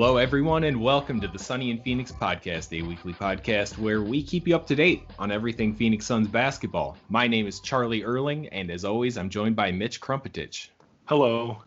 Hello, 0.00 0.16
everyone, 0.16 0.64
and 0.64 0.80
welcome 0.80 1.20
to 1.20 1.28
the 1.28 1.38
Sunny 1.38 1.70
and 1.70 1.82
Phoenix 1.82 2.10
Podcast, 2.10 2.72
a 2.72 2.80
weekly 2.80 3.12
podcast 3.12 3.76
where 3.76 4.00
we 4.00 4.22
keep 4.22 4.48
you 4.48 4.56
up 4.56 4.66
to 4.68 4.74
date 4.74 5.02
on 5.18 5.30
everything 5.30 5.74
Phoenix 5.74 6.06
Suns 6.06 6.26
basketball. 6.26 6.96
My 7.10 7.28
name 7.28 7.46
is 7.46 7.60
Charlie 7.60 8.02
Erling, 8.02 8.48
and 8.48 8.70
as 8.70 8.86
always, 8.86 9.18
I'm 9.18 9.28
joined 9.28 9.56
by 9.56 9.72
Mitch 9.72 10.00
Crumpetich. 10.00 10.68
Hello. 11.04 11.62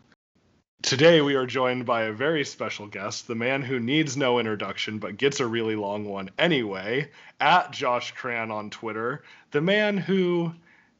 Today 0.82 1.20
we 1.20 1.36
are 1.36 1.46
joined 1.46 1.86
by 1.86 2.06
a 2.06 2.12
very 2.12 2.44
special 2.44 2.88
guest, 2.88 3.28
the 3.28 3.36
man 3.36 3.62
who 3.62 3.78
needs 3.78 4.16
no 4.16 4.40
introduction 4.40 4.98
but 4.98 5.16
gets 5.16 5.38
a 5.38 5.46
really 5.46 5.76
long 5.76 6.04
one 6.04 6.28
anyway, 6.36 7.10
at 7.38 7.70
Josh 7.70 8.14
Cran 8.16 8.50
on 8.50 8.68
Twitter, 8.68 9.22
the 9.52 9.60
man 9.60 9.96
who 9.96 10.52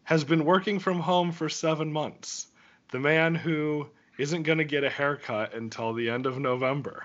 has 0.05 0.23
been 0.23 0.45
working 0.45 0.79
from 0.79 1.01
home 1.01 1.33
for 1.33 1.49
seven 1.49 1.93
months, 1.93 2.47
the 2.93 3.01
man 3.01 3.35
who 3.35 3.89
isn't 4.19 4.45
going 4.45 4.59
to 4.59 4.65
get 4.65 4.85
a 4.85 4.89
haircut 4.89 5.53
until 5.53 5.95
the 5.95 6.11
end 6.11 6.27
of 6.27 6.39
November, 6.39 7.05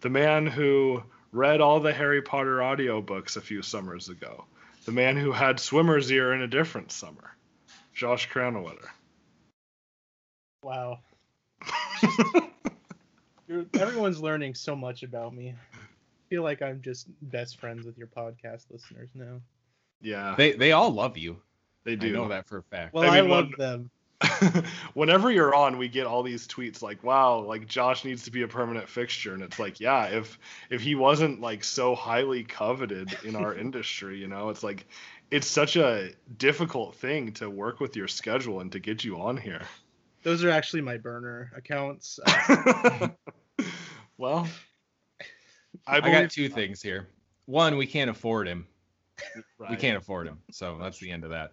the 0.00 0.10
man 0.10 0.46
who 0.46 1.02
read 1.32 1.60
all 1.60 1.80
the 1.80 1.92
Harry 1.92 2.22
Potter 2.22 2.58
audiobooks 2.58 3.36
a 3.36 3.40
few 3.40 3.62
summers 3.62 4.08
ago, 4.08 4.44
the 4.84 4.92
man 4.92 5.16
who 5.16 5.32
had 5.32 5.58
swimmer's 5.60 6.10
ear 6.12 6.32
in 6.32 6.42
a 6.42 6.46
different 6.46 6.92
summer, 6.92 7.36
Josh 7.94 8.28
Cranwetter. 8.28 8.86
Wow. 10.62 10.98
You're, 13.48 13.66
everyone's 13.78 14.20
learning 14.20 14.54
so 14.54 14.74
much 14.74 15.02
about 15.02 15.34
me. 15.34 15.50
I 15.72 15.78
feel 16.28 16.42
like 16.42 16.62
I'm 16.62 16.82
just 16.82 17.06
best 17.22 17.60
friends 17.60 17.86
with 17.86 17.96
your 17.96 18.08
podcast 18.08 18.64
listeners 18.70 19.10
now. 19.14 19.40
Yeah, 20.00 20.34
They 20.36 20.52
they 20.52 20.72
all 20.72 20.90
love 20.90 21.16
you. 21.16 21.40
they 21.84 21.92
I 21.92 21.96
do. 21.96 22.12
know 22.12 22.28
that 22.28 22.46
for 22.48 22.58
a 22.58 22.62
fact. 22.64 22.92
Well, 22.92 23.08
I 23.08 23.18
I, 23.18 23.20
love 23.20 23.46
one- 23.46 23.54
them. 23.56 23.90
Whenever 24.94 25.30
you're 25.30 25.54
on, 25.54 25.78
we 25.78 25.88
get 25.88 26.06
all 26.06 26.22
these 26.22 26.46
tweets 26.46 26.82
like, 26.82 27.02
"Wow, 27.02 27.40
like 27.40 27.66
Josh 27.66 28.04
needs 28.04 28.24
to 28.24 28.30
be 28.30 28.42
a 28.42 28.48
permanent 28.48 28.88
fixture," 28.88 29.34
and 29.34 29.42
it's 29.42 29.58
like, 29.58 29.80
yeah, 29.80 30.06
if 30.06 30.38
if 30.70 30.80
he 30.80 30.94
wasn't 30.94 31.40
like 31.40 31.64
so 31.64 31.94
highly 31.94 32.44
coveted 32.44 33.16
in 33.24 33.36
our 33.36 33.54
industry, 33.58 34.18
you 34.18 34.28
know, 34.28 34.48
it's 34.50 34.62
like 34.62 34.86
it's 35.30 35.46
such 35.46 35.76
a 35.76 36.10
difficult 36.38 36.94
thing 36.96 37.32
to 37.32 37.50
work 37.50 37.80
with 37.80 37.96
your 37.96 38.08
schedule 38.08 38.60
and 38.60 38.72
to 38.72 38.78
get 38.78 39.04
you 39.04 39.20
on 39.20 39.36
here. 39.36 39.62
Those 40.22 40.42
are 40.44 40.50
actually 40.50 40.82
my 40.82 40.96
burner 40.96 41.52
accounts. 41.56 42.18
Well, 44.18 44.48
I, 45.86 45.98
I 45.98 46.00
got 46.00 46.30
two 46.30 46.48
things 46.48 46.80
here. 46.80 47.08
One, 47.44 47.76
we 47.76 47.86
can't 47.86 48.10
afford 48.10 48.48
him. 48.48 48.66
We 49.70 49.76
can't 49.76 49.96
afford 49.96 50.26
him, 50.26 50.38
so 50.50 50.78
that's 50.80 50.98
the 50.98 51.10
end 51.10 51.24
of 51.24 51.30
that. 51.30 51.52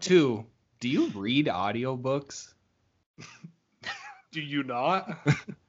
Two, 0.00 0.46
do 0.80 0.88
you 0.88 1.08
read 1.14 1.46
audiobooks? 1.46 2.52
Do 4.32 4.40
you 4.40 4.62
not? 4.62 5.08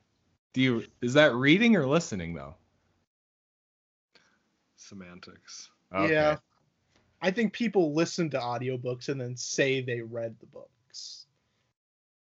Do 0.53 0.61
you 0.61 0.85
is 1.01 1.13
that 1.13 1.33
reading 1.33 1.75
or 1.75 1.85
listening 1.87 2.33
though? 2.33 2.55
Semantics. 4.75 5.69
Yeah. 5.93 6.37
I 7.21 7.31
think 7.31 7.53
people 7.53 7.93
listen 7.93 8.29
to 8.31 8.39
audiobooks 8.39 9.09
and 9.09 9.19
then 9.21 9.35
say 9.37 9.81
they 9.81 10.01
read 10.01 10.35
the 10.39 10.47
books. 10.47 11.25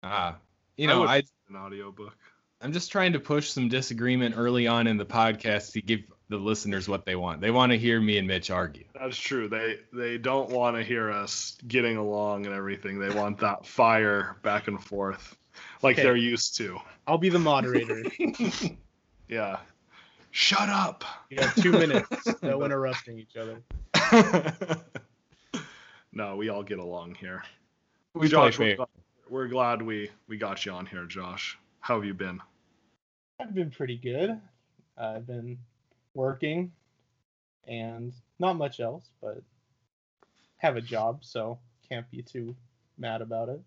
Ah. 0.03 0.37
You 0.77 0.87
know, 0.87 1.01
would- 1.01 1.09
I 1.09 1.23
An 1.49 1.57
audiobook. 1.57 2.17
I'm 2.61 2.73
just 2.73 2.91
trying 2.91 3.13
to 3.13 3.21
push 3.21 3.51
some 3.51 3.69
disagreement 3.69 4.35
early 4.37 4.67
on 4.67 4.87
in 4.87 4.97
the 4.97 5.05
podcast 5.05 5.73
to 5.73 5.83
give 5.83 6.01
the 6.29 6.37
listeners 6.37 6.89
what 6.89 7.05
they 7.05 7.15
want. 7.17 7.41
They 7.41 7.51
want 7.51 7.71
to 7.73 7.79
hear 7.79 8.01
me 8.01 8.19
and 8.19 8.27
Mitch 8.27 8.51
argue. 8.51 8.85
That's 8.99 9.17
true. 9.17 9.49
They 9.49 9.79
they 9.93 10.19
don't 10.19 10.51
want 10.51 10.77
to 10.77 10.83
hear 10.83 11.11
us 11.11 11.57
getting 11.69 11.97
along 11.97 12.47
and 12.47 12.55
everything. 12.55 12.99
They 12.99 13.11
want 13.15 13.39
that 13.39 13.65
fire 13.67 14.37
back 14.43 14.67
and 14.69 14.83
forth, 14.83 15.37
like 15.83 15.95
Okay. 15.97 16.03
they're 16.03 16.17
used 16.17 16.57
to. 16.59 16.79
I'll 17.07 17.19
be 17.19 17.29
the 17.29 17.39
moderator. 17.39 18.03
Yeah. 19.29 19.59
Shut 20.31 20.69
up. 20.69 21.05
You 21.31 21.39
have 21.41 21.55
two 21.57 21.73
minutes. 21.73 22.29
No 22.43 22.63
interrupting 22.65 23.19
each 23.19 23.35
other. 23.37 23.61
no, 26.13 26.37
we 26.37 26.49
all 26.49 26.63
get 26.63 26.79
along 26.79 27.17
here. 27.17 27.43
We 28.15 28.29
Josh, 28.29 28.57
play 28.57 28.71
we're, 28.71 28.77
glad, 28.77 28.89
we're 29.29 29.49
glad 29.49 29.83
we 29.83 30.11
we 30.29 30.37
got 30.39 30.65
you 30.65 30.73
on 30.73 30.87
here, 30.87 31.05
Josh. 31.07 31.59
How 31.81 31.97
have 31.97 32.05
you 32.05 32.15
been? 32.15 32.41
I've 33.41 33.55
been 33.55 33.71
pretty 33.71 33.97
good. 33.97 34.41
I've 34.97 35.27
been 35.27 35.59
working 36.17 36.73
and 37.69 38.13
not 38.39 38.57
much 38.57 38.81
else, 38.81 39.05
but 39.21 39.43
have 40.57 40.77
a 40.77 40.81
job, 40.81 41.25
so 41.25 41.59
can't 41.89 42.11
be 42.11 42.23
too 42.23 42.57
mad 42.99 43.21
about 43.23 43.49
it. 43.51 43.61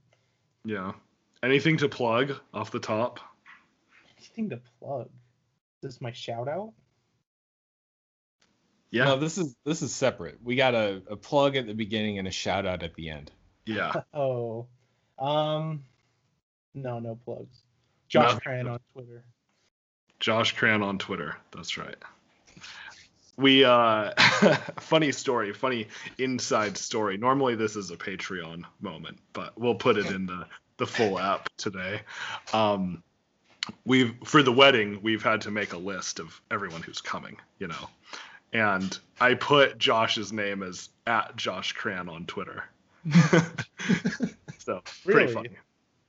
Yeah. 0.65 0.93
Anything 1.43 1.77
to 1.77 1.87
plug 1.87 2.35
off 2.53 2.71
the 2.71 2.79
top? 2.79 3.19
Anything 4.17 4.49
to 4.49 4.59
plug? 4.81 5.05
Is 5.81 5.93
this 5.93 6.01
my 6.01 6.11
shout 6.11 6.47
out? 6.49 6.73
Yeah. 8.91 9.05
No, 9.05 9.19
this 9.19 9.37
is 9.37 9.55
this 9.63 9.81
is 9.81 9.93
separate. 9.93 10.39
We 10.43 10.55
got 10.55 10.73
a, 10.73 11.01
a 11.09 11.15
plug 11.15 11.55
at 11.55 11.67
the 11.67 11.73
beginning 11.73 12.17
and 12.17 12.27
a 12.27 12.31
shout 12.31 12.65
out 12.65 12.83
at 12.83 12.95
the 12.95 13.09
end. 13.09 13.31
yeah. 13.65 14.01
Oh, 14.13 14.67
um, 15.19 15.83
no, 16.73 16.99
no 16.99 17.15
plugs. 17.23 17.61
Josh 18.07 18.33
No. 18.33 18.39
Cran 18.39 18.67
on 18.67 18.79
Twitter. 18.93 19.23
Josh 20.19 20.55
Cran 20.55 20.81
on 20.81 20.97
Twitter. 20.97 21.37
That's 21.51 21.77
right. 21.77 21.95
We 23.39 23.63
uh 23.63 24.11
funny 24.79 25.13
story, 25.13 25.53
funny 25.53 25.87
inside 26.17 26.77
story. 26.77 27.15
Normally 27.17 27.55
this 27.55 27.77
is 27.77 27.89
a 27.89 27.95
Patreon 27.95 28.63
moment, 28.81 29.17
but 29.31 29.57
we'll 29.57 29.75
put 29.75 29.97
it 29.97 30.07
in 30.07 30.25
the 30.25 30.45
the 30.77 30.85
full 30.85 31.17
app 31.17 31.47
today. 31.55 32.01
Um 32.51 33.01
we've 33.85 34.13
for 34.25 34.43
the 34.43 34.51
wedding, 34.51 34.99
we've 35.01 35.23
had 35.23 35.41
to 35.41 35.51
make 35.51 35.71
a 35.71 35.77
list 35.77 36.19
of 36.19 36.41
everyone 36.51 36.81
who's 36.81 36.99
coming, 36.99 37.37
you 37.59 37.67
know. 37.67 37.89
And 38.51 38.97
I 39.21 39.35
put 39.35 39.77
Josh's 39.77 40.33
name 40.33 40.61
as 40.61 40.89
at 41.07 41.37
Josh 41.37 41.71
Cran 41.71 42.09
on 42.09 42.25
Twitter. 42.25 42.65
so 44.57 44.81
pretty 45.05 45.19
Really? 45.19 45.33
funny. 45.33 45.49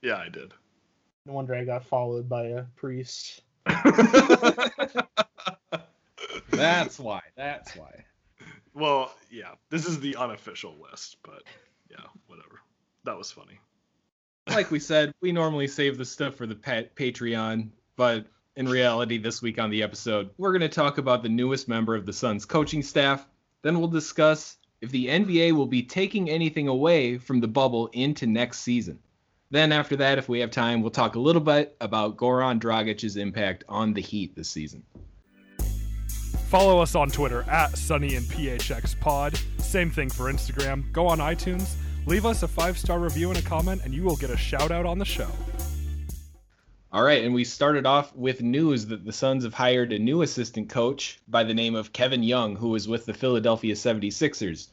Yeah, 0.01 0.17
I 0.17 0.27
did. 0.27 0.53
No 1.25 1.33
wonder 1.33 1.55
I 1.55 1.63
got 1.63 1.85
followed 1.85 2.27
by 2.27 2.47
a 2.47 2.63
priest. 2.75 3.41
That's 6.51 6.99
why. 6.99 7.21
That's 7.35 7.75
why. 7.75 8.05
Well, 8.73 9.13
yeah, 9.29 9.51
this 9.69 9.85
is 9.85 9.99
the 9.99 10.15
unofficial 10.15 10.75
list, 10.81 11.17
but 11.23 11.43
yeah, 11.89 12.05
whatever. 12.27 12.61
That 13.03 13.17
was 13.17 13.31
funny. 13.31 13.59
Like 14.47 14.71
we 14.71 14.79
said, 14.79 15.13
we 15.21 15.31
normally 15.31 15.67
save 15.67 15.97
the 15.97 16.05
stuff 16.05 16.35
for 16.35 16.47
the 16.47 16.55
pat- 16.55 16.95
Patreon, 16.95 17.69
but 17.95 18.25
in 18.55 18.67
reality, 18.67 19.17
this 19.17 19.41
week 19.41 19.59
on 19.59 19.69
the 19.69 19.83
episode, 19.83 20.29
we're 20.37 20.51
going 20.51 20.61
to 20.61 20.69
talk 20.69 20.97
about 20.97 21.23
the 21.23 21.29
newest 21.29 21.67
member 21.67 21.95
of 21.95 22.05
the 22.05 22.13
Suns 22.13 22.45
coaching 22.45 22.81
staff. 22.81 23.27
Then 23.61 23.79
we'll 23.79 23.87
discuss 23.87 24.57
if 24.81 24.89
the 24.89 25.07
NBA 25.07 25.51
will 25.53 25.67
be 25.67 25.83
taking 25.83 26.29
anything 26.29 26.67
away 26.67 27.17
from 27.17 27.39
the 27.39 27.47
bubble 27.47 27.87
into 27.93 28.25
next 28.25 28.61
season. 28.61 28.99
Then 29.51 29.71
after 29.71 29.97
that, 29.97 30.17
if 30.17 30.29
we 30.29 30.39
have 30.39 30.51
time, 30.51 30.81
we'll 30.81 30.91
talk 30.91 31.15
a 31.15 31.19
little 31.19 31.41
bit 31.41 31.75
about 31.81 32.17
Goran 32.17 32.59
Dragic's 32.59 33.17
impact 33.17 33.63
on 33.67 33.93
the 33.93 34.01
Heat 34.01 34.35
this 34.35 34.49
season. 34.49 34.83
Follow 36.51 36.79
us 36.79 36.95
on 36.95 37.09
Twitter 37.09 37.43
at 37.49 37.77
Sunny 37.77 38.15
and 38.15 38.25
PHX 38.25 38.99
Pod. 38.99 39.39
Same 39.59 39.89
thing 39.89 40.09
for 40.09 40.25
Instagram. 40.25 40.91
Go 40.91 41.07
on 41.07 41.19
iTunes, 41.19 41.75
leave 42.05 42.25
us 42.25 42.43
a 42.43 42.47
five 42.49 42.77
star 42.77 42.99
review 42.99 43.29
and 43.29 43.39
a 43.39 43.41
comment, 43.41 43.83
and 43.85 43.93
you 43.93 44.03
will 44.03 44.17
get 44.17 44.29
a 44.31 44.35
shout 44.35 44.69
out 44.69 44.85
on 44.85 44.99
the 44.99 45.05
show. 45.05 45.29
All 46.91 47.03
right, 47.03 47.23
and 47.23 47.33
we 47.33 47.45
started 47.45 47.85
off 47.85 48.13
with 48.17 48.41
news 48.41 48.87
that 48.87 49.05
the 49.05 49.13
Suns 49.13 49.45
have 49.45 49.53
hired 49.53 49.93
a 49.93 49.99
new 49.99 50.23
assistant 50.23 50.67
coach 50.67 51.21
by 51.25 51.45
the 51.45 51.53
name 51.53 51.73
of 51.73 51.93
Kevin 51.93 52.21
Young, 52.21 52.57
who 52.57 52.67
was 52.67 52.85
with 52.85 53.05
the 53.05 53.13
Philadelphia 53.13 53.73
76ers. 53.73 54.67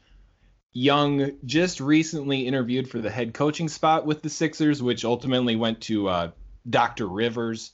Young 0.73 1.31
just 1.45 1.79
recently 1.79 2.45
interviewed 2.45 2.91
for 2.91 2.99
the 2.99 3.09
head 3.09 3.35
coaching 3.35 3.69
spot 3.69 4.05
with 4.05 4.21
the 4.21 4.31
Sixers, 4.31 4.83
which 4.83 5.05
ultimately 5.05 5.55
went 5.55 5.81
to 5.83 6.09
uh, 6.09 6.31
Doc 6.69 6.99
Rivers. 7.01 7.71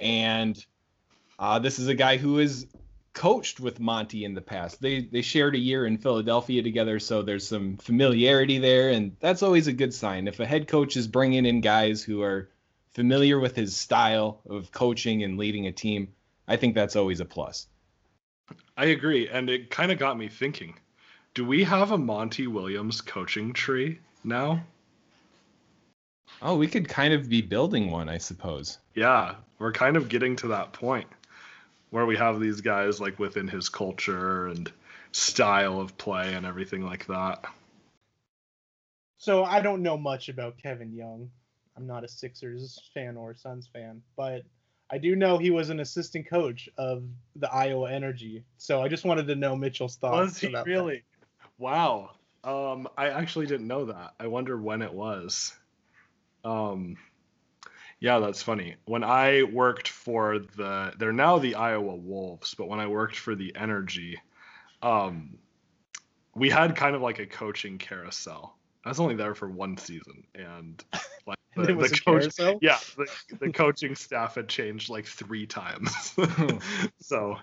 And 0.00 0.58
uh, 1.38 1.60
this 1.60 1.78
is 1.78 1.86
a 1.86 1.94
guy 1.94 2.16
who 2.16 2.40
is 2.40 2.66
coached 3.20 3.60
with 3.60 3.78
Monty 3.78 4.24
in 4.24 4.32
the 4.32 4.40
past. 4.40 4.80
They 4.80 5.02
they 5.02 5.20
shared 5.20 5.54
a 5.54 5.58
year 5.58 5.84
in 5.84 5.98
Philadelphia 5.98 6.62
together, 6.62 6.98
so 6.98 7.20
there's 7.20 7.46
some 7.46 7.76
familiarity 7.76 8.56
there, 8.56 8.88
and 8.88 9.14
that's 9.20 9.42
always 9.42 9.66
a 9.66 9.74
good 9.74 9.92
sign. 9.92 10.26
If 10.26 10.40
a 10.40 10.46
head 10.46 10.66
coach 10.66 10.96
is 10.96 11.06
bringing 11.06 11.44
in 11.44 11.60
guys 11.60 12.02
who 12.02 12.22
are 12.22 12.48
familiar 12.94 13.38
with 13.38 13.54
his 13.54 13.76
style 13.76 14.40
of 14.48 14.72
coaching 14.72 15.22
and 15.22 15.36
leading 15.36 15.66
a 15.66 15.72
team, 15.72 16.14
I 16.48 16.56
think 16.56 16.74
that's 16.74 16.96
always 16.96 17.20
a 17.20 17.26
plus. 17.26 17.66
I 18.74 18.86
agree, 18.86 19.28
and 19.28 19.50
it 19.50 19.68
kind 19.68 19.92
of 19.92 19.98
got 19.98 20.16
me 20.16 20.28
thinking. 20.28 20.78
Do 21.34 21.44
we 21.44 21.64
have 21.64 21.90
a 21.90 21.98
Monty 21.98 22.46
Williams 22.46 23.02
coaching 23.02 23.52
tree 23.52 23.98
now? 24.24 24.64
Oh, 26.40 26.56
we 26.56 26.68
could 26.68 26.88
kind 26.88 27.12
of 27.12 27.28
be 27.28 27.42
building 27.42 27.90
one, 27.90 28.08
I 28.08 28.16
suppose. 28.16 28.78
Yeah, 28.94 29.34
we're 29.58 29.72
kind 29.72 29.98
of 29.98 30.08
getting 30.08 30.36
to 30.36 30.48
that 30.48 30.72
point 30.72 31.06
where 31.90 32.06
we 32.06 32.16
have 32.16 32.40
these 32.40 32.60
guys 32.60 33.00
like 33.00 33.18
within 33.18 33.48
his 33.48 33.68
culture 33.68 34.46
and 34.46 34.70
style 35.12 35.80
of 35.80 35.96
play 35.98 36.34
and 36.34 36.46
everything 36.46 36.84
like 36.84 37.06
that. 37.06 37.44
So 39.18 39.44
I 39.44 39.60
don't 39.60 39.82
know 39.82 39.98
much 39.98 40.28
about 40.28 40.56
Kevin 40.56 40.92
Young. 40.92 41.30
I'm 41.76 41.86
not 41.86 42.04
a 42.04 42.08
Sixers 42.08 42.78
fan 42.94 43.16
or 43.16 43.34
Suns 43.34 43.68
fan, 43.72 44.02
but 44.16 44.42
I 44.90 44.98
do 44.98 45.14
know 45.14 45.38
he 45.38 45.50
was 45.50 45.70
an 45.70 45.80
assistant 45.80 46.28
coach 46.28 46.68
of 46.78 47.04
the 47.36 47.52
Iowa 47.52 47.90
Energy. 47.92 48.44
So 48.56 48.82
I 48.82 48.88
just 48.88 49.04
wanted 49.04 49.26
to 49.28 49.36
know 49.36 49.56
Mitchell's 49.56 49.96
thoughts. 49.96 50.32
Was 50.32 50.38
he 50.38 50.46
about 50.48 50.64
that. 50.64 50.70
really? 50.70 51.04
Wow. 51.58 52.10
Um, 52.42 52.88
I 52.96 53.10
actually 53.10 53.46
didn't 53.46 53.68
know 53.68 53.84
that. 53.86 54.14
I 54.18 54.26
wonder 54.26 54.56
when 54.56 54.82
it 54.82 54.92
was. 54.92 55.54
Um, 56.44 56.96
yeah, 58.00 58.18
that's 58.18 58.42
funny. 58.42 58.76
When 58.86 59.04
I 59.04 59.42
worked 59.42 59.88
for 59.88 60.38
the, 60.38 60.92
they're 60.98 61.12
now 61.12 61.38
the 61.38 61.54
Iowa 61.54 61.94
Wolves, 61.94 62.54
but 62.54 62.66
when 62.66 62.80
I 62.80 62.86
worked 62.86 63.16
for 63.16 63.34
the 63.34 63.54
Energy, 63.54 64.18
um, 64.82 65.38
we 66.34 66.48
had 66.48 66.74
kind 66.74 66.96
of 66.96 67.02
like 67.02 67.18
a 67.18 67.26
coaching 67.26 67.76
carousel. 67.76 68.56
I 68.84 68.88
was 68.88 69.00
only 69.00 69.14
there 69.14 69.34
for 69.34 69.50
one 69.50 69.76
season, 69.76 70.24
and 70.34 70.82
like 71.26 71.36
the, 71.56 71.74
was 71.74 71.90
the 71.90 71.98
coach, 71.98 72.22
carousel? 72.22 72.58
yeah, 72.62 72.78
the, 72.96 73.06
the 73.38 73.52
coaching 73.52 73.94
staff 73.94 74.36
had 74.36 74.48
changed 74.48 74.88
like 74.88 75.04
three 75.04 75.46
times. 75.46 76.14
so, 77.00 77.36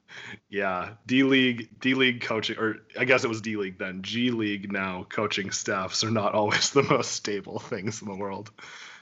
yeah, 0.50 0.94
D 1.06 1.22
League, 1.22 1.70
D 1.80 1.94
League 1.94 2.22
coaching, 2.22 2.58
or 2.58 2.78
I 2.98 3.06
guess 3.06 3.24
it 3.24 3.28
was 3.28 3.42
D 3.42 3.58
League 3.58 3.78
then. 3.78 4.02
G 4.02 4.32
League 4.32 4.72
now 4.72 5.06
coaching 5.08 5.52
staffs 5.52 6.04
are 6.04 6.10
not 6.10 6.34
always 6.34 6.70
the 6.72 6.82
most 6.82 7.12
stable 7.12 7.60
things 7.60 8.02
in 8.02 8.08
the 8.08 8.18
world. 8.18 8.50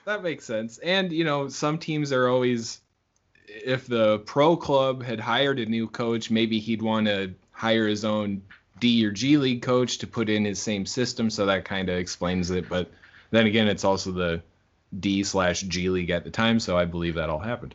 That 0.05 0.23
makes 0.23 0.45
sense. 0.45 0.77
And, 0.77 1.11
you 1.11 1.23
know, 1.23 1.47
some 1.47 1.77
teams 1.77 2.11
are 2.11 2.27
always, 2.27 2.79
if 3.47 3.87
the 3.87 4.19
pro 4.19 4.55
club 4.55 5.03
had 5.03 5.19
hired 5.19 5.59
a 5.59 5.65
new 5.65 5.87
coach, 5.87 6.29
maybe 6.29 6.59
he'd 6.59 6.81
want 6.81 7.07
to 7.07 7.33
hire 7.51 7.87
his 7.87 8.05
own 8.05 8.43
D 8.79 9.05
or 9.05 9.11
G 9.11 9.37
League 9.37 9.61
coach 9.61 9.97
to 9.99 10.07
put 10.07 10.29
in 10.29 10.45
his 10.45 10.61
same 10.61 10.85
system. 10.85 11.29
So 11.29 11.47
that 11.47 11.65
kind 11.65 11.89
of 11.89 11.97
explains 11.97 12.51
it. 12.51 12.69
But 12.69 12.91
then 13.31 13.47
again, 13.47 13.67
it's 13.67 13.83
also 13.83 14.11
the 14.11 14.41
D 14.99 15.23
slash 15.23 15.61
G 15.61 15.89
League 15.89 16.11
at 16.11 16.23
the 16.23 16.31
time. 16.31 16.59
So 16.59 16.77
I 16.77 16.85
believe 16.85 17.15
that 17.15 17.29
all 17.29 17.39
happened. 17.39 17.73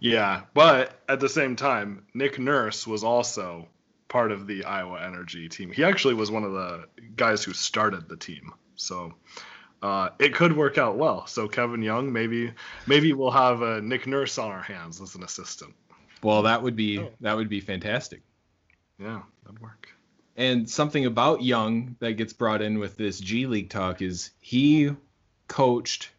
Yeah, 0.00 0.42
but 0.52 1.00
at 1.08 1.18
the 1.18 1.28
same 1.28 1.56
time, 1.56 2.04
Nick 2.14 2.38
Nurse 2.38 2.86
was 2.86 3.02
also 3.02 3.68
part 4.08 4.32
of 4.32 4.46
the 4.46 4.64
Iowa 4.64 5.00
Energy 5.02 5.48
team. 5.48 5.72
He 5.72 5.82
actually 5.82 6.14
was 6.14 6.30
one 6.30 6.44
of 6.44 6.52
the 6.52 6.84
guys 7.16 7.42
who 7.42 7.52
started 7.52 8.08
the 8.08 8.16
team. 8.16 8.52
So 8.76 9.14
uh, 9.84 10.08
it 10.18 10.34
could 10.34 10.56
work 10.56 10.78
out 10.78 10.96
well. 10.96 11.26
So 11.26 11.46
Kevin 11.46 11.82
Young, 11.82 12.10
maybe 12.12 12.52
maybe 12.86 13.12
we'll 13.12 13.30
have 13.30 13.60
a 13.62 13.80
Nick 13.82 14.06
Nurse 14.06 14.38
on 14.38 14.50
our 14.50 14.62
hands 14.62 15.00
as 15.00 15.14
an 15.14 15.22
assistant. 15.22 15.74
Well, 16.22 16.42
that 16.42 16.62
would 16.62 16.74
be 16.74 16.98
Oh. 17.00 17.10
that 17.20 17.36
would 17.36 17.48
be 17.50 17.60
fantastic. 17.60 18.22
Yeah, 18.98 19.20
that'd 19.44 19.60
work. 19.60 19.88
And 20.36 20.68
something 20.68 21.04
about 21.06 21.42
Young 21.42 21.96
that 22.00 22.14
gets 22.14 22.32
brought 22.32 22.62
in 22.62 22.78
with 22.78 22.96
this 22.96 23.20
G 23.20 23.46
League 23.46 23.68
talk 23.70 24.00
is 24.02 24.30
he 24.40 24.90
coached 25.48 26.10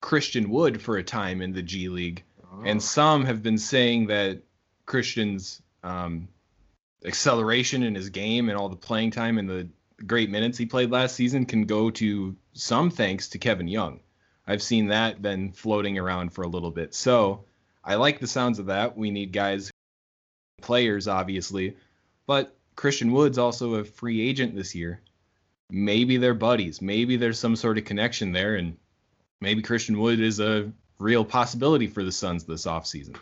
Christian 0.00 0.50
Wood 0.50 0.82
for 0.82 0.96
a 0.96 1.02
time 1.04 1.40
in 1.40 1.52
the 1.52 1.62
G 1.62 1.88
League, 1.88 2.24
and 2.64 2.82
some 2.82 3.24
have 3.24 3.42
been 3.42 3.58
saying 3.58 4.08
that 4.08 4.42
Christian's 4.86 5.62
um, 5.82 6.28
acceleration 7.04 7.82
in 7.82 7.94
his 7.94 8.10
game 8.10 8.48
and 8.48 8.58
all 8.58 8.68
the 8.68 8.76
playing 8.76 9.10
time 9.12 9.38
and 9.38 9.48
the 9.48 9.68
great 10.06 10.30
minutes 10.30 10.58
he 10.58 10.66
played 10.66 10.90
last 10.90 11.14
season 11.14 11.46
can 11.46 11.64
go 11.64 11.90
to 11.90 12.36
some 12.52 12.90
thanks 12.90 13.28
to 13.28 13.38
Kevin 13.38 13.68
Young. 13.68 14.00
I've 14.46 14.62
seen 14.62 14.88
that 14.88 15.22
been 15.22 15.52
floating 15.52 15.98
around 15.98 16.30
for 16.30 16.42
a 16.42 16.48
little 16.48 16.70
bit. 16.70 16.94
So 16.94 17.44
I 17.82 17.94
like 17.94 18.20
the 18.20 18.26
sounds 18.26 18.58
of 18.58 18.66
that. 18.66 18.96
We 18.96 19.10
need 19.10 19.32
guys, 19.32 19.70
players, 20.60 21.08
obviously, 21.08 21.76
but 22.26 22.56
Christian 22.76 23.12
Wood's 23.12 23.38
also 23.38 23.74
a 23.74 23.84
free 23.84 24.20
agent 24.28 24.54
this 24.54 24.74
year. 24.74 25.00
Maybe 25.70 26.16
they're 26.18 26.34
buddies. 26.34 26.82
Maybe 26.82 27.16
there's 27.16 27.38
some 27.38 27.56
sort 27.56 27.78
of 27.78 27.84
connection 27.84 28.32
there, 28.32 28.56
and 28.56 28.76
maybe 29.40 29.62
Christian 29.62 29.98
Wood 29.98 30.20
is 30.20 30.40
a 30.40 30.70
real 30.98 31.24
possibility 31.24 31.86
for 31.86 32.02
the 32.02 32.12
Suns 32.12 32.44
this 32.44 32.66
offseason. 32.66 33.16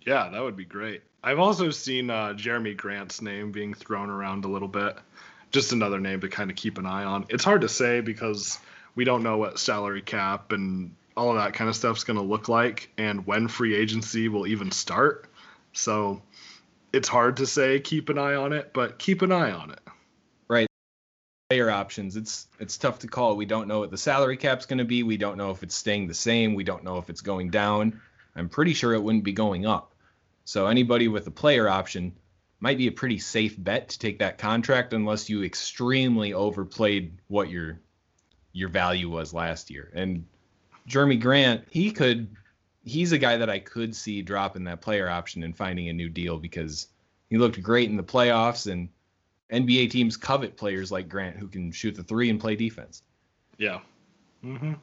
Yeah, 0.00 0.28
that 0.28 0.42
would 0.42 0.56
be 0.56 0.64
great. 0.64 1.02
I've 1.22 1.38
also 1.38 1.70
seen 1.70 2.10
uh, 2.10 2.34
Jerami 2.34 2.76
Grant's 2.76 3.20
name 3.20 3.50
being 3.52 3.74
thrown 3.74 4.10
around 4.10 4.44
a 4.44 4.48
little 4.48 4.68
bit. 4.68 4.96
Just 5.56 5.72
another 5.72 5.98
name 5.98 6.20
to 6.20 6.28
kind 6.28 6.50
of 6.50 6.56
keep 6.56 6.76
an 6.76 6.84
eye 6.84 7.04
on. 7.04 7.24
It's 7.30 7.42
hard 7.42 7.62
to 7.62 7.68
say 7.70 8.02
because 8.02 8.58
we 8.94 9.04
don't 9.04 9.22
know 9.22 9.38
what 9.38 9.58
salary 9.58 10.02
cap 10.02 10.52
and 10.52 10.94
all 11.16 11.30
of 11.30 11.36
that 11.36 11.54
kind 11.54 11.70
of 11.70 11.74
stuff's 11.74 12.04
going 12.04 12.18
to 12.18 12.22
look 12.22 12.50
like 12.50 12.92
and 12.98 13.26
when 13.26 13.48
free 13.48 13.74
agency 13.74 14.28
will 14.28 14.46
even 14.46 14.70
start. 14.70 15.30
So 15.72 16.20
it's 16.92 17.08
hard 17.08 17.38
to 17.38 17.46
say 17.46 17.80
keep 17.80 18.10
an 18.10 18.18
eye 18.18 18.34
on 18.34 18.52
it, 18.52 18.74
but 18.74 18.98
keep 18.98 19.22
an 19.22 19.32
eye 19.32 19.52
on 19.52 19.70
it. 19.70 19.80
Right. 20.46 20.66
Player 21.48 21.70
options. 21.70 22.16
It's 22.16 22.48
it's 22.60 22.76
tough 22.76 22.98
to 22.98 23.06
call. 23.06 23.34
We 23.34 23.46
don't 23.46 23.66
know 23.66 23.78
what 23.78 23.90
the 23.90 23.96
salary 23.96 24.36
cap's 24.36 24.66
going 24.66 24.80
to 24.80 24.84
be. 24.84 25.04
We 25.04 25.16
don't 25.16 25.38
know 25.38 25.52
if 25.52 25.62
it's 25.62 25.74
staying 25.74 26.06
the 26.06 26.12
same. 26.12 26.54
We 26.54 26.64
don't 26.64 26.84
know 26.84 26.98
if 26.98 27.08
it's 27.08 27.22
going 27.22 27.48
down. 27.48 27.98
I'm 28.34 28.50
pretty 28.50 28.74
sure 28.74 28.92
it 28.92 29.02
wouldn't 29.02 29.24
be 29.24 29.32
going 29.32 29.64
up. 29.64 29.94
So 30.44 30.66
anybody 30.66 31.08
with 31.08 31.26
a 31.26 31.30
player 31.30 31.66
option 31.66 32.12
might 32.60 32.78
be 32.78 32.86
a 32.86 32.92
pretty 32.92 33.18
safe 33.18 33.54
bet 33.58 33.90
to 33.90 33.98
take 33.98 34.18
that 34.18 34.38
contract 34.38 34.92
unless 34.92 35.28
you 35.28 35.42
extremely 35.42 36.32
overplayed 36.32 37.12
what 37.28 37.50
your 37.50 37.80
your 38.52 38.68
value 38.70 39.10
was 39.10 39.34
last 39.34 39.70
year. 39.70 39.90
And 39.94 40.24
Jerami 40.88 41.20
Grant, 41.20 41.64
he 41.70 41.90
could 41.90 42.34
he's 42.84 43.12
a 43.12 43.18
guy 43.18 43.36
that 43.36 43.50
I 43.50 43.58
could 43.58 43.94
see 43.94 44.22
dropping 44.22 44.64
that 44.64 44.80
player 44.80 45.08
option 45.08 45.42
and 45.42 45.56
finding 45.56 45.88
a 45.88 45.92
new 45.92 46.08
deal 46.08 46.38
because 46.38 46.88
he 47.28 47.36
looked 47.36 47.60
great 47.62 47.90
in 47.90 47.96
the 47.96 48.02
playoffs 48.02 48.70
and 48.70 48.88
NBA 49.52 49.90
teams 49.90 50.16
covet 50.16 50.56
players 50.56 50.90
like 50.90 51.08
Grant 51.08 51.36
who 51.36 51.48
can 51.48 51.72
shoot 51.72 51.94
the 51.94 52.02
three 52.02 52.30
and 52.30 52.40
play 52.40 52.56
defense. 52.56 53.02
Yeah. 53.58 53.80
Mm-hmm. 54.44 54.74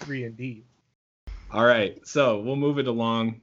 Three 0.00 0.24
and 0.24 0.36
D. 0.36 0.64
All 1.50 1.64
right, 1.64 2.04
so 2.06 2.40
we'll 2.40 2.56
move 2.56 2.78
it 2.78 2.88
along, 2.88 3.40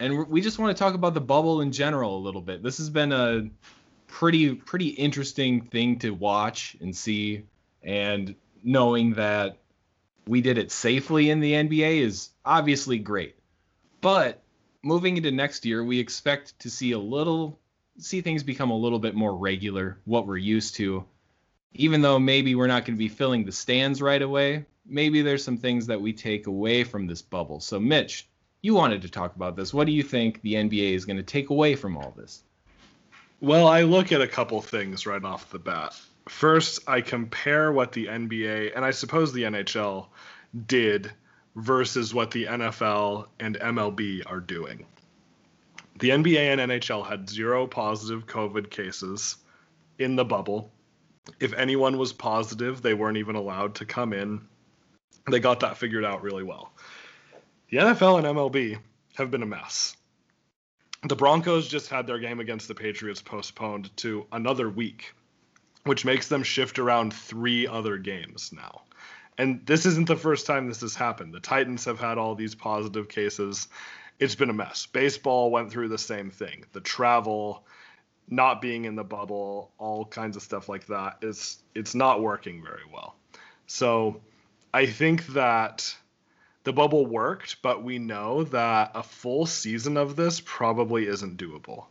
and 0.00 0.16
we're- 0.16 0.40
just 0.40 0.58
want 0.58 0.76
to 0.76 0.80
talk 0.80 0.94
about 0.94 1.14
the 1.14 1.20
bubble 1.20 1.60
in 1.60 1.72
general 1.72 2.16
a 2.16 2.20
little 2.20 2.40
bit. 2.40 2.62
This 2.62 2.78
has 2.78 2.90
been 2.90 3.12
a 3.12 3.48
pretty 4.06 4.54
pretty 4.54 4.88
interesting 4.88 5.62
thing 5.62 5.98
to 6.00 6.10
watch 6.10 6.76
and 6.80 6.96
see, 6.96 7.44
and 7.82 8.34
knowing 8.62 9.14
that 9.14 9.58
we 10.26 10.40
did 10.40 10.58
it 10.58 10.70
safely 10.70 11.30
in 11.30 11.40
the 11.40 11.52
NBA 11.52 12.00
is 12.00 12.30
obviously 12.44 12.98
great. 12.98 13.36
But 14.00 14.42
moving 14.82 15.16
into 15.16 15.30
next 15.30 15.64
year, 15.64 15.82
we 15.82 15.98
expect 15.98 16.58
to 16.60 16.70
see 16.70 16.92
a 16.92 16.98
little 16.98 17.58
see 17.98 18.20
things 18.20 18.42
become 18.42 18.70
a 18.70 18.76
little 18.76 18.98
bit 18.98 19.14
more 19.14 19.36
regular, 19.36 19.98
what 20.04 20.26
we're 20.26 20.36
used 20.36 20.76
to. 20.76 21.04
Even 21.74 22.00
though 22.00 22.18
maybe 22.18 22.54
we're 22.54 22.66
not 22.66 22.84
going 22.84 22.94
to 22.94 22.98
be 22.98 23.08
filling 23.08 23.44
the 23.44 23.52
stands 23.52 24.00
right 24.00 24.22
away, 24.22 24.64
maybe 24.86 25.22
there's 25.22 25.44
some 25.44 25.58
things 25.58 25.86
that 25.86 26.00
we 26.00 26.12
take 26.12 26.46
away 26.46 26.84
from 26.84 27.06
this 27.06 27.22
bubble. 27.22 27.60
So, 27.60 27.78
Mitch, 27.80 28.28
you 28.62 28.74
wanted 28.74 29.02
to 29.02 29.08
talk 29.08 29.36
about 29.36 29.56
this. 29.56 29.72
What 29.72 29.86
do 29.86 29.92
you 29.92 30.02
think 30.02 30.42
the 30.42 30.54
NBA 30.54 30.94
is 30.94 31.04
going 31.04 31.16
to 31.16 31.22
take 31.22 31.50
away 31.50 31.74
from 31.74 31.96
all 31.96 32.12
this? 32.16 32.42
Well, 33.40 33.68
I 33.68 33.82
look 33.82 34.10
at 34.10 34.20
a 34.20 34.26
couple 34.26 34.60
things 34.60 35.06
right 35.06 35.22
off 35.22 35.50
the 35.50 35.60
bat. 35.60 35.98
First, 36.28 36.80
I 36.88 37.00
compare 37.00 37.72
what 37.72 37.92
the 37.92 38.06
NBA 38.06 38.72
and 38.74 38.84
I 38.84 38.90
suppose 38.90 39.32
the 39.32 39.44
NHL 39.44 40.08
did 40.66 41.12
versus 41.54 42.12
what 42.12 42.30
the 42.30 42.44
NFL 42.44 43.26
and 43.40 43.56
MLB 43.56 44.22
are 44.26 44.40
doing. 44.40 44.86
The 45.98 46.10
NBA 46.10 46.58
and 46.58 46.60
NHL 46.60 47.06
had 47.06 47.28
zero 47.28 47.66
positive 47.66 48.26
COVID 48.26 48.70
cases 48.70 49.36
in 49.98 50.16
the 50.16 50.24
bubble. 50.24 50.70
If 51.40 51.52
anyone 51.54 51.98
was 51.98 52.12
positive, 52.12 52.82
they 52.82 52.94
weren't 52.94 53.18
even 53.18 53.36
allowed 53.36 53.74
to 53.76 53.84
come 53.84 54.12
in. 54.12 54.46
They 55.30 55.40
got 55.40 55.60
that 55.60 55.76
figured 55.76 56.04
out 56.04 56.22
really 56.22 56.44
well. 56.44 56.72
The 57.70 57.76
NFL 57.76 58.18
and 58.18 58.26
MLB 58.26 58.78
have 59.16 59.30
been 59.30 59.42
a 59.42 59.46
mess. 59.46 59.94
The 61.06 61.16
Broncos 61.16 61.68
just 61.68 61.90
had 61.90 62.06
their 62.06 62.18
game 62.18 62.40
against 62.40 62.66
the 62.66 62.74
Patriots 62.74 63.20
postponed 63.20 63.94
to 63.98 64.26
another 64.32 64.70
week, 64.70 65.12
which 65.84 66.06
makes 66.06 66.28
them 66.28 66.42
shift 66.42 66.78
around 66.78 67.12
three 67.12 67.66
other 67.66 67.98
games 67.98 68.52
now. 68.54 68.82
And 69.36 69.66
this 69.66 69.84
isn't 69.84 70.08
the 70.08 70.16
first 70.16 70.46
time 70.46 70.66
this 70.66 70.80
has 70.80 70.94
happened. 70.94 71.34
The 71.34 71.40
Titans 71.40 71.84
have 71.84 72.00
had 72.00 72.16
all 72.16 72.34
these 72.34 72.54
positive 72.54 73.08
cases, 73.08 73.68
it's 74.18 74.34
been 74.34 74.50
a 74.50 74.54
mess. 74.54 74.86
Baseball 74.86 75.50
went 75.50 75.70
through 75.70 75.88
the 75.88 75.98
same 75.98 76.30
thing. 76.30 76.64
The 76.72 76.80
travel, 76.80 77.66
not 78.28 78.62
being 78.62 78.86
in 78.86 78.96
the 78.96 79.04
bubble, 79.04 79.72
all 79.78 80.06
kinds 80.06 80.36
of 80.36 80.42
stuff 80.42 80.68
like 80.70 80.86
that. 80.86 81.18
It's 81.22 81.62
it's 81.74 81.94
not 81.94 82.22
working 82.22 82.62
very 82.64 82.82
well. 82.92 83.14
So 83.66 84.22
I 84.74 84.86
think 84.86 85.26
that 85.28 85.94
the 86.68 86.72
bubble 86.74 87.06
worked, 87.06 87.62
but 87.62 87.82
we 87.82 87.98
know 87.98 88.44
that 88.44 88.90
a 88.94 89.02
full 89.02 89.46
season 89.46 89.96
of 89.96 90.16
this 90.16 90.42
probably 90.44 91.06
isn't 91.06 91.38
doable. 91.38 91.86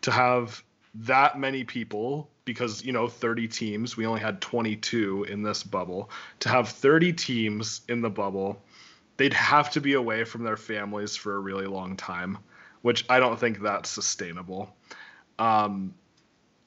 To 0.00 0.10
have 0.10 0.64
that 0.94 1.38
many 1.38 1.62
people 1.62 2.30
because 2.46 2.82
you 2.82 2.92
know 2.92 3.06
30 3.06 3.48
teams 3.48 3.98
we 3.98 4.06
only 4.06 4.22
had 4.22 4.40
22 4.40 5.24
in 5.24 5.42
this 5.42 5.62
bubble 5.62 6.08
to 6.40 6.48
have 6.48 6.70
30 6.70 7.12
teams 7.12 7.82
in 7.88 8.00
the 8.00 8.08
bubble 8.08 8.62
they'd 9.16 9.32
have 9.34 9.70
to 9.72 9.80
be 9.80 9.94
away 9.94 10.24
from 10.24 10.44
their 10.44 10.56
families 10.56 11.16
for 11.16 11.34
a 11.34 11.38
really 11.38 11.66
long 11.66 11.96
time 11.96 12.38
which 12.82 13.04
i 13.08 13.18
don't 13.18 13.40
think 13.40 13.60
that's 13.60 13.90
sustainable 13.90 14.72
um, 15.40 15.94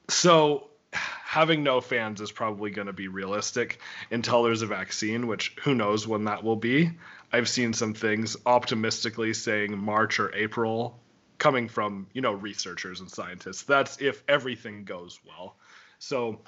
so 0.08 0.68
having 0.92 1.62
no 1.62 1.80
fans 1.80 2.20
is 2.20 2.32
probably 2.32 2.70
going 2.70 2.86
to 2.86 2.92
be 2.92 3.08
realistic 3.08 3.80
until 4.10 4.42
there's 4.42 4.62
a 4.62 4.66
vaccine 4.66 5.26
which 5.26 5.54
who 5.62 5.74
knows 5.74 6.06
when 6.06 6.24
that 6.24 6.44
will 6.44 6.56
be 6.56 6.90
i've 7.32 7.48
seen 7.48 7.72
some 7.72 7.94
things 7.94 8.36
optimistically 8.46 9.32
saying 9.34 9.76
march 9.76 10.20
or 10.20 10.34
april 10.34 11.00
coming 11.38 11.68
from 11.68 12.06
you 12.12 12.20
know 12.20 12.32
researchers 12.32 13.00
and 13.00 13.10
scientists. 13.10 13.62
That's 13.62 14.00
if 14.00 14.22
everything 14.28 14.84
goes 14.84 15.18
well. 15.26 15.56
So 15.98 16.40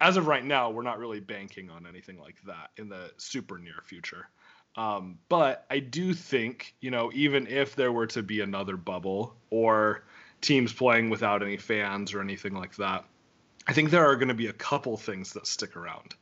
as 0.00 0.16
of 0.16 0.26
right 0.26 0.44
now 0.44 0.70
we're 0.70 0.82
not 0.82 0.98
really 0.98 1.20
banking 1.20 1.70
on 1.70 1.86
anything 1.86 2.18
like 2.18 2.36
that 2.46 2.70
in 2.76 2.88
the 2.88 3.12
super 3.16 3.58
near 3.58 3.80
future. 3.84 4.28
Um, 4.76 5.18
but 5.28 5.66
i 5.70 5.78
do 5.78 6.12
think 6.12 6.74
you 6.80 6.90
know 6.90 7.12
even 7.14 7.46
if 7.46 7.76
there 7.76 7.92
were 7.92 8.08
to 8.08 8.24
be 8.24 8.40
another 8.40 8.76
bubble 8.76 9.36
or 9.50 10.02
teams 10.40 10.72
playing 10.72 11.10
without 11.10 11.44
any 11.44 11.56
fans 11.58 12.12
or 12.12 12.20
anything 12.20 12.54
like 12.54 12.74
that 12.74 13.04
i 13.68 13.72
think 13.72 13.90
there 13.90 14.04
are 14.04 14.16
going 14.16 14.28
to 14.28 14.34
be 14.34 14.48
a 14.48 14.52
couple 14.52 14.96
things 14.96 15.32
that 15.34 15.46
stick 15.46 15.76
around. 15.76 16.16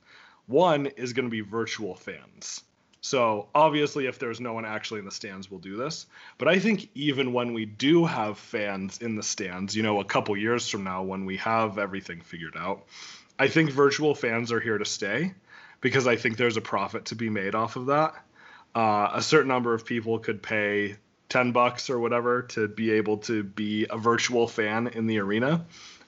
One 0.45 0.85
is 0.85 1.15
going 1.15 1.25
to 1.25 1.31
be 1.31 1.41
virtual 1.41 1.95
fans 1.95 2.63
so 3.03 3.49
obviously, 3.53 4.07
if 4.07 4.21
there's 4.21 4.41
no 4.41 4.53
one 4.53 4.65
actually 4.65 5.01
in 5.01 5.05
the 5.05 5.11
stands, 5.11 5.51
we'll 5.51 5.59
do 5.59 5.77
this. 5.77 6.07
But 6.39 6.47
I 6.47 6.61
think 6.61 6.89
even 6.95 7.33
when 7.33 7.53
we 7.53 7.67
do 7.67 8.07
have 8.07 8.39
fans 8.39 8.99
in 8.99 9.17
the 9.17 9.25
stands, 9.25 9.75
you 9.75 9.83
know, 9.83 10.01
a 10.01 10.05
couple 10.05 10.37
years 10.37 10.69
from 10.69 10.85
now, 10.85 11.03
when 11.03 11.25
we 11.27 11.37
have 11.39 11.79
everything 11.79 12.21
figured 12.21 12.57
out, 12.57 12.85
I 13.41 13.49
think 13.49 13.71
virtual 13.71 14.15
fans 14.15 14.53
are 14.53 14.61
here 14.61 14.79
to 14.79 14.85
stay 14.85 15.35
because 15.81 16.07
I 16.07 16.15
think 16.15 16.37
there's 16.37 16.57
a 16.57 16.61
profit 16.61 17.07
to 17.07 17.17
be 17.17 17.29
made 17.29 17.57
off 17.57 17.75
of 17.75 17.87
that. 17.87 18.15
Uh, 18.73 19.11
a 19.15 19.21
certain 19.21 19.49
number 19.49 19.75
of 19.75 19.85
people 19.85 20.21
could 20.21 20.41
pay 20.41 20.95
10 21.29 21.51
bucks 21.51 21.91
or 21.91 21.99
whatever 21.99 22.43
to 22.43 22.69
be 22.69 22.93
able 22.93 23.17
to 23.19 23.43
be 23.43 23.85
a 23.91 23.99
virtual 23.99 24.47
fan 24.47 24.87
in 24.87 25.09
the 25.09 25.19
arena. 25.19 25.67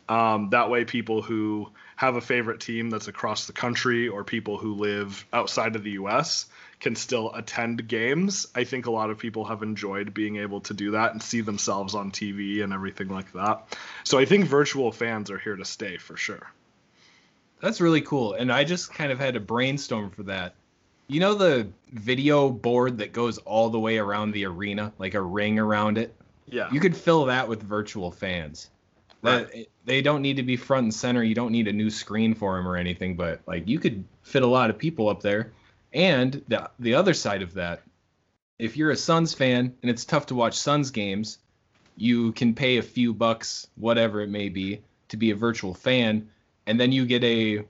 Um, 0.08 0.50
that 0.50 0.70
way, 0.70 0.84
people 0.84 1.22
who 1.22 1.72
have 1.96 2.16
a 2.16 2.20
favorite 2.20 2.60
team 2.60 2.90
that's 2.90 3.08
across 3.08 3.46
the 3.46 3.52
country 3.52 4.08
or 4.08 4.24
people 4.24 4.58
who 4.58 4.74
live 4.74 5.24
outside 5.32 5.76
of 5.76 5.84
the 5.84 5.92
US 5.92 6.46
can 6.80 6.96
still 6.96 7.32
attend 7.34 7.86
games. 7.88 8.46
I 8.54 8.64
think 8.64 8.86
a 8.86 8.90
lot 8.90 9.10
of 9.10 9.18
people 9.18 9.44
have 9.44 9.62
enjoyed 9.62 10.12
being 10.12 10.36
able 10.36 10.60
to 10.62 10.74
do 10.74 10.92
that 10.92 11.12
and 11.12 11.22
see 11.22 11.40
themselves 11.40 11.94
on 11.94 12.10
TV 12.10 12.62
and 12.62 12.72
everything 12.72 13.08
like 13.08 13.32
that. 13.32 13.76
So 14.02 14.18
I 14.18 14.24
think 14.24 14.46
virtual 14.46 14.92
fans 14.92 15.30
are 15.30 15.38
here 15.38 15.56
to 15.56 15.64
stay 15.64 15.96
for 15.96 16.16
sure. 16.16 16.50
That's 17.60 17.80
really 17.80 18.02
cool. 18.02 18.34
And 18.34 18.52
I 18.52 18.64
just 18.64 18.92
kind 18.92 19.12
of 19.12 19.18
had 19.18 19.34
to 19.34 19.40
brainstorm 19.40 20.10
for 20.10 20.24
that. 20.24 20.54
You 21.06 21.20
know 21.20 21.34
the 21.34 21.68
video 21.92 22.50
board 22.50 22.98
that 22.98 23.12
goes 23.12 23.38
all 23.38 23.70
the 23.70 23.78
way 23.78 23.98
around 23.98 24.32
the 24.32 24.46
arena, 24.46 24.92
like 24.98 25.14
a 25.14 25.22
ring 25.22 25.58
around 25.58 25.96
it? 25.96 26.14
Yeah. 26.46 26.70
You 26.72 26.80
could 26.80 26.96
fill 26.96 27.26
that 27.26 27.48
with 27.48 27.62
virtual 27.62 28.10
fans. 28.10 28.70
That 29.22 29.50
they 29.84 30.02
don't 30.02 30.22
need 30.22 30.36
to 30.36 30.42
be 30.42 30.56
front 30.56 30.84
and 30.84 30.94
center. 30.94 31.22
You 31.22 31.34
don't 31.34 31.52
need 31.52 31.68
a 31.68 31.72
new 31.72 31.90
screen 31.90 32.34
for 32.34 32.56
them 32.56 32.66
or 32.66 32.76
anything, 32.76 33.16
but 33.16 33.40
like 33.46 33.68
you 33.68 33.78
could 33.78 34.04
fit 34.22 34.42
a 34.42 34.46
lot 34.46 34.70
of 34.70 34.78
people 34.78 35.08
up 35.08 35.20
there 35.20 35.52
and 35.94 36.42
the 36.48 36.68
the 36.80 36.94
other 36.94 37.14
side 37.14 37.40
of 37.40 37.54
that, 37.54 37.82
if 38.58 38.76
you're 38.76 38.90
a 38.90 38.96
Suns 38.96 39.32
fan 39.32 39.74
and 39.80 39.90
it's 39.90 40.04
tough 40.04 40.26
to 40.26 40.34
watch 40.34 40.58
Suns 40.58 40.90
games, 40.90 41.38
you 41.96 42.32
can 42.32 42.54
pay 42.54 42.78
a 42.78 42.82
few 42.82 43.14
bucks, 43.14 43.68
whatever 43.76 44.20
it 44.20 44.28
may 44.28 44.48
be, 44.48 44.82
to 45.08 45.16
be 45.16 45.30
a 45.30 45.36
virtual 45.36 45.72
fan, 45.72 46.28
and 46.66 46.78
then 46.78 46.90
you 46.90 47.06
get 47.06 47.22
a 47.22 47.64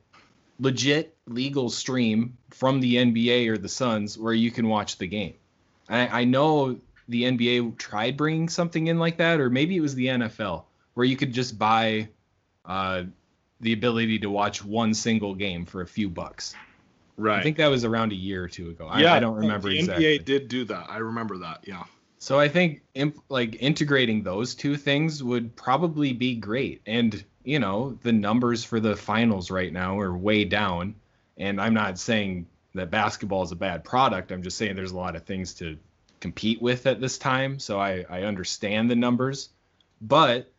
legit 0.58 1.14
legal 1.26 1.68
stream 1.68 2.36
from 2.50 2.80
the 2.80 2.96
NBA 2.96 3.48
or 3.48 3.58
the 3.58 3.68
Suns 3.68 4.16
where 4.16 4.32
you 4.32 4.50
can 4.50 4.68
watch 4.68 4.96
the 4.96 5.06
game. 5.06 5.34
I, 5.88 6.20
I 6.20 6.24
know 6.24 6.78
the 7.08 7.24
NBA 7.24 7.76
tried 7.76 8.16
bringing 8.16 8.48
something 8.48 8.86
in 8.86 8.98
like 8.98 9.18
that, 9.18 9.38
or 9.38 9.50
maybe 9.50 9.76
it 9.76 9.80
was 9.80 9.94
the 9.94 10.06
NFL 10.06 10.64
where 10.94 11.04
you 11.04 11.16
could 11.16 11.32
just 11.32 11.58
buy 11.58 12.08
uh, 12.64 13.04
the 13.60 13.72
ability 13.72 14.20
to 14.20 14.30
watch 14.30 14.64
one 14.64 14.94
single 14.94 15.34
game 15.34 15.66
for 15.66 15.82
a 15.82 15.86
few 15.86 16.08
bucks. 16.08 16.54
Right. 17.16 17.38
I 17.38 17.42
think 17.42 17.58
that 17.58 17.68
was 17.68 17.84
around 17.84 18.12
a 18.12 18.16
year 18.16 18.42
or 18.42 18.48
two 18.48 18.70
ago. 18.70 18.90
yeah, 18.96 19.12
I, 19.12 19.18
I 19.18 19.20
don't 19.20 19.36
remember 19.36 19.68
the 19.68 19.78
exactly. 19.78 20.18
NBA 20.18 20.24
did 20.24 20.48
do 20.48 20.64
that. 20.64 20.86
I 20.88 20.98
remember 20.98 21.38
that. 21.38 21.60
Yeah. 21.64 21.84
So 22.18 22.40
I 22.40 22.48
think 22.48 22.82
imp, 22.94 23.22
like 23.28 23.62
integrating 23.62 24.22
those 24.22 24.54
two 24.54 24.76
things 24.76 25.22
would 25.22 25.54
probably 25.54 26.12
be 26.12 26.34
great. 26.34 26.80
And 26.86 27.24
you 27.44 27.58
know, 27.58 27.98
the 28.02 28.12
numbers 28.12 28.64
for 28.64 28.80
the 28.80 28.96
finals 28.96 29.50
right 29.50 29.72
now 29.72 30.00
are 30.00 30.16
way 30.16 30.44
down. 30.44 30.94
And 31.36 31.60
I'm 31.60 31.74
not 31.74 31.98
saying 31.98 32.46
that 32.74 32.90
basketball 32.90 33.42
is 33.42 33.52
a 33.52 33.56
bad 33.56 33.84
product. 33.84 34.32
I'm 34.32 34.42
just 34.42 34.56
saying 34.56 34.74
there's 34.74 34.92
a 34.92 34.96
lot 34.96 35.14
of 35.14 35.24
things 35.24 35.54
to 35.54 35.76
compete 36.20 36.62
with 36.62 36.86
at 36.86 37.00
this 37.00 37.18
time. 37.18 37.58
So 37.58 37.78
I, 37.78 38.04
I 38.08 38.22
understand 38.22 38.90
the 38.90 38.96
numbers. 38.96 39.50
But, 40.00 40.50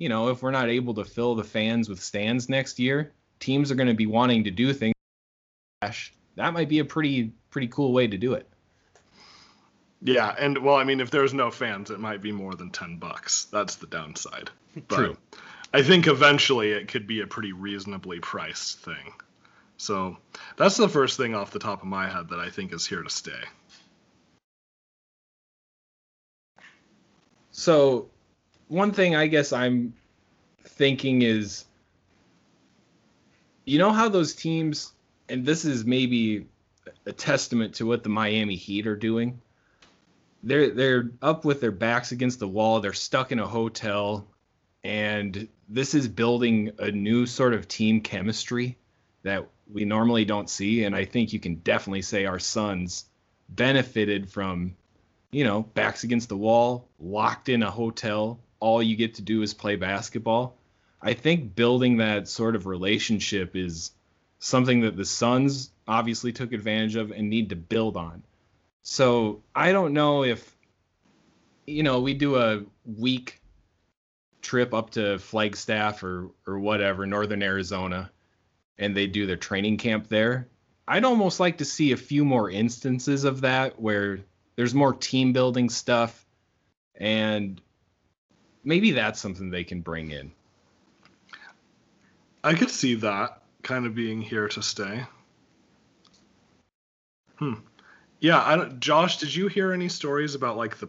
you 0.00 0.08
know, 0.08 0.30
if 0.30 0.42
we're 0.42 0.50
not 0.50 0.68
able 0.68 0.94
to 0.94 1.04
fill 1.04 1.36
the 1.36 1.44
fans 1.44 1.88
with 1.88 2.02
stands 2.02 2.48
next 2.48 2.80
year, 2.80 3.12
teams 3.38 3.70
are 3.70 3.76
going 3.76 3.86
to 3.86 3.94
be 3.94 4.06
wanting 4.06 4.44
to 4.44 4.50
do 4.50 4.72
things. 4.72 4.94
That 6.34 6.52
might 6.52 6.68
be 6.68 6.80
a 6.80 6.84
pretty 6.84 7.32
pretty 7.50 7.68
cool 7.68 7.92
way 7.92 8.08
to 8.08 8.18
do 8.18 8.32
it. 8.32 8.48
Yeah, 10.02 10.34
and 10.38 10.58
well, 10.58 10.76
I 10.76 10.84
mean, 10.84 11.00
if 11.00 11.10
there's 11.10 11.34
no 11.34 11.50
fans, 11.50 11.90
it 11.90 12.00
might 12.00 12.22
be 12.22 12.32
more 12.32 12.54
than 12.54 12.70
ten 12.70 12.96
bucks. 12.96 13.44
That's 13.44 13.76
the 13.76 13.86
downside. 13.86 14.50
But 14.88 14.96
True. 14.96 15.16
I 15.74 15.82
think 15.82 16.06
eventually 16.06 16.72
it 16.72 16.88
could 16.88 17.06
be 17.06 17.20
a 17.20 17.26
pretty 17.26 17.52
reasonably 17.52 18.20
priced 18.20 18.80
thing. 18.80 19.12
So 19.76 20.16
that's 20.56 20.76
the 20.76 20.88
first 20.88 21.16
thing 21.16 21.34
off 21.34 21.50
the 21.50 21.58
top 21.58 21.82
of 21.82 21.88
my 21.88 22.08
head 22.08 22.30
that 22.30 22.40
I 22.40 22.50
think 22.50 22.72
is 22.72 22.86
here 22.86 23.02
to 23.02 23.10
stay. 23.10 23.42
So, 27.50 28.09
one 28.70 28.92
thing 28.92 29.16
I 29.16 29.26
guess 29.26 29.52
I'm 29.52 29.94
thinking 30.64 31.22
is, 31.22 31.64
you 33.64 33.78
know 33.78 33.90
how 33.90 34.08
those 34.08 34.34
teams, 34.34 34.92
and 35.28 35.44
this 35.44 35.64
is 35.64 35.84
maybe 35.84 36.46
a 37.04 37.12
testament 37.12 37.74
to 37.74 37.86
what 37.86 38.04
the 38.04 38.08
Miami 38.08 38.54
Heat 38.54 38.86
are 38.86 38.96
doing. 38.96 39.40
They're 40.42 40.70
they're 40.70 41.10
up 41.20 41.44
with 41.44 41.60
their 41.60 41.72
backs 41.72 42.12
against 42.12 42.38
the 42.38 42.48
wall. 42.48 42.80
They're 42.80 42.92
stuck 42.92 43.32
in 43.32 43.40
a 43.40 43.46
hotel, 43.46 44.26
and 44.84 45.48
this 45.68 45.94
is 45.94 46.06
building 46.06 46.70
a 46.78 46.90
new 46.90 47.26
sort 47.26 47.54
of 47.54 47.68
team 47.68 48.00
chemistry 48.00 48.78
that 49.24 49.46
we 49.70 49.84
normally 49.84 50.24
don't 50.24 50.48
see. 50.48 50.84
And 50.84 50.94
I 50.94 51.04
think 51.04 51.32
you 51.32 51.40
can 51.40 51.56
definitely 51.56 52.02
say 52.02 52.24
our 52.24 52.38
Suns 52.38 53.04
benefited 53.48 54.30
from 54.30 54.76
you 55.30 55.44
know, 55.44 55.62
backs 55.62 56.04
against 56.04 56.28
the 56.28 56.36
wall, 56.36 56.88
locked 56.98 57.48
in 57.48 57.62
a 57.62 57.70
hotel, 57.70 58.40
all 58.60 58.82
you 58.82 58.96
get 58.96 59.14
to 59.14 59.22
do 59.22 59.42
is 59.42 59.54
play 59.54 59.76
basketball. 59.76 60.56
I 61.02 61.14
think 61.14 61.54
building 61.54 61.96
that 61.96 62.28
sort 62.28 62.54
of 62.54 62.66
relationship 62.66 63.56
is 63.56 63.92
something 64.38 64.80
that 64.80 64.96
the 64.96 65.04
Suns 65.04 65.70
obviously 65.88 66.32
took 66.32 66.52
advantage 66.52 66.96
of 66.96 67.10
and 67.10 67.28
need 67.28 67.48
to 67.48 67.56
build 67.56 67.96
on. 67.96 68.22
So 68.82 69.42
I 69.54 69.72
don't 69.72 69.92
know 69.92 70.24
if, 70.24 70.56
you 71.66 71.82
know, 71.82 72.00
we 72.00 72.14
do 72.14 72.36
a 72.36 72.62
week 72.84 73.40
trip 74.42 74.72
up 74.74 74.90
to 74.90 75.18
Flagstaff 75.18 76.02
or 76.02 76.30
or 76.46 76.58
whatever, 76.58 77.06
Northern 77.06 77.42
Arizona, 77.42 78.10
and 78.78 78.96
they 78.96 79.06
do 79.06 79.26
their 79.26 79.36
training 79.36 79.76
camp 79.78 80.08
there. 80.08 80.48
I'd 80.88 81.04
almost 81.04 81.40
like 81.40 81.58
to 81.58 81.64
see 81.64 81.92
a 81.92 81.96
few 81.96 82.24
more 82.24 82.50
instances 82.50 83.24
of 83.24 83.42
that 83.42 83.80
where 83.80 84.20
there's 84.56 84.74
more 84.74 84.92
team 84.92 85.32
building 85.32 85.70
stuff 85.70 86.26
and 86.96 87.60
maybe 88.64 88.92
that's 88.92 89.20
something 89.20 89.50
they 89.50 89.64
can 89.64 89.80
bring 89.80 90.10
in 90.10 90.32
I 92.42 92.54
could 92.54 92.70
see 92.70 92.94
that 92.96 93.42
kind 93.62 93.86
of 93.86 93.94
being 93.94 94.22
here 94.22 94.48
to 94.48 94.62
stay. 94.62 95.04
Hmm. 97.36 97.54
Yeah, 98.18 98.42
I 98.42 98.56
don't, 98.56 98.80
Josh, 98.80 99.18
did 99.18 99.34
you 99.34 99.48
hear 99.48 99.72
any 99.72 99.88
stories 99.88 100.34
about 100.34 100.56
like 100.56 100.76
the 100.78 100.88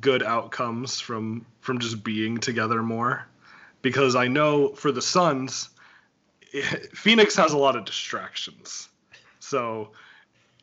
good 0.00 0.22
outcomes 0.22 1.00
from 1.00 1.46
from 1.60 1.78
just 1.78 2.02
being 2.02 2.38
together 2.38 2.82
more? 2.82 3.26
Because 3.82 4.14
I 4.14 4.28
know 4.28 4.68
for 4.74 4.92
the 4.92 5.02
Suns, 5.02 5.70
Phoenix 6.94 7.36
has 7.36 7.52
a 7.52 7.58
lot 7.58 7.76
of 7.76 7.84
distractions. 7.84 8.88
So 9.40 9.90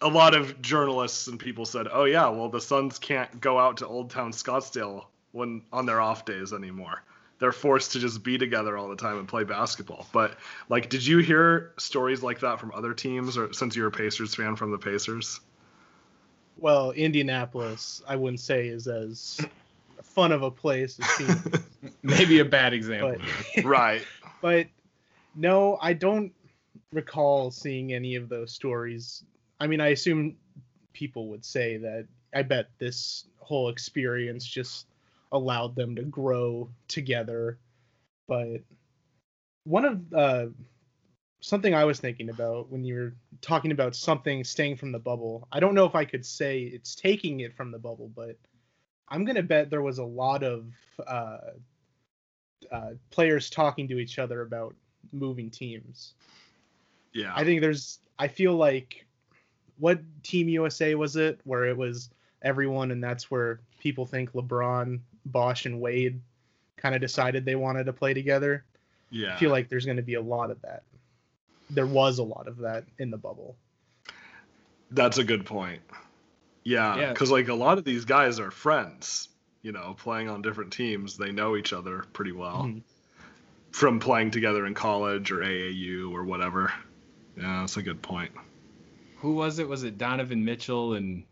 a 0.01 0.07
lot 0.07 0.35
of 0.35 0.61
journalists 0.61 1.27
and 1.27 1.39
people 1.39 1.65
said, 1.65 1.87
"Oh 1.91 2.05
yeah, 2.05 2.29
well 2.29 2.49
the 2.49 2.61
Suns 2.61 2.99
can't 2.99 3.41
go 3.41 3.59
out 3.59 3.77
to 3.77 3.87
Old 3.87 4.09
Town 4.09 4.31
Scottsdale 4.31 5.05
when 5.37 5.61
on 5.71 5.85
their 5.85 6.01
off 6.01 6.25
days 6.25 6.51
anymore. 6.53 7.03
They're 7.39 7.51
forced 7.51 7.91
to 7.91 7.99
just 7.99 8.23
be 8.23 8.39
together 8.39 8.75
all 8.75 8.89
the 8.89 8.95
time 8.95 9.19
and 9.19 9.27
play 9.27 9.43
basketball." 9.43 10.07
But 10.11 10.37
like, 10.69 10.89
did 10.89 11.05
you 11.05 11.19
hear 11.19 11.73
stories 11.77 12.23
like 12.23 12.39
that 12.39 12.59
from 12.59 12.71
other 12.73 12.93
teams, 12.93 13.37
or 13.37 13.53
since 13.53 13.75
you're 13.75 13.87
a 13.87 13.91
Pacers 13.91 14.33
fan 14.33 14.55
from 14.55 14.71
the 14.71 14.77
Pacers? 14.79 15.39
Well, 16.57 16.91
Indianapolis, 16.91 18.01
I 18.07 18.15
wouldn't 18.15 18.39
say 18.39 18.67
is 18.67 18.87
as 18.87 19.39
fun 20.01 20.31
of 20.31 20.41
a 20.41 20.49
place 20.49 20.99
as 20.99 21.05
Phoenix, 21.11 21.59
Maybe 22.01 22.39
a 22.39 22.45
bad 22.45 22.73
example. 22.73 23.23
but 23.55 23.63
right. 23.63 24.01
but 24.41 24.65
no, 25.35 25.77
I 25.79 25.93
don't 25.93 26.33
recall 26.91 27.51
seeing 27.51 27.93
any 27.93 28.15
of 28.15 28.29
those 28.29 28.51
stories. 28.51 29.23
I 29.59 29.67
mean, 29.67 29.79
I 29.81 29.89
assume 29.89 30.37
people 30.93 31.27
would 31.29 31.45
say 31.45 31.77
that. 31.77 32.07
I 32.33 32.41
bet 32.41 32.69
this 32.77 33.25
whole 33.37 33.69
experience 33.69 34.45
just 34.45 34.86
allowed 35.31 35.75
them 35.75 35.95
to 35.95 36.03
grow 36.03 36.69
together. 36.87 37.57
But 38.27 38.61
one 39.63 39.85
of 39.85 40.13
uh, 40.13 40.45
something 41.41 41.73
I 41.73 41.85
was 41.85 41.99
thinking 41.99 42.29
about 42.29 42.69
when 42.71 42.83
you 42.83 42.95
were 42.95 43.15
talking 43.41 43.71
about 43.71 43.95
something 43.95 44.43
staying 44.43 44.77
from 44.77 44.91
the 44.91 44.99
bubble. 44.99 45.47
I 45.51 45.59
don't 45.59 45.75
know 45.75 45.85
if 45.85 45.95
I 45.95 46.05
could 46.05 46.25
say 46.25 46.61
it's 46.61 46.95
taking 46.95 47.41
it 47.41 47.55
from 47.55 47.71
the 47.71 47.79
bubble, 47.79 48.11
but 48.15 48.37
I'm 49.09 49.25
gonna 49.25 49.43
bet 49.43 49.69
there 49.69 49.81
was 49.81 49.99
a 49.99 50.03
lot 50.03 50.43
of 50.43 50.65
uh, 51.05 51.37
uh, 52.71 52.91
players 53.09 53.49
talking 53.49 53.87
to 53.87 53.99
each 53.99 54.19
other 54.19 54.41
about 54.41 54.75
moving 55.11 55.49
teams. 55.49 56.13
Yeah. 57.13 57.33
I 57.35 57.43
think 57.43 57.61
there's. 57.61 57.99
I 58.19 58.27
feel 58.27 58.55
like 58.55 59.05
what 59.79 59.99
Team 60.23 60.49
USA 60.49 60.95
was 60.95 61.15
it 61.15 61.39
where 61.43 61.65
it 61.65 61.77
was 61.77 62.09
everyone, 62.41 62.91
and 62.91 63.03
that's 63.03 63.29
where 63.31 63.59
people 63.79 64.05
think 64.05 64.31
LeBron, 64.33 64.99
Bosh, 65.25 65.65
and 65.65 65.79
Wade 65.81 66.21
kind 66.77 66.93
of 66.95 67.01
decided 67.01 67.43
they 67.45 67.55
wanted 67.55 67.85
to 67.85 67.93
play 67.93 68.13
together. 68.13 68.63
yeah. 69.09 69.33
I 69.35 69.37
feel 69.37 69.51
like 69.51 69.69
there's 69.69 69.85
going 69.85 69.97
to 69.97 70.03
be 70.03 70.15
a 70.15 70.21
lot 70.21 70.51
of 70.51 70.61
that. 70.63 70.83
There 71.69 71.87
was 71.87 72.19
a 72.19 72.23
lot 72.23 72.47
of 72.47 72.57
that 72.59 72.83
in 72.99 73.09
the 73.11 73.17
bubble. 73.17 73.55
That's 74.91 75.17
a 75.17 75.23
good 75.23 75.45
point. 75.45 75.81
Yeah, 76.63 76.97
Yeah. 76.97 77.09
because 77.13 77.31
like 77.31 77.47
a 77.47 77.53
lot 77.53 77.77
of 77.77 77.83
these 77.85 78.05
guys 78.05 78.39
are 78.39 78.51
friends, 78.51 79.29
you 79.61 79.71
know, 79.71 79.95
playing 79.97 80.29
on 80.29 80.41
different 80.41 80.71
teams. 80.73 81.17
They 81.17 81.31
know 81.31 81.55
each 81.55 81.73
other 81.73 82.05
pretty 82.13 82.31
well 82.33 82.63
Mhm. 82.63 82.81
from 83.71 83.99
playing 83.99 84.31
together 84.31 84.65
in 84.65 84.73
college 84.73 85.31
or 85.31 85.41
AAU 85.43 86.11
or 86.11 86.23
whatever. 86.23 86.73
Yeah, 87.37 87.61
that's 87.61 87.77
a 87.77 87.81
good 87.83 88.01
point. 88.01 88.31
Who 89.17 89.33
was 89.35 89.59
it? 89.59 89.67
Was 89.67 89.83
it 89.83 89.97
Donovan 89.97 90.43
Mitchell 90.45 90.93
and 90.95 91.23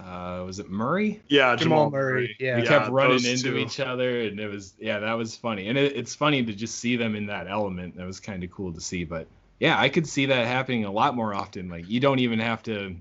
uh, 0.00 0.42
was 0.44 0.58
it 0.58 0.70
Murray? 0.70 1.22
Yeah, 1.28 1.56
Jamal 1.56 1.86
Jamal, 1.86 1.90
Murray, 1.90 2.36
yeah. 2.38 2.56
We 2.56 2.62
Yeah, 2.62 2.68
kept 2.68 2.90
running 2.90 3.24
into 3.24 3.52
two. 3.52 3.58
each 3.58 3.80
other, 3.80 4.22
and 4.22 4.38
it 4.38 4.48
was 4.48 4.74
yeah, 4.78 4.98
that 5.00 5.14
was 5.14 5.36
funny. 5.36 5.68
And 5.68 5.78
it, 5.78 5.96
it's 5.96 6.14
funny 6.14 6.44
to 6.44 6.52
just 6.52 6.76
see 6.76 6.96
them 6.96 7.14
in 7.16 7.26
that 7.26 7.48
element. 7.48 7.96
That 7.96 8.06
was 8.06 8.20
kind 8.20 8.44
of 8.44 8.50
cool 8.50 8.72
to 8.72 8.80
see. 8.80 9.04
But 9.04 9.26
yeah, 9.60 9.78
I 9.80 9.88
could 9.88 10.06
see 10.06 10.26
that 10.26 10.46
happening 10.46 10.84
a 10.84 10.92
lot 10.92 11.14
more 11.14 11.34
often. 11.34 11.68
Like 11.68 11.88
you 11.88 12.00
don't 12.00 12.18
even 12.18 12.38
have 12.38 12.62
to 12.64 12.96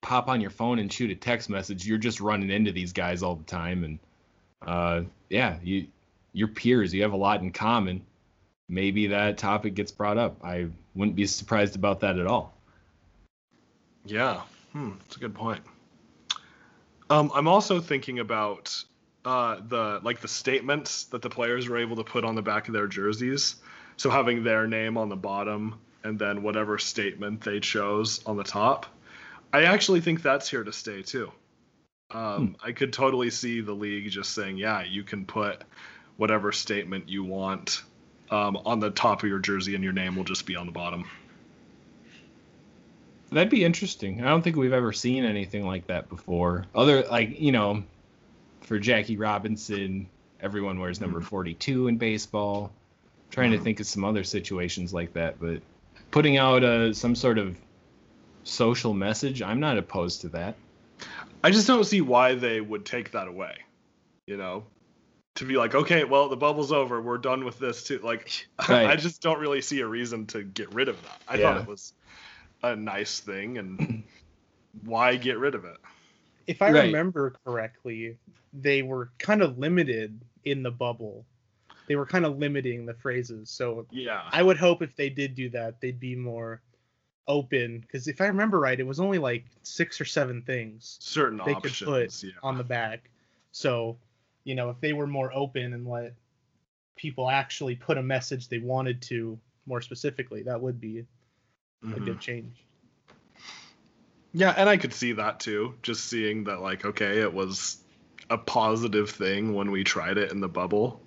pop 0.00 0.28
on 0.28 0.40
your 0.40 0.50
phone 0.50 0.78
and 0.78 0.92
shoot 0.92 1.10
a 1.10 1.14
text 1.14 1.50
message. 1.50 1.86
You're 1.86 1.98
just 1.98 2.20
running 2.20 2.50
into 2.50 2.72
these 2.72 2.92
guys 2.92 3.22
all 3.22 3.34
the 3.36 3.44
time, 3.44 3.84
and 3.84 3.98
uh, 4.66 5.02
yeah, 5.30 5.58
you 5.62 5.86
your 6.32 6.48
peers. 6.48 6.92
You 6.92 7.02
have 7.02 7.12
a 7.12 7.16
lot 7.16 7.40
in 7.40 7.52
common. 7.52 8.02
Maybe 8.68 9.06
that 9.08 9.38
topic 9.38 9.74
gets 9.74 9.90
brought 9.92 10.18
up. 10.18 10.44
I 10.44 10.68
wouldn't 10.94 11.16
be 11.16 11.26
surprised 11.26 11.74
about 11.74 12.00
that 12.00 12.18
at 12.18 12.26
all. 12.26 12.54
Yeah, 14.04 14.42
hmm, 14.72 14.90
that's 14.98 15.16
a 15.16 15.20
good 15.20 15.34
point. 15.34 15.60
Um, 17.10 17.30
I'm 17.34 17.48
also 17.48 17.80
thinking 17.80 18.18
about 18.18 18.84
uh, 19.24 19.60
the 19.66 20.00
like 20.02 20.20
the 20.20 20.28
statements 20.28 21.04
that 21.06 21.22
the 21.22 21.30
players 21.30 21.68
were 21.68 21.78
able 21.78 21.96
to 21.96 22.04
put 22.04 22.24
on 22.24 22.34
the 22.34 22.42
back 22.42 22.68
of 22.68 22.74
their 22.74 22.86
jerseys. 22.86 23.56
So 23.96 24.10
having 24.10 24.44
their 24.44 24.66
name 24.66 24.96
on 24.96 25.08
the 25.08 25.16
bottom 25.16 25.80
and 26.04 26.18
then 26.18 26.42
whatever 26.42 26.78
statement 26.78 27.40
they 27.40 27.60
chose 27.60 28.24
on 28.24 28.36
the 28.36 28.44
top. 28.44 28.86
I 29.52 29.64
actually 29.64 30.00
think 30.00 30.22
that's 30.22 30.48
here 30.48 30.62
to 30.62 30.72
stay 30.72 31.02
too. 31.02 31.32
Um, 32.10 32.56
I 32.62 32.72
could 32.72 32.92
totally 32.92 33.30
see 33.30 33.60
the 33.60 33.72
league 33.72 34.10
just 34.10 34.32
saying, 34.32 34.56
yeah, 34.56 34.82
you 34.82 35.02
can 35.02 35.26
put 35.26 35.62
whatever 36.16 36.52
statement 36.52 37.08
you 37.08 37.24
want 37.24 37.82
um, 38.30 38.56
on 38.64 38.80
the 38.80 38.90
top 38.90 39.22
of 39.22 39.28
your 39.28 39.38
jersey, 39.38 39.74
and 39.74 39.84
your 39.84 39.92
name 39.92 40.16
will 40.16 40.24
just 40.24 40.46
be 40.46 40.56
on 40.56 40.66
the 40.66 40.72
bottom. 40.72 41.08
That'd 43.30 43.50
be 43.50 43.64
interesting. 43.64 44.22
I 44.24 44.28
don't 44.28 44.42
think 44.42 44.56
we've 44.56 44.72
ever 44.72 44.92
seen 44.92 45.24
anything 45.24 45.66
like 45.66 45.86
that 45.88 46.08
before. 46.08 46.64
Other 46.74 47.02
like, 47.04 47.38
you 47.40 47.52
know, 47.52 47.82
for 48.62 48.78
Jackie 48.78 49.16
Robinson, 49.16 50.08
everyone 50.40 50.78
wears 50.78 51.00
number 51.00 51.18
mm-hmm. 51.20 51.28
42 51.28 51.88
in 51.88 51.98
baseball. 51.98 52.72
trying 53.30 53.50
to 53.50 53.56
mm-hmm. 53.56 53.64
think 53.64 53.80
of 53.80 53.86
some 53.86 54.04
other 54.04 54.24
situations 54.24 54.94
like 54.94 55.12
that, 55.12 55.38
but 55.38 55.60
putting 56.10 56.38
out 56.38 56.64
a 56.64 56.94
some 56.94 57.14
sort 57.14 57.38
of 57.38 57.56
social 58.44 58.94
message, 58.94 59.42
I'm 59.42 59.60
not 59.60 59.76
opposed 59.76 60.22
to 60.22 60.28
that. 60.30 60.56
I 61.44 61.50
just 61.50 61.66
don't 61.66 61.84
see 61.84 62.00
why 62.00 62.34
they 62.34 62.60
would 62.60 62.84
take 62.84 63.12
that 63.12 63.28
away. 63.28 63.56
You 64.26 64.36
know, 64.36 64.64
to 65.36 65.44
be 65.44 65.56
like, 65.56 65.74
okay, 65.74 66.04
well, 66.04 66.28
the 66.28 66.36
bubble's 66.36 66.72
over. 66.72 67.00
We're 67.00 67.18
done 67.18 67.44
with 67.44 67.58
this 67.58 67.84
too. 67.84 67.98
Like, 67.98 68.46
Right. 68.68 68.86
I 68.88 68.96
just 68.96 69.22
don't 69.22 69.38
really 69.38 69.62
see 69.62 69.80
a 69.80 69.86
reason 69.86 70.26
to 70.28 70.42
get 70.42 70.74
rid 70.74 70.88
of 70.88 71.00
that. 71.02 71.22
I 71.28 71.36
Yeah. 71.36 71.52
thought 71.52 71.62
it 71.62 71.66
was 71.68 71.92
a 72.62 72.76
nice 72.76 73.20
thing, 73.20 73.58
and 73.58 74.04
why 74.84 75.16
get 75.16 75.38
rid 75.38 75.54
of 75.54 75.64
it? 75.64 75.76
If 76.46 76.62
I 76.62 76.70
Right. 76.70 76.86
remember 76.86 77.34
correctly, 77.44 78.16
they 78.52 78.82
were 78.82 79.10
kind 79.18 79.42
of 79.42 79.58
limited 79.58 80.20
in 80.44 80.62
the 80.62 80.70
bubble. 80.70 81.24
They 81.86 81.96
were 81.96 82.06
kind 82.06 82.24
of 82.26 82.38
limiting 82.38 82.86
the 82.86 82.94
phrases. 82.94 83.50
So 83.50 83.86
Yeah, 83.90 84.22
I 84.32 84.42
would 84.42 84.56
hope 84.56 84.82
if 84.82 84.96
they 84.96 85.10
did 85.10 85.34
do 85.34 85.50
that, 85.50 85.80
they'd 85.80 86.00
be 86.00 86.16
more 86.16 86.60
open. 87.26 87.80
Because 87.80 88.08
if 88.08 88.20
I 88.20 88.26
remember 88.26 88.58
right, 88.60 88.78
it 88.78 88.86
was 88.86 89.00
only 89.00 89.18
like 89.18 89.44
six 89.62 90.00
or 90.00 90.04
seven 90.04 90.42
things 90.42 90.96
certain 91.00 91.38
they 91.44 91.54
could 91.54 91.74
put 91.84 92.22
yeah. 92.22 92.32
on 92.42 92.58
the 92.58 92.64
back. 92.64 93.10
So, 93.52 93.98
you 94.44 94.54
know, 94.54 94.70
if 94.70 94.80
they 94.80 94.92
were 94.92 95.06
more 95.06 95.32
open 95.34 95.72
and 95.74 95.86
let 95.86 96.14
people 96.96 97.28
actually 97.30 97.76
put 97.76 97.98
a 97.98 98.02
message 98.02 98.48
they 98.48 98.58
wanted 98.58 99.00
to 99.02 99.38
more 99.66 99.80
specifically, 99.80 100.42
that 100.42 100.60
would 100.60 100.80
be 100.80 101.04
a 101.82 101.86
Mhm. 101.86 102.04
good 102.04 102.20
change. 102.20 102.64
Yeah, 104.32 104.54
and 104.56 104.68
I 104.68 104.76
could 104.76 104.92
see 104.92 105.12
that 105.12 105.40
too. 105.40 105.74
Just 105.82 106.04
seeing 106.04 106.44
that, 106.44 106.60
like, 106.60 106.84
okay, 106.84 107.20
it 107.20 107.32
was 107.32 107.78
a 108.30 108.36
positive 108.36 109.10
thing 109.10 109.54
when 109.54 109.70
we 109.70 109.84
tried 109.84 110.18
it 110.18 110.30
in 110.30 110.40
the 110.40 110.48
bubble. 110.48 111.00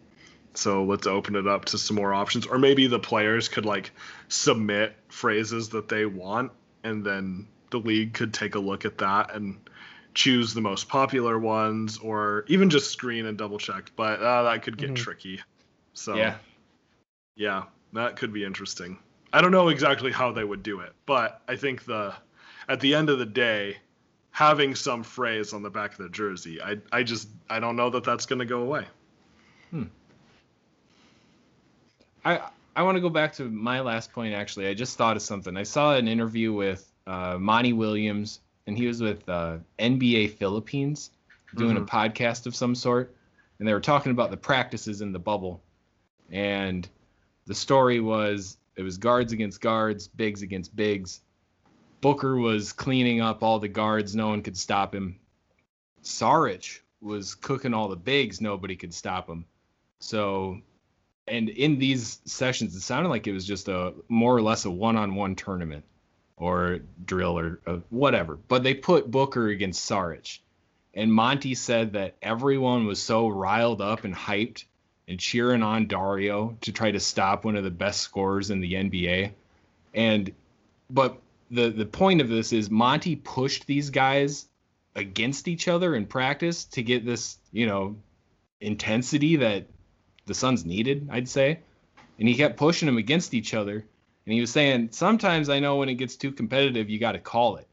So 0.54 0.84
let's 0.84 1.08
open 1.08 1.36
it 1.36 1.48
up 1.48 1.66
to 1.66 1.78
some 1.78 1.96
more 1.96 2.14
options. 2.14 2.46
Or 2.48 2.58
maybe 2.58 2.88
the 2.88 3.00
players 3.00 3.48
could, 3.48 3.66
like, 3.66 3.92
submit 4.28 4.96
phrases 5.10 5.70
that 5.70 5.88
they 5.88 6.06
want, 6.06 6.52
and 6.84 7.06
then 7.06 7.48
the 7.70 7.80
league 7.80 8.14
could 8.14 8.34
take 8.34 8.56
a 8.56 8.60
look 8.60 8.84
at 8.86 8.98
that 8.98 9.34
and 9.34 9.62
choose 10.14 10.54
the 10.54 10.60
most 10.62 10.90
popular 10.90 11.40
ones, 11.40 12.00
or 12.00 12.44
even 12.48 12.70
just 12.70 12.92
screen 12.92 13.28
and 13.28 13.38
double 13.38 13.60
check. 13.60 13.92
But 13.96 14.20
uh, 14.20 14.44
that 14.44 14.64
could 14.64 14.78
get 14.78 14.92
Mhm. 14.92 14.96
tricky. 14.96 15.42
So, 15.94 16.16
Yeah. 16.16 16.38
yeah, 17.36 17.64
that 17.94 18.18
could 18.18 18.34
be 18.34 18.44
interesting. 18.44 18.98
I 19.34 19.41
don't 19.41 19.52
know 19.52 19.70
exactly 19.70 20.12
how 20.12 20.32
they 20.32 20.44
would 20.44 20.63
do 20.63 20.82
it, 20.82 20.94
but 21.06 21.41
I 21.48 21.56
think 21.56 21.86
the 21.86 22.13
at 22.67 22.80
the 22.80 22.96
end 22.96 23.10
of 23.10 23.20
the 23.20 23.26
day, 23.26 23.78
having 24.32 24.76
some 24.76 25.04
phrase 25.04 25.54
on 25.54 25.62
the 25.62 25.70
back 25.70 25.91
of 25.91 25.98
the 26.00 26.10
jersey, 26.10 26.62
I 26.62 26.78
I 26.91 27.04
just 27.04 27.30
I 27.50 27.60
don't 27.60 27.76
know 27.76 27.89
that 27.89 28.04
that's 28.04 28.26
going 28.26 28.39
to 28.39 28.46
go 28.46 28.62
away. 28.62 28.86
Hmm. 29.70 29.84
I 32.26 32.41
I 32.76 32.84
want 32.84 32.96
to 32.96 33.02
go 33.02 33.10
back 33.10 33.34
to 33.34 33.50
my 33.50 33.80
last 33.80 34.12
point 34.12 34.34
actually. 34.34 34.67
I 34.67 34.74
just 34.74 34.98
thought 34.98 35.15
of 35.15 35.22
something. 35.22 35.56
I 35.56 35.63
saw 35.63 35.96
an 35.96 36.08
interview 36.08 36.54
with 36.54 36.91
uh, 37.08 37.38
Monty 37.39 37.74
Williams, 37.74 38.41
and 38.67 38.78
he 38.78 38.88
was 38.88 39.02
with 39.02 39.28
uh, 39.28 39.58
NBA 39.80 40.36
Philippines 40.36 41.12
doing 41.56 41.78
a 41.78 41.82
podcast 41.82 42.46
of 42.46 42.56
some 42.56 42.76
sort, 42.76 43.13
and 43.60 43.67
they 43.67 43.74
were 43.74 43.82
talking 43.82 44.12
about 44.12 44.32
the 44.32 44.38
practices 44.38 45.02
in 45.02 45.12
the 45.12 45.20
bubble, 45.20 45.62
and 46.30 46.88
the 47.46 47.56
story 47.56 48.00
was 48.00 48.58
it 48.76 48.84
was 48.84 48.98
guards 48.98 49.34
against 49.34 49.62
guards, 49.62 50.08
bigs 50.08 50.42
against 50.42 50.76
bigs. 50.76 51.22
Booker 52.02 52.36
was 52.36 52.74
cleaning 52.74 53.22
up 53.22 53.44
all 53.44 53.60
the 53.60 53.68
guards, 53.68 54.16
no 54.16 54.30
one 54.30 54.42
could 54.42 54.58
stop 54.58 54.94
him. 54.96 55.20
Saric 56.04 56.80
was 57.00 57.36
cooking 57.36 57.74
all 57.74 57.90
the 57.90 57.96
bigs, 57.96 58.42
nobody 58.42 58.76
could 58.76 58.94
stop 58.94 59.30
him. 59.30 59.46
So 60.00 60.62
and 61.28 61.50
in 61.50 61.78
these 61.78 62.20
sessions, 62.26 62.76
it 62.76 62.82
sounded 62.82 63.10
like 63.10 63.28
it 63.28 63.34
was 63.34 63.46
just 63.46 63.68
a 63.68 63.94
more 64.10 64.36
or 64.36 64.42
less 64.42 64.66
a 64.66 64.72
one-on-one 64.72 65.36
tournament 65.36 65.86
or 66.36 66.80
drill 67.06 67.38
or 67.38 67.62
uh, 67.68 67.78
whatever. 67.90 68.36
But 68.36 68.64
they 68.64 68.74
put 68.74 69.12
Booker 69.12 69.48
against 69.48 69.90
Saric, 69.90 70.40
and 70.94 71.14
Monty 71.14 71.56
said 71.56 71.94
that 71.94 72.16
everyone 72.22 72.86
was 72.86 73.02
so 73.02 73.28
riled 73.28 73.82
up 73.82 74.04
and 74.04 74.16
hyped 74.16 74.66
and 75.08 75.20
cheering 75.20 75.64
on 75.64 75.88
Dario 75.88 76.58
to 76.62 76.72
try 76.72 76.92
to 76.92 77.00
stop 77.00 77.46
one 77.46 77.56
of 77.56 77.64
the 77.64 77.72
best 77.72 78.02
scorers 78.02 78.52
in 78.52 78.62
the 78.62 78.74
NBA. 78.74 79.32
And 79.94 80.32
but 80.90 81.20
the 81.50 81.70
the 81.70 81.86
point 81.86 82.22
of 82.22 82.30
this 82.30 82.54
is 82.54 82.70
Monty 82.70 83.16
pushed 83.16 83.68
these 83.68 83.90
guys 83.90 84.48
against 84.96 85.48
each 85.48 85.68
other 85.68 85.96
in 85.96 86.06
practice 86.06 86.66
to 86.66 86.84
get 86.84 87.06
this, 87.06 87.38
you 87.52 87.66
know, 87.66 87.96
intensity 88.60 89.38
that 89.38 89.66
the 90.26 90.34
Suns 90.34 90.66
needed, 90.66 91.08
I'd 91.12 91.30
say. 91.30 91.60
And 92.20 92.28
he 92.28 92.36
kept 92.36 92.58
pushing 92.58 92.86
them 92.86 92.98
against 92.98 93.34
each 93.34 93.54
other. 93.54 93.86
And 94.26 94.34
he 94.34 94.42
was 94.42 94.52
saying, 94.52 94.90
sometimes 94.92 95.50
I 95.50 95.60
know 95.60 95.78
when 95.78 95.90
it 95.90 95.96
gets 95.96 96.16
too 96.16 96.32
competitive, 96.32 96.90
you 96.90 97.00
got 97.00 97.14
to 97.14 97.20
call 97.20 97.58
it. 97.58 97.68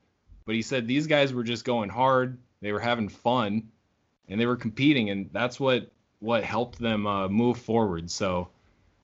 But 0.47 0.55
he 0.55 0.63
said 0.63 0.87
these 0.87 1.07
guys 1.07 1.33
were 1.35 1.45
just 1.45 1.65
going 1.65 1.91
hard. 1.91 2.39
They 2.63 2.73
were 2.73 2.81
having 2.81 3.09
fun, 3.09 3.69
and 4.29 4.41
they 4.41 4.47
were 4.47 4.57
competing, 4.57 5.11
and 5.11 5.29
that's 5.33 5.61
what 5.61 5.91
what 6.21 6.45
helped 6.45 6.79
them 6.79 7.07
uh, 7.07 7.29
move 7.29 7.59
forward. 7.59 8.11
So 8.11 8.49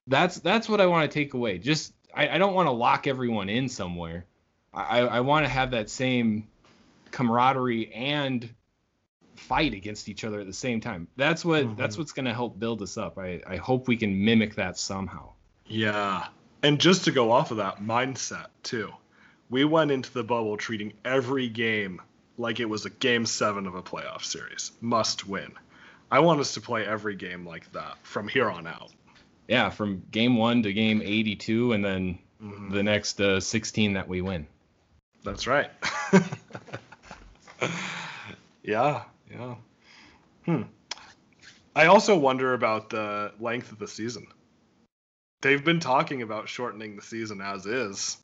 that's 0.07 0.39
that's 0.41 0.69
what 0.69 0.81
I 0.81 0.87
want 0.87 1.11
to 1.11 1.15
take 1.15 1.35
away. 1.35 1.59
Just 1.59 1.93
I, 2.15 2.29
I 2.29 2.39
don't 2.39 2.55
want 2.55 2.67
to 2.67 2.73
lock 2.73 3.07
everyone 3.07 3.49
in 3.49 3.69
somewhere. 3.69 4.25
I, 4.73 5.01
I 5.01 5.21
want 5.21 5.47
to 5.47 5.51
have 5.51 5.71
that 5.71 5.89
same 5.89 6.49
camaraderie 7.13 7.93
and 7.95 8.49
fight 9.37 9.75
against 9.75 10.09
each 10.09 10.25
other 10.25 10.41
at 10.41 10.47
the 10.47 10.53
same 10.53 10.81
time. 10.81 11.09
That's 11.17 11.45
what 11.45 11.65
Mhm. 11.65 11.77
that's 11.77 11.97
what's 11.99 12.13
going 12.13 12.25
to 12.27 12.35
help 12.35 12.59
build 12.59 12.83
us 12.83 12.97
up. 12.97 13.19
I, 13.19 13.41
I 13.47 13.57
hope 13.57 13.89
we 13.89 13.97
can 13.97 14.25
mimic 14.25 14.57
that 14.57 14.79
somehow. 14.79 15.31
Yeah. 15.67 16.27
And 16.63 16.81
just 16.81 17.05
to 17.05 17.13
go 17.13 17.31
off 17.31 17.51
of 17.51 17.59
that 17.59 17.81
mindset, 17.83 18.47
too, 18.63 18.91
we 19.51 19.65
went 19.65 19.91
into 19.91 20.13
the 20.13 20.25
bubble 20.25 20.57
treating 20.57 20.93
every 21.05 21.49
game 21.49 22.01
like 22.39 22.59
it 22.59 22.65
was 22.65 22.85
a 22.87 22.91
game 22.91 23.27
seven 23.27 23.67
of 23.67 23.75
a 23.75 23.83
playoff 23.83 24.25
series. 24.25 24.73
Must 24.81 25.27
win. 25.27 25.53
I 26.11 26.21
want 26.21 26.41
us 26.41 26.55
to 26.55 26.61
play 26.61 26.87
every 26.87 27.17
game 27.17 27.47
like 27.47 27.71
that 27.73 27.97
from 28.03 28.29
here 28.29 28.49
on 28.51 28.67
out. 28.67 28.93
Yeah, 29.49 29.71
from 29.71 30.03
game 30.11 30.37
one 30.37 30.63
to 30.63 30.73
game 30.73 31.03
82, 31.05 31.73
and 31.73 31.85
then 31.85 32.19
Mhm. 32.43 32.73
the 32.73 32.83
next 32.83 33.21
uh, 33.21 33.41
16 33.41 33.95
that 33.95 34.09
we 34.09 34.21
win. 34.21 34.47
That's 35.25 35.47
right. 35.47 35.71
yeah, 38.63 39.03
yeah. 39.31 39.55
Hmm. 40.47 40.63
I 41.77 41.87
also 41.87 42.17
wonder 42.17 42.55
about 42.55 42.91
the 42.91 43.33
length 43.41 43.73
of 43.73 43.79
the 43.79 43.89
season. 43.89 44.27
They've 45.43 45.65
been 45.65 45.81
talking 45.81 46.23
about 46.23 46.49
shortening 46.49 46.97
the 46.97 47.03
season 47.03 47.41
as 47.41 47.67
is. 47.67 48.17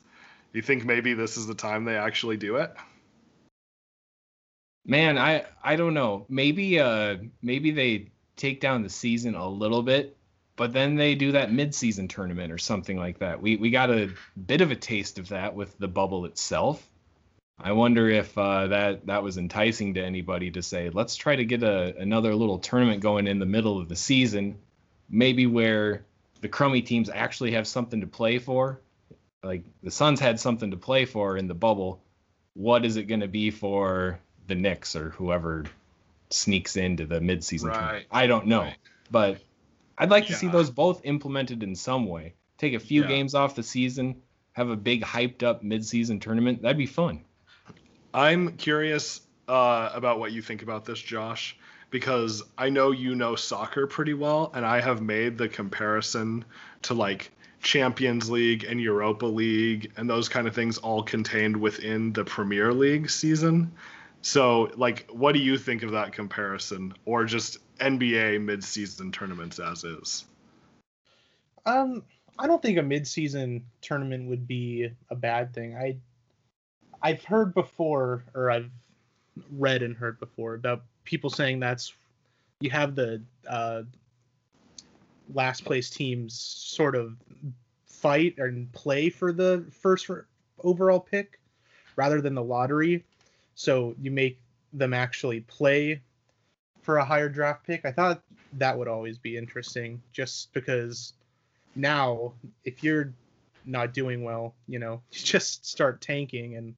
You 0.53 0.63
think 0.63 0.85
maybe 0.85 1.15
this 1.15 1.37
is 1.37 1.47
the 1.47 1.55
time 1.55 1.85
they 1.85 1.97
actually 1.97 2.37
do 2.37 2.57
it? 2.57 2.73
Man, 4.85 5.19
I 5.19 5.45
I 5.63 5.77
don't 5.77 5.95
know. 5.95 6.27
Maybe 6.29 6.81
uh 6.81 7.17
maybe 7.43 7.71
they 7.71 8.11
take 8.37 8.61
down 8.61 8.83
the 8.83 8.89
season 8.89 9.35
a 9.35 9.49
little 9.49 9.83
bit, 9.83 10.17
but 10.57 10.73
then 10.73 10.97
they 10.97 11.15
do 11.15 11.33
that 11.33 11.53
mid-season 11.53 12.09
tournament 12.09 12.53
or 12.53 12.59
something 12.59 12.97
like 12.97 13.19
that. 13.19 13.41
We 13.41 13.57
we 13.57 13.71
got 13.71 13.91
a 13.91 14.11
bit 14.47 14.61
of 14.61 14.71
a 14.71 14.77
taste 14.77 15.19
of 15.19 15.29
that 15.29 15.55
with 15.55 15.79
the 15.79 15.89
bubble 15.89 16.25
itself. 16.25 16.87
I 17.63 17.73
wonder 17.73 18.09
if 18.09 18.37
uh, 18.39 18.69
that 18.69 19.07
that 19.07 19.23
was 19.23 19.37
enticing 19.37 19.95
to 19.95 20.03
anybody 20.03 20.51
to 20.53 20.63
say, 20.63 20.89
let's 20.89 21.15
try 21.15 21.37
to 21.37 21.45
get 21.45 21.63
a 21.63 21.95
another 21.99 22.35
little 22.35 22.59
tournament 22.59 23.03
going 23.03 23.27
in 23.27 23.39
the 23.39 23.47
middle 23.47 23.79
of 23.79 23.89
the 23.89 23.97
season, 23.97 24.59
maybe 25.11 25.47
where 25.47 26.07
the 26.41 26.49
crummy 26.49 26.81
teams 26.81 27.11
actually 27.11 27.53
have 27.53 27.67
something 27.67 28.01
to 28.01 28.07
play 28.07 28.39
for. 28.39 28.81
Like 29.43 29.65
the 29.83 29.91
Suns 29.91 30.21
had 30.21 30.41
something 30.41 30.71
to 30.71 30.79
play 30.79 31.05
for 31.05 31.37
in 31.37 31.49
the 31.49 31.55
bubble. 31.55 32.03
What 32.55 32.87
is 32.87 32.97
it 32.97 33.05
going 33.05 33.21
to 33.21 33.29
be 33.29 33.51
for 33.51 34.19
the 34.51 34.55
Knicks 34.57 34.95
or 34.95 35.11
whoever 35.11 35.65
sneaks 36.29 36.77
into 36.77 37.07
the 37.07 37.21
midseason 37.21 37.73
tournament? 37.73 37.93
Right. 37.93 38.07
I 38.11 38.27
don't 38.27 38.47
know, 38.47 38.63
Right. 38.63 38.77
but 39.11 39.41
I'd 39.97 40.11
like 40.11 40.27
to 40.27 40.35
see 40.35 40.49
those 40.49 40.71
both 40.71 41.01
implemented 41.05 41.63
in 41.63 41.75
some 41.75 42.07
way. 42.07 42.35
Take 42.59 42.75
a 42.75 42.79
few 42.81 43.03
Yeah. 43.03 43.09
games 43.09 43.35
off 43.35 43.55
the 43.55 43.63
season, 43.63 44.17
have 44.53 44.69
a 44.69 44.77
big 44.77 45.03
hyped 45.03 45.43
up 45.43 45.63
midseason 45.65 46.21
tournament. 46.21 46.63
That'd 46.63 46.77
be 46.79 46.87
fun. 46.87 47.21
I'm 48.13 48.57
curious 48.57 49.21
uh, 49.49 49.91
about 49.95 50.19
what 50.21 50.31
you 50.33 50.43
think 50.43 50.63
about 50.63 50.85
this, 50.85 51.01
Josh, 51.01 51.57
because 51.91 52.43
I 52.57 52.71
know 52.71 52.93
you 52.93 53.15
know 53.17 53.35
soccer 53.35 53.87
pretty 53.89 54.15
well, 54.15 54.53
and 54.55 54.65
I 54.65 54.81
have 54.81 55.03
made 55.03 55.37
the 55.39 55.49
comparison 55.49 56.45
to 56.83 56.95
like 56.95 57.31
Champions 57.63 58.31
League 58.31 58.63
and 58.65 58.81
Europa 58.81 59.27
League 59.27 59.93
and 59.97 60.09
those 60.09 60.29
kind 60.29 60.47
of 60.47 60.55
things 60.55 60.79
all 60.79 61.03
contained 61.03 61.57
within 61.57 62.13
the 62.13 62.25
Premier 62.25 62.73
League 62.73 63.11
season. 63.11 63.73
So, 64.23 64.71
like, 64.77 65.09
what 65.11 65.33
do 65.33 65.41
you 65.41 65.57
think 65.57 65.83
of 65.83 65.93
that 65.93 66.13
comparison, 66.13 66.95
or 67.07 67.25
just 67.25 67.59
NBA 67.79 68.43
mid-season 68.43 69.13
tournaments 69.13 69.59
as 69.59 69.85
is? 69.85 70.25
Um, 71.65 72.03
I 72.39 72.47
don't 72.47 72.61
think 72.61 72.79
a 72.79 72.83
mid-season 72.83 73.65
tournament 73.81 74.29
would 74.29 74.47
be 74.47 74.91
a 75.09 75.15
bad 75.15 75.55
thing. 75.55 75.77
I, 75.77 75.97
I've 77.03 77.25
heard 77.25 77.55
before, 77.55 78.25
or 78.35 78.51
I've 78.51 78.71
read 79.53 79.83
and 79.83 79.97
heard 79.97 80.21
before 80.21 80.55
about 80.55 80.83
people 81.05 81.31
saying 81.31 81.61
that's 81.61 81.95
you 82.61 82.71
have 82.71 82.95
the 82.95 83.23
uh, 83.49 83.83
last 85.33 85.65
place 85.65 85.89
teams 85.89 86.35
sort 86.39 86.95
of 86.95 87.17
fight 87.87 88.35
and 88.39 88.71
play 88.73 89.09
for 89.09 89.33
the 89.33 89.65
first 89.81 90.09
overall 90.63 91.01
pick 91.01 91.39
rather 91.97 92.21
than 92.21 92.35
the 92.35 92.43
lottery. 92.43 93.05
So 93.61 93.95
you 94.01 94.11
make 94.11 94.41
them 94.73 94.95
actually 94.95 95.41
play 95.41 96.01
for 96.81 96.97
a 96.97 97.05
higher 97.05 97.29
draft 97.29 97.67
pick. 97.67 97.85
I 97.85 97.93
thought 97.93 98.23
that 98.55 98.79
would 98.79 98.89
always 98.89 99.19
be 99.19 99.37
interesting 99.37 100.01
just 100.15 100.51
because 100.55 101.13
now 101.77 102.33
if 102.65 102.83
you're 102.83 103.13
not 103.67 103.93
doing 103.93 104.25
well, 104.25 104.55
you 104.67 104.79
know, 104.79 105.03
you 105.13 105.19
just 105.21 105.67
start 105.67 106.01
tanking 106.01 106.57
and 106.57 106.75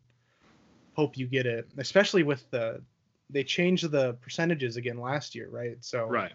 hope 0.94 1.16
you 1.16 1.28
get 1.28 1.46
it. 1.46 1.68
Especially 1.78 2.24
with 2.24 2.50
the 2.50 2.82
they 3.30 3.44
changed 3.44 3.88
the 3.88 4.14
percentages 4.14 4.76
again 4.76 4.98
last 5.00 5.36
year, 5.36 5.48
right? 5.52 5.76
So 5.84 6.08
Right. 6.08 6.32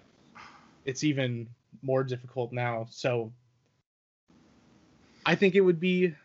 it's 0.86 1.04
even 1.04 1.50
more 1.82 2.06
difficult 2.06 2.54
now. 2.54 2.88
So 2.90 3.34
I 5.26 5.36
think 5.36 5.56
it 5.56 5.62
would 5.62 5.82
be 5.82 6.16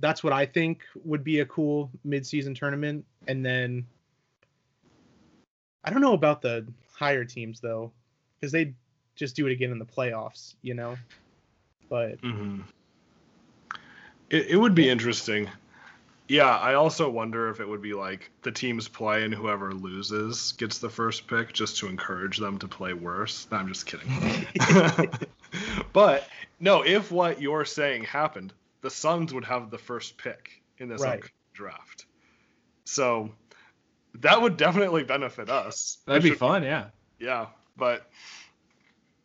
that's 0.00 0.24
what 0.24 0.32
I 0.32 0.46
think 0.46 0.82
would 1.04 1.24
be 1.24 1.40
a 1.40 1.46
cool 1.46 1.90
mid-season 2.04 2.54
tournament 2.54 3.04
and 3.28 3.44
then 3.44 3.86
I 5.84 5.90
don't 5.90 6.00
know 6.00 6.14
about 6.14 6.42
the 6.42 6.66
higher 6.92 7.24
teams 7.24 7.60
though 7.60 7.92
cuz 8.40 8.52
they 8.52 8.74
just 9.16 9.36
do 9.36 9.46
it 9.46 9.52
again 9.52 9.70
in 9.70 9.78
the 9.78 9.84
playoffs, 9.84 10.54
you 10.62 10.74
know. 10.74 10.96
But 11.88 12.18
hmm 12.20 12.60
It, 14.30 14.46
it 14.48 14.56
would 14.56 14.74
be 14.74 14.88
interesting. 14.88 15.50
Yeah, 16.28 16.56
I 16.56 16.74
also 16.74 17.10
wonder 17.10 17.50
if 17.50 17.58
it 17.58 17.68
would 17.68 17.82
be 17.82 17.92
like 17.92 18.30
the 18.42 18.52
teams 18.52 18.86
play 18.86 19.24
and 19.24 19.34
whoever 19.34 19.74
loses 19.74 20.52
gets 20.52 20.78
the 20.78 20.88
first 20.88 21.26
pick 21.26 21.52
just 21.52 21.78
to 21.78 21.88
encourage 21.88 22.38
them 22.38 22.56
to 22.60 22.68
play 22.68 22.92
worse. 22.92 23.48
No, 23.50 23.56
I'm 23.58 23.66
just 23.66 23.84
kidding. 23.86 24.08
but 25.92 26.28
no, 26.60 26.82
if 26.82 27.10
what 27.10 27.42
you're 27.42 27.64
saying 27.64 28.04
happened, 28.04 28.52
the 28.82 28.90
Suns 28.90 29.32
would 29.34 29.44
have 29.44 29.70
the 29.70 29.78
first 29.78 30.16
pick 30.16 30.62
in 30.78 30.88
this 30.88 31.02
Right. 31.02 31.22
draft. 31.52 32.06
So 32.84 33.34
that 34.14 34.40
would 34.40 34.56
definitely 34.56 35.04
benefit 35.04 35.48
us. 35.50 35.98
That'd 36.06 36.22
which 36.22 36.24
be 36.24 36.30
would- 36.30 36.38
fun, 36.38 36.62
yeah. 36.62 36.90
Yeah, 37.18 37.48
but 37.76 38.10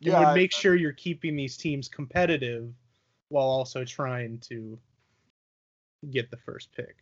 it 0.00 0.12
would 0.12 0.34
make 0.34 0.52
sure 0.52 0.74
you're 0.74 0.92
keeping 0.92 1.34
these 1.36 1.56
teams 1.56 1.88
competitive 1.88 2.72
while 3.28 3.46
also 3.46 3.84
trying 3.84 4.38
to 4.40 4.78
get 6.10 6.30
the 6.30 6.36
first 6.36 6.70
pick. 6.72 6.96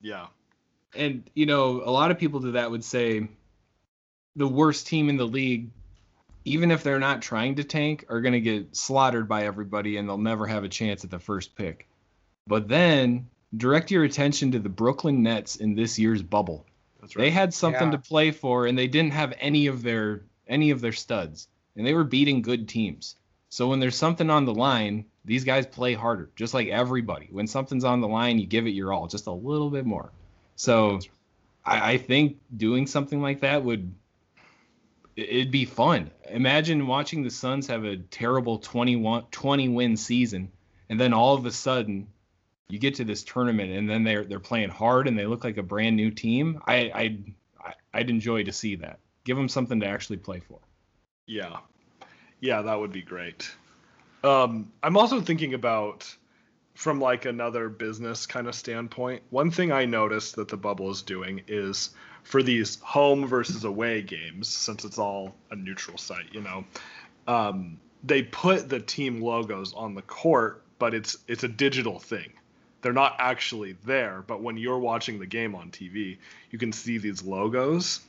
yeah. 0.00 0.28
And 0.94 1.28
you 1.34 1.44
know, 1.44 1.82
a 1.84 1.90
lot 1.90 2.10
of 2.10 2.18
people 2.18 2.40
to 2.40 2.52
that 2.52 2.70
would 2.70 2.82
say 2.84 3.28
the 4.36 4.48
worst 4.48 4.86
team 4.86 5.10
in 5.10 5.16
the 5.18 5.26
league, 5.26 5.70
even 6.46 6.70
if 6.70 6.82
they're 6.82 6.98
not 7.00 7.20
trying 7.20 7.56
to 7.56 7.64
tank, 7.64 8.06
are 8.08 8.22
going 8.22 8.32
to 8.32 8.40
get 8.40 8.74
slaughtered 8.74 9.28
by 9.28 9.44
everybody 9.44 9.98
and 9.98 10.08
they'll 10.08 10.16
never 10.16 10.46
have 10.46 10.64
a 10.64 10.68
chance 10.68 11.04
at 11.04 11.10
the 11.10 11.18
first 11.18 11.54
pick. 11.56 11.87
But 12.48 12.66
then 12.66 13.28
direct 13.56 13.90
your 13.90 14.04
attention 14.04 14.50
to 14.52 14.58
the 14.58 14.68
Brooklyn 14.68 15.22
Nets 15.22 15.56
in 15.56 15.74
this 15.74 15.98
year's 15.98 16.22
bubble. 16.22 16.64
That's 17.00 17.14
They 17.14 17.30
had 17.30 17.54
something 17.54 17.88
Yeah. 17.88 17.92
to 17.92 17.98
play 17.98 18.30
for 18.30 18.66
and 18.66 18.76
they 18.76 18.88
didn't 18.88 19.12
have 19.12 19.34
any 19.38 19.66
of 19.68 19.82
their 19.82 20.22
any 20.48 20.70
of 20.70 20.80
their 20.80 20.92
studs 20.92 21.46
and 21.76 21.86
they 21.86 21.92
were 21.94 22.04
beating 22.04 22.40
good 22.42 22.68
teams. 22.68 23.16
So 23.50 23.68
when 23.68 23.80
there's 23.80 23.96
something 23.96 24.30
on 24.30 24.44
the 24.46 24.54
line, 24.54 25.04
these 25.24 25.44
guys 25.44 25.66
play 25.66 25.92
harder, 25.94 26.30
just 26.36 26.54
like 26.54 26.68
everybody. 26.68 27.28
When 27.30 27.46
something's 27.46 27.84
on 27.84 28.00
the 28.00 28.08
line, 28.08 28.38
you 28.38 28.46
give 28.46 28.66
it 28.66 28.70
your 28.70 28.92
all, 28.92 29.06
just 29.06 29.26
a 29.26 29.32
little 29.32 29.70
bit 29.70 29.84
more. 29.86 30.10
So 30.56 31.00
I, 31.64 31.92
I 31.92 31.98
think 31.98 32.38
doing 32.56 32.86
something 32.86 33.20
like 33.22 33.40
that 33.40 33.62
would 33.62 33.92
it- 35.16 35.28
it'd 35.28 35.50
be 35.50 35.64
fun. 35.64 36.10
Imagine 36.30 36.86
watching 36.86 37.22
the 37.22 37.30
Suns 37.30 37.66
have 37.66 37.84
a 37.84 37.96
terrible 37.96 38.58
21 38.58 39.24
20 39.30 39.68
win 39.68 39.96
season 39.96 40.50
and 40.88 40.98
then 40.98 41.12
all 41.12 41.34
of 41.34 41.44
a 41.46 41.50
sudden 41.52 42.06
you 42.68 42.78
get 42.78 42.94
to 42.96 43.04
this 43.04 43.22
tournament 43.24 43.72
and 43.72 43.88
then 43.88 44.04
they're 44.04 44.24
they're 44.24 44.38
playing 44.40 44.68
hard 44.68 45.08
and 45.08 45.18
they 45.18 45.26
look 45.26 45.42
like 45.44 45.56
a 45.56 45.62
brand 45.62 45.96
new 45.96 46.10
team. 46.10 46.60
I 46.66 46.90
I'd, 46.94 47.32
I- 47.64 47.74
I'd 47.94 48.10
enjoy 48.10 48.44
to 48.44 48.52
see 48.52 48.76
that. 48.76 48.98
Give 49.24 49.36
them 49.36 49.48
something 49.48 49.80
to 49.80 49.86
actually 49.86 50.18
play 50.18 50.40
for. 50.40 50.58
Yeah. 51.26 51.58
Yeah, 52.40 52.62
that 52.62 52.78
would 52.78 52.92
be 52.92 53.02
great. 53.02 53.50
Um, 54.22 54.70
I'm 54.82 54.96
also 54.96 55.20
thinking 55.20 55.54
about 55.54 56.14
from 56.74 57.00
like 57.00 57.24
another 57.24 57.68
business 57.68 58.26
kind 58.26 58.46
of 58.46 58.54
standpoint, 58.54 59.22
one 59.30 59.50
thing 59.50 59.72
I 59.72 59.84
noticed 59.84 60.36
that 60.36 60.48
the 60.48 60.56
bubble 60.56 60.90
is 60.90 61.02
doing 61.02 61.42
is 61.48 61.90
for 62.22 62.42
these 62.42 62.78
home 62.80 63.26
versus 63.26 63.64
away 63.64 64.02
games, 64.02 64.48
since 64.48 64.84
it's 64.84 64.98
all 64.98 65.34
a 65.50 65.56
neutral 65.56 65.98
site, 65.98 66.32
you 66.32 66.40
know, 66.40 66.64
um, 67.26 67.80
they 68.04 68.22
put 68.22 68.68
the 68.68 68.78
team 68.78 69.20
logos 69.20 69.72
on 69.74 69.94
the 69.94 70.02
court, 70.02 70.62
but 70.78 70.94
it's 70.94 71.18
it's 71.26 71.42
a 71.42 71.48
digital 71.48 71.98
thing. 71.98 72.32
They're 72.80 72.92
not 72.92 73.16
actually 73.18 73.76
there, 73.84 74.22
but 74.26 74.42
when 74.42 74.56
you're 74.56 74.78
watching 74.78 75.18
the 75.18 75.26
game 75.26 75.54
on 75.54 75.70
TV, 75.70 76.18
you 76.50 76.58
can 76.58 76.72
see 76.72 76.98
these 76.98 77.22
logos. 77.22 78.00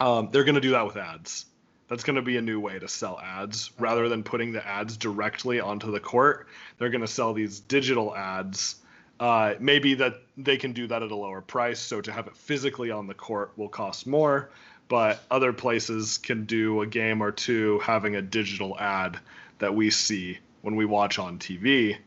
Um, 0.00 0.28
they're 0.32 0.44
going 0.44 0.56
to 0.56 0.60
do 0.60 0.72
that 0.72 0.84
with 0.86 0.96
ads. 0.96 1.46
That's 1.88 2.04
going 2.04 2.16
to 2.16 2.22
be 2.22 2.36
a 2.36 2.42
new 2.42 2.58
way 2.58 2.78
to 2.78 2.88
sell 2.88 3.20
ads. 3.20 3.70
Rather 3.78 4.08
than 4.08 4.22
putting 4.22 4.52
the 4.52 4.66
ads 4.66 4.96
directly 4.96 5.60
onto 5.60 5.92
the 5.92 6.00
court, 6.00 6.48
they're 6.78 6.90
going 6.90 7.02
to 7.02 7.06
sell 7.06 7.32
these 7.32 7.60
digital 7.60 8.16
ads. 8.16 8.76
Uh, 9.20 9.54
maybe 9.60 9.94
that 9.94 10.14
they 10.36 10.56
can 10.56 10.72
do 10.72 10.86
that 10.88 11.02
at 11.02 11.10
a 11.12 11.14
lower 11.14 11.40
price. 11.40 11.78
So 11.78 12.00
to 12.00 12.10
have 12.10 12.26
it 12.26 12.36
physically 12.36 12.90
on 12.90 13.06
the 13.06 13.14
court 13.14 13.52
will 13.56 13.68
cost 13.68 14.06
more, 14.06 14.50
but 14.88 15.22
other 15.30 15.52
places 15.52 16.18
can 16.18 16.44
do 16.44 16.80
a 16.80 16.86
game 16.86 17.22
or 17.22 17.30
two 17.30 17.78
having 17.80 18.16
a 18.16 18.22
digital 18.22 18.76
ad 18.78 19.18
that 19.58 19.74
we 19.74 19.90
see 19.90 20.38
when 20.62 20.74
we 20.76 20.84
watch 20.84 21.18
on 21.18 21.38
TV, 21.38 21.98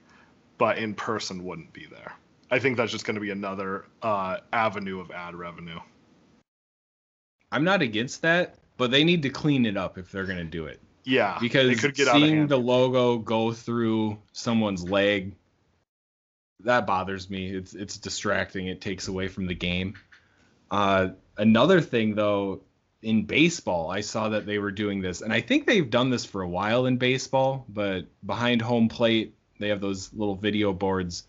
but 0.57 0.77
in 0.77 0.93
person 0.93 1.43
wouldn't 1.43 1.73
be 1.73 1.85
there. 1.85 2.13
I 2.51 2.59
think 2.59 2.77
that's 2.77 2.91
just 2.91 3.05
going 3.05 3.15
to 3.15 3.21
be 3.21 3.31
another 3.31 3.85
uh, 4.01 4.37
avenue 4.53 4.99
of 4.99 5.11
ad 5.11 5.35
revenue. 5.35 5.79
I'm 7.51 7.63
not 7.63 7.81
against 7.81 8.21
that, 8.21 8.55
but 8.77 8.91
they 8.91 9.03
need 9.03 9.23
to 9.23 9.29
clean 9.29 9.65
it 9.65 9.77
up 9.77 9.97
if 9.97 10.11
they're 10.11 10.25
going 10.25 10.37
to 10.37 10.43
do 10.43 10.65
it. 10.65 10.79
Yeah, 11.03 11.37
Because 11.39 11.79
seeing 11.95 12.47
the 12.47 12.57
logo 12.57 13.19
go 13.19 13.51
through 13.53 14.17
someone's 14.31 14.83
leg, 14.83 15.35
that 16.61 16.87
bothers 16.87 17.29
me. 17.29 17.53
It's 17.53 17.75
it's 17.75 17.97
distracting. 17.97 18.67
It 18.67 18.81
takes 18.81 19.07
away 19.07 19.27
from 19.27 19.45
the 19.45 19.53
game. 19.53 19.93
Uh, 20.71 21.09
another 21.37 21.79
thing 21.79 22.15
though, 22.15 22.61
in 23.03 23.25
baseball, 23.25 23.91
I 23.91 24.01
saw 24.01 24.29
that 24.29 24.47
they 24.47 24.57
were 24.57 24.71
doing 24.71 25.01
this, 25.01 25.21
and 25.21 25.31
I 25.31 25.41
think 25.41 25.67
they've 25.67 25.89
done 25.89 26.09
this 26.09 26.25
for 26.25 26.41
a 26.41 26.49
while 26.49 26.87
in 26.87 26.97
baseball. 26.97 27.65
But 27.69 28.07
behind 28.25 28.63
home 28.63 28.89
plate, 28.89 29.34
they 29.59 29.69
have 29.69 29.81
those 29.81 30.13
little 30.13 30.35
video 30.35 30.73
boards. 30.73 31.25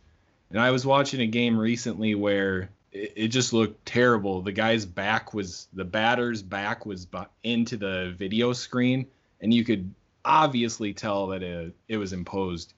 And 0.50 0.60
I 0.60 0.70
was 0.70 0.86
watching 0.86 1.20
a 1.20 1.26
game 1.26 1.58
recently 1.58 2.14
where 2.14 2.70
it, 2.92 3.12
it 3.16 3.28
just 3.28 3.52
looked 3.52 3.84
terrible. 3.86 4.42
The 4.42 4.52
guy's 4.52 4.84
back 4.84 5.34
was 5.34 5.68
the 5.72 5.84
batter's 5.84 6.42
back 6.42 6.86
was 6.86 7.06
into 7.42 7.76
the 7.76 8.14
video 8.16 8.52
screen, 8.52 9.06
and 9.40 9.52
you 9.52 9.64
could 9.64 9.92
obviously 10.24 10.92
tell 10.92 11.28
that 11.28 11.42
it, 11.42 11.74
it 11.88 11.96
was 11.96 12.12
imposed. 12.12 12.74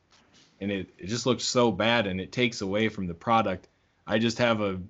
And 0.60 0.70
it, 0.70 0.88
it 0.98 1.06
just 1.06 1.26
looked 1.26 1.42
so 1.42 1.70
bad, 1.70 2.06
and 2.06 2.20
it 2.20 2.32
takes 2.32 2.60
away 2.60 2.88
from 2.88 3.06
the 3.06 3.14
product. 3.14 3.68
I 4.06 4.18
just 4.18 4.38
have 4.38 4.60
a 4.60 4.80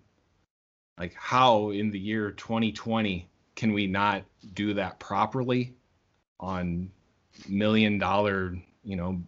like 0.98 1.14
how 1.14 1.70
in 1.70 1.90
the 1.90 1.98
year 1.98 2.30
2020 2.32 3.28
can 3.54 3.72
we 3.72 3.86
not 3.86 4.22
do 4.54 4.74
that 4.74 4.98
properly 4.98 5.74
on 6.40 6.90
million 7.48 7.98
dollar 7.98 8.56
you 8.84 8.96
know 8.96 9.20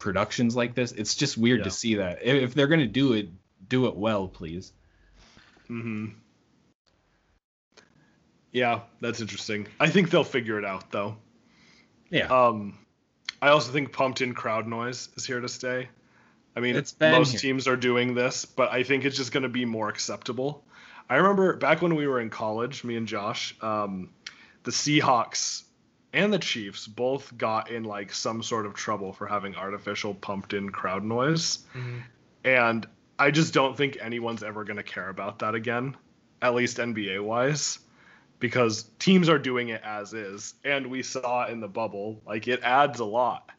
productions 0.00 0.56
like 0.56 0.74
this 0.74 0.90
it's 0.92 1.14
just 1.14 1.38
weird 1.38 1.62
to 1.62 1.70
see 1.70 1.94
that 1.94 2.18
if, 2.22 2.54
they're 2.54 2.66
going 2.66 2.80
to 2.80 2.86
do 2.88 3.12
it 3.12 3.28
do 3.68 3.86
it 3.86 3.94
well 3.94 4.26
please 4.26 4.72
hmm 5.68 6.06
Yeah, 8.52 8.80
that's 9.00 9.20
interesting. 9.20 9.68
I 9.78 9.88
think 9.88 10.10
they'll 10.10 10.24
figure 10.24 10.58
it 10.58 10.64
out 10.64 10.90
though. 10.90 11.16
yeah 12.10 12.26
Um, 12.26 12.78
I 13.40 13.50
also 13.50 13.70
think 13.70 13.92
pumped 13.92 14.20
in 14.20 14.34
crowd 14.34 14.66
noise 14.66 15.08
is 15.16 15.24
here 15.24 15.40
to 15.40 15.48
stay. 15.48 15.88
I 16.56 16.60
mean, 16.60 16.74
It's 16.74 16.96
most 17.00 17.30
here. 17.30 17.40
teams 17.40 17.68
are 17.68 17.76
doing 17.76 18.14
this, 18.14 18.44
but 18.44 18.72
I 18.72 18.82
think 18.82 19.04
it's 19.04 19.16
just 19.16 19.30
going 19.30 19.44
to 19.44 19.48
be 19.48 19.64
more 19.64 19.88
acceptable. 19.88 20.64
I 21.08 21.16
remember 21.16 21.56
back 21.56 21.80
when 21.80 21.94
we 21.94 22.08
were 22.08 22.20
in 22.20 22.28
college, 22.28 22.82
me 22.82 22.96
and 22.96 23.06
Josh, 23.06 23.54
um, 23.62 24.10
the 24.64 24.72
Seahawks 24.72 25.62
and 26.12 26.32
the 26.32 26.38
Chiefs 26.38 26.86
both 26.86 27.36
got 27.38 27.70
in 27.70 27.84
like 27.84 28.12
some 28.12 28.42
sort 28.42 28.66
of 28.66 28.74
trouble 28.74 29.12
for 29.12 29.26
having 29.26 29.54
artificial 29.54 30.14
pumped 30.14 30.52
in 30.54 30.70
crowd 30.70 31.04
noise. 31.04 31.60
Mhm. 31.74 32.02
And 32.44 32.88
I 33.18 33.30
just 33.30 33.52
don't 33.54 33.76
think 33.76 33.98
anyone's 34.00 34.42
ever 34.42 34.64
going 34.64 34.78
to 34.78 34.82
care 34.82 35.08
about 35.08 35.38
that 35.40 35.54
again, 35.54 35.96
at 36.42 36.54
least 36.54 36.78
NBA 36.78 37.22
wise, 37.22 37.78
because 38.38 38.84
teams 38.98 39.28
are 39.28 39.38
doing 39.38 39.68
it 39.68 39.82
as 39.84 40.14
is. 40.14 40.54
And 40.64 40.86
we 40.86 41.02
saw 41.02 41.46
in 41.46 41.60
the 41.60 41.68
bubble, 41.68 42.22
like 42.26 42.48
it 42.48 42.60
adds 42.62 43.00
a 43.00 43.04
lot. 43.04 43.50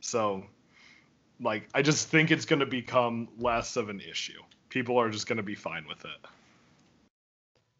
So, 0.00 0.46
like, 1.40 1.68
I 1.74 1.82
just 1.82 2.08
think 2.08 2.30
it's 2.30 2.46
going 2.46 2.60
to 2.60 2.66
become 2.66 3.28
less 3.38 3.76
of 3.76 3.88
an 3.90 4.00
issue. 4.00 4.40
People 4.70 4.98
are 4.98 5.10
just 5.10 5.26
going 5.26 5.36
to 5.36 5.42
be 5.42 5.54
fine 5.54 5.86
with 5.86 6.04
it. 6.04 6.26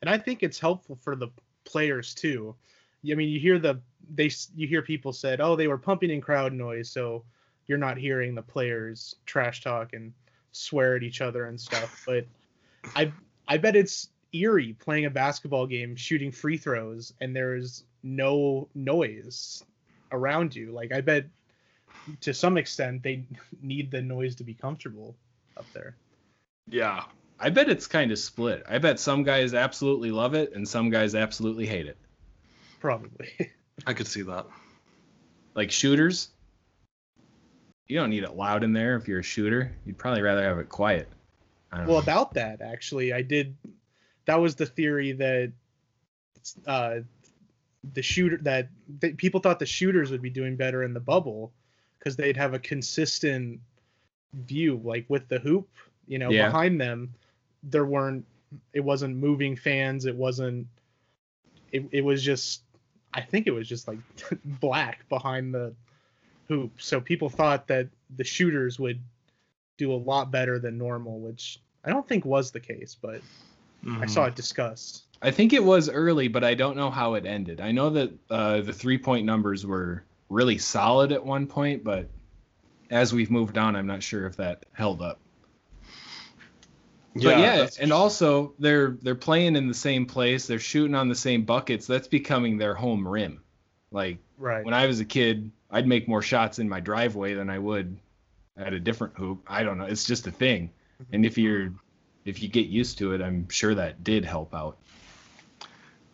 and 0.03 0.09
I 0.09 0.17
think 0.19 0.43
it's 0.43 0.59
helpful 0.59 0.97
for 0.97 1.15
the 1.15 1.29
players 1.65 2.15
too. 2.15 2.55
I 3.09 3.15
mean, 3.15 3.29
you 3.29 3.41
hear 3.41 3.59
the 3.59 3.81
they 4.15 4.31
you 4.55 4.67
hear 4.67 4.83
people 4.83 5.13
said, 5.13 5.41
"Oh, 5.41 5.57
they 5.57 5.69
were 5.69 5.79
pumping 5.79 6.11
in 6.11 6.21
crowd 6.21 6.53
noise," 6.53 6.91
so 6.91 7.25
you're 7.67 7.79
not 7.79 7.97
hearing 7.97 8.35
the 8.35 8.43
players 8.43 9.17
trash 9.27 9.63
talk 9.63 9.93
and 9.93 10.13
swear 10.53 10.97
at 10.97 11.03
each 11.03 11.21
other 11.21 11.47
and 11.47 11.61
stuff. 11.61 12.03
But 12.07 12.27
I 12.97 13.13
I 13.49 13.59
bet 13.59 13.77
it's 13.77 14.09
eerie 14.33 14.75
playing 14.75 15.07
a 15.07 15.11
basketball 15.11 15.67
game, 15.67 15.97
shooting 15.97 16.33
free 16.33 16.57
throws, 16.57 17.13
and 17.21 17.35
there's 17.35 17.85
no 18.03 18.69
noise 18.75 19.65
around 20.13 20.55
you. 20.55 20.73
Like 20.73 20.93
I 20.93 21.01
bet 21.01 21.27
to 22.21 22.35
some 22.35 22.57
extent 22.57 23.03
they 23.03 23.25
need 23.63 23.91
the 23.91 24.03
noise 24.03 24.35
to 24.37 24.45
be 24.45 24.55
comfortable 24.55 25.15
up 25.57 25.67
there. 25.73 25.95
Yeah. 26.69 27.05
i 27.39 27.51
bet 27.51 27.69
it's 27.69 27.87
kind 27.87 28.13
of 28.13 28.19
split 28.19 28.63
i 28.69 28.79
bet 28.79 29.01
some 29.01 29.23
guys 29.25 29.55
absolutely 29.55 30.11
love 30.11 30.35
it 30.35 30.53
and 30.55 30.69
some 30.69 30.91
guys 30.91 31.15
absolutely 31.15 31.67
hate 31.67 31.87
it 31.87 31.97
Probably. 32.81 33.29
I 33.87 33.93
could 33.95 34.07
see 34.07 34.23
that. 34.23 34.47
like 35.55 35.71
shooters 35.71 36.31
you 37.89 37.99
don't 37.99 38.11
need 38.11 38.23
it 38.23 38.37
loud 38.37 38.63
in 38.63 38.73
there 38.73 38.95
if 38.97 39.09
you're 39.09 39.19
a 39.21 39.23
shooter 39.23 39.75
you'd 39.85 39.99
probably 39.99 40.23
rather 40.23 40.43
have 40.45 40.59
it 40.59 40.69
quiet 40.69 41.09
I 41.73 41.79
don't 41.79 41.87
well 41.87 41.97
know. 41.97 42.03
about 42.03 42.35
that 42.35 42.61
actually 42.61 43.13
i 43.13 43.21
did 43.23 43.57
that 44.27 44.37
was 44.41 44.55
the 44.55 44.67
theory 44.67 45.13
that 45.13 45.53
uh 46.67 46.97
the 47.95 48.03
shooter 48.03 48.37
that 48.43 48.69
that 49.01 49.17
people 49.17 49.41
thought 49.41 49.59
the 49.59 49.67
shooters 49.67 50.11
would 50.11 50.23
be 50.23 50.31
doing 50.31 50.57
better 50.57 50.83
in 50.85 50.93
the 50.95 51.01
bubble 51.01 51.53
because 51.99 52.15
they'd 52.17 52.37
have 52.37 52.55
a 52.55 52.59
consistent 52.59 53.61
view 54.47 54.81
like 54.85 55.05
with 55.09 55.27
the 55.29 55.39
hoop 55.41 55.69
you 56.07 56.19
know 56.19 56.31
Yeah. 56.31 56.47
behind 56.47 56.81
them 56.81 57.13
there 57.65 57.85
weren't 57.87 58.25
it 58.73 58.81
wasn't 58.81 59.17
moving 59.17 59.57
fans 59.57 60.07
it 60.07 60.15
wasn't 60.15 60.67
it, 61.73 61.85
it 61.93 62.05
was 62.05 62.23
just 62.23 62.63
i 63.15 63.21
think 63.21 63.47
it 63.47 63.53
was 63.53 63.69
just 63.69 63.89
like 63.89 63.99
black 64.45 65.09
behind 65.09 65.55
the 65.55 65.75
hoop 66.49 66.73
so 66.79 67.01
people 67.01 67.29
thought 67.29 67.69
that 67.69 67.89
the 68.17 68.25
shooters 68.25 68.79
would 68.79 69.01
do 69.77 69.93
a 69.93 69.95
lot 69.95 70.31
better 70.31 70.59
than 70.59 70.77
normal 70.77 71.21
which 71.21 71.61
i 71.85 71.91
don't 71.91 72.07
think 72.09 72.25
was 72.25 72.51
the 72.51 72.61
case 72.61 72.97
but 73.01 73.21
i 74.01 74.07
saw 74.07 74.25
it 74.25 74.35
discussed 74.35 75.05
I 75.23 75.31
think 75.31 75.53
it 75.53 75.63
was 75.63 75.89
early, 75.89 76.29
but 76.29 76.45
I 76.45 76.55
don't 76.55 76.77
know 76.77 76.91
how 76.91 77.15
it 77.15 77.27
ended. 77.27 77.61
I 77.61 77.73
know 77.73 77.91
that 77.91 78.13
uh, 78.31 78.61
the 78.63 78.73
three 78.73 78.97
point 78.97 79.27
numbers 79.27 79.67
were 79.67 80.03
really 80.31 80.59
solid 80.59 81.13
at 81.13 81.25
one 81.25 81.47
point, 81.47 81.85
but 81.85 82.09
as 82.91 83.13
we've 83.13 83.31
moved 83.31 83.59
on, 83.59 83.77
I'm 83.77 83.87
not 83.87 84.03
sure 84.03 84.27
if 84.27 84.37
that 84.37 84.65
held 84.73 85.03
up. 85.03 85.20
But 87.15 87.23
yeah, 87.39 87.57
that's- 87.57 87.79
and 87.79 87.93
also 87.93 88.55
they're 88.59 88.97
they're 89.03 89.15
playing 89.15 89.57
in 89.57 89.67
the 89.69 89.75
same 89.75 90.07
place, 90.07 90.47
they're 90.47 90.59
shooting 90.59 90.95
on 90.95 91.09
the 91.09 91.15
same 91.15 91.45
buckets. 91.45 91.87
That's 91.87 92.09
becoming 92.09 92.59
their 92.59 92.75
home 92.75 93.07
rim. 93.07 93.43
Like 93.91 94.19
right 94.39 94.65
when 94.65 94.75
I 94.75 94.87
was 94.87 95.01
a 95.01 95.05
kid, 95.05 95.51
I'd 95.71 95.87
make 95.87 96.07
more 96.09 96.23
shots 96.23 96.59
in 96.59 96.69
my 96.69 96.81
driveway 96.81 97.35
than 97.35 97.51
I 97.51 97.59
would 97.59 97.99
at 98.57 98.73
a 98.73 98.81
different 98.81 99.17
hoop. 99.17 99.43
I 99.47 99.63
don't 99.63 99.79
know. 99.79 99.85
It's 99.87 100.05
just 100.05 100.27
a 100.27 100.31
thing. 100.31 100.71
Mm-hmm. 101.03 101.15
And 101.15 101.27
if 101.27 101.37
you're 101.39 101.73
if 102.25 102.43
you 102.43 102.49
get 102.49 102.67
used 102.67 102.99
to 102.99 103.15
it, 103.15 103.21
I'm 103.23 103.49
sure 103.49 103.75
that 103.75 104.05
did 104.05 104.25
help 104.25 104.55
out. 104.55 104.79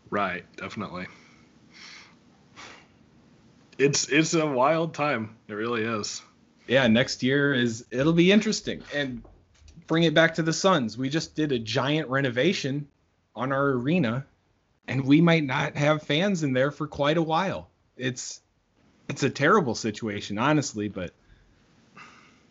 Right, 0.09 0.45
definitely. 0.57 1.07
It's 3.79 4.09
it's 4.09 4.33
a 4.35 4.47
wild 4.47 4.95
time. 4.95 5.37
It 5.49 5.55
really 5.55 5.83
is. 5.85 6.23
yeah, 6.67 6.87
next 6.87 7.23
year 7.23 7.53
is 7.53 7.85
it'll 7.91 8.13
be 8.15 8.33
interesting. 8.33 8.83
And 8.95 9.23
bring 9.87 10.05
it 10.05 10.15
back 10.15 10.35
to 10.35 10.43
the 10.43 10.53
Suns. 10.53 10.99
We 10.99 11.09
just 11.09 11.35
did 11.35 11.53
a 11.53 11.59
giant 11.59 12.09
renovation 12.09 12.89
on 13.35 13.53
our 13.53 13.71
arena, 13.71 14.27
and 14.89 15.05
we 15.05 15.21
might 15.21 15.45
not 15.45 15.77
have 15.77 16.03
fans 16.03 16.43
in 16.43 16.53
there 16.53 16.71
for 16.71 16.87
quite 16.87 17.17
a 17.17 17.23
while. 17.23 17.69
It's 17.97 18.41
it's 19.09 19.23
a 19.23 19.31
terrible 19.31 19.75
situation, 19.75 20.39
honestly, 20.39 20.89
but 20.89 21.13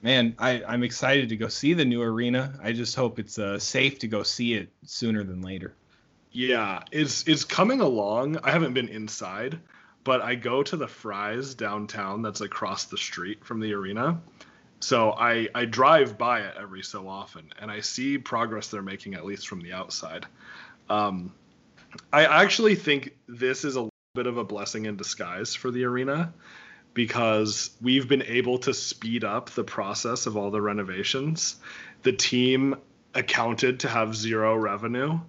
man, 0.02 0.36
I, 0.40 0.64
I'm 0.64 0.84
excited 0.84 1.30
to 1.30 1.36
go 1.36 1.48
see 1.48 1.74
the 1.74 1.84
new 1.84 2.02
arena. 2.02 2.58
I 2.64 2.72
just 2.72 2.96
hope 2.96 3.20
it's 3.20 3.38
uh, 3.40 3.60
safe 3.60 4.00
to 4.00 4.08
go 4.08 4.24
see 4.24 4.54
it 4.54 4.70
sooner 4.86 5.24
than 5.24 5.42
later. 5.42 5.74
Yeah, 6.32 6.84
it's 6.92 7.28
it's 7.28 7.44
coming 7.44 7.82
along. 7.82 8.38
I 8.44 8.52
haven't 8.52 8.74
been 8.74 8.90
inside, 8.90 9.60
but 10.04 10.22
I 10.22 10.36
go 10.36 10.64
to 10.64 10.78
the 10.78 10.88
Fry's 10.88 11.56
downtown 11.56 12.22
that's 12.22 12.42
across 12.42 12.86
the 12.86 12.98
street 12.98 13.44
from 13.44 13.60
the 13.60 13.74
arena. 13.74 14.22
So 14.86 15.14
I 15.14 15.50
I 15.56 15.66
drive 15.66 16.16
by 16.16 16.42
it 16.42 16.54
every 16.60 16.84
so 16.84 17.08
often, 17.08 17.52
and 17.60 17.72
I 17.72 17.80
see 17.80 18.20
progress 18.20 18.68
they're 18.68 18.84
making 18.84 19.16
at 19.16 19.26
least 19.26 19.48
from 19.48 19.62
the 19.62 19.74
outside. 19.74 20.28
Um, 20.92 21.34
I 22.14 22.26
actually 22.26 22.76
think 22.76 23.18
this 23.28 23.66
is 23.66 23.78
a 23.78 23.90
bit 24.14 24.28
of 24.28 24.38
a 24.38 24.44
blessing 24.44 24.86
in 24.86 24.96
disguise 24.96 25.56
for 25.56 25.72
the 25.72 25.86
arena 25.86 26.32
because 26.94 27.72
we've 27.82 28.08
been 28.08 28.22
able 28.22 28.60
to 28.60 28.76
speed 28.76 29.24
up 29.24 29.50
the 29.50 29.64
process 29.64 30.28
of 30.28 30.38
all 30.38 30.52
the 30.52 30.62
renovations. 30.62 31.56
The 32.04 32.14
team 32.14 32.76
accounted 33.16 33.80
to 33.80 33.90
have 33.90 34.16
zero 34.16 34.56
revenue 34.56 35.20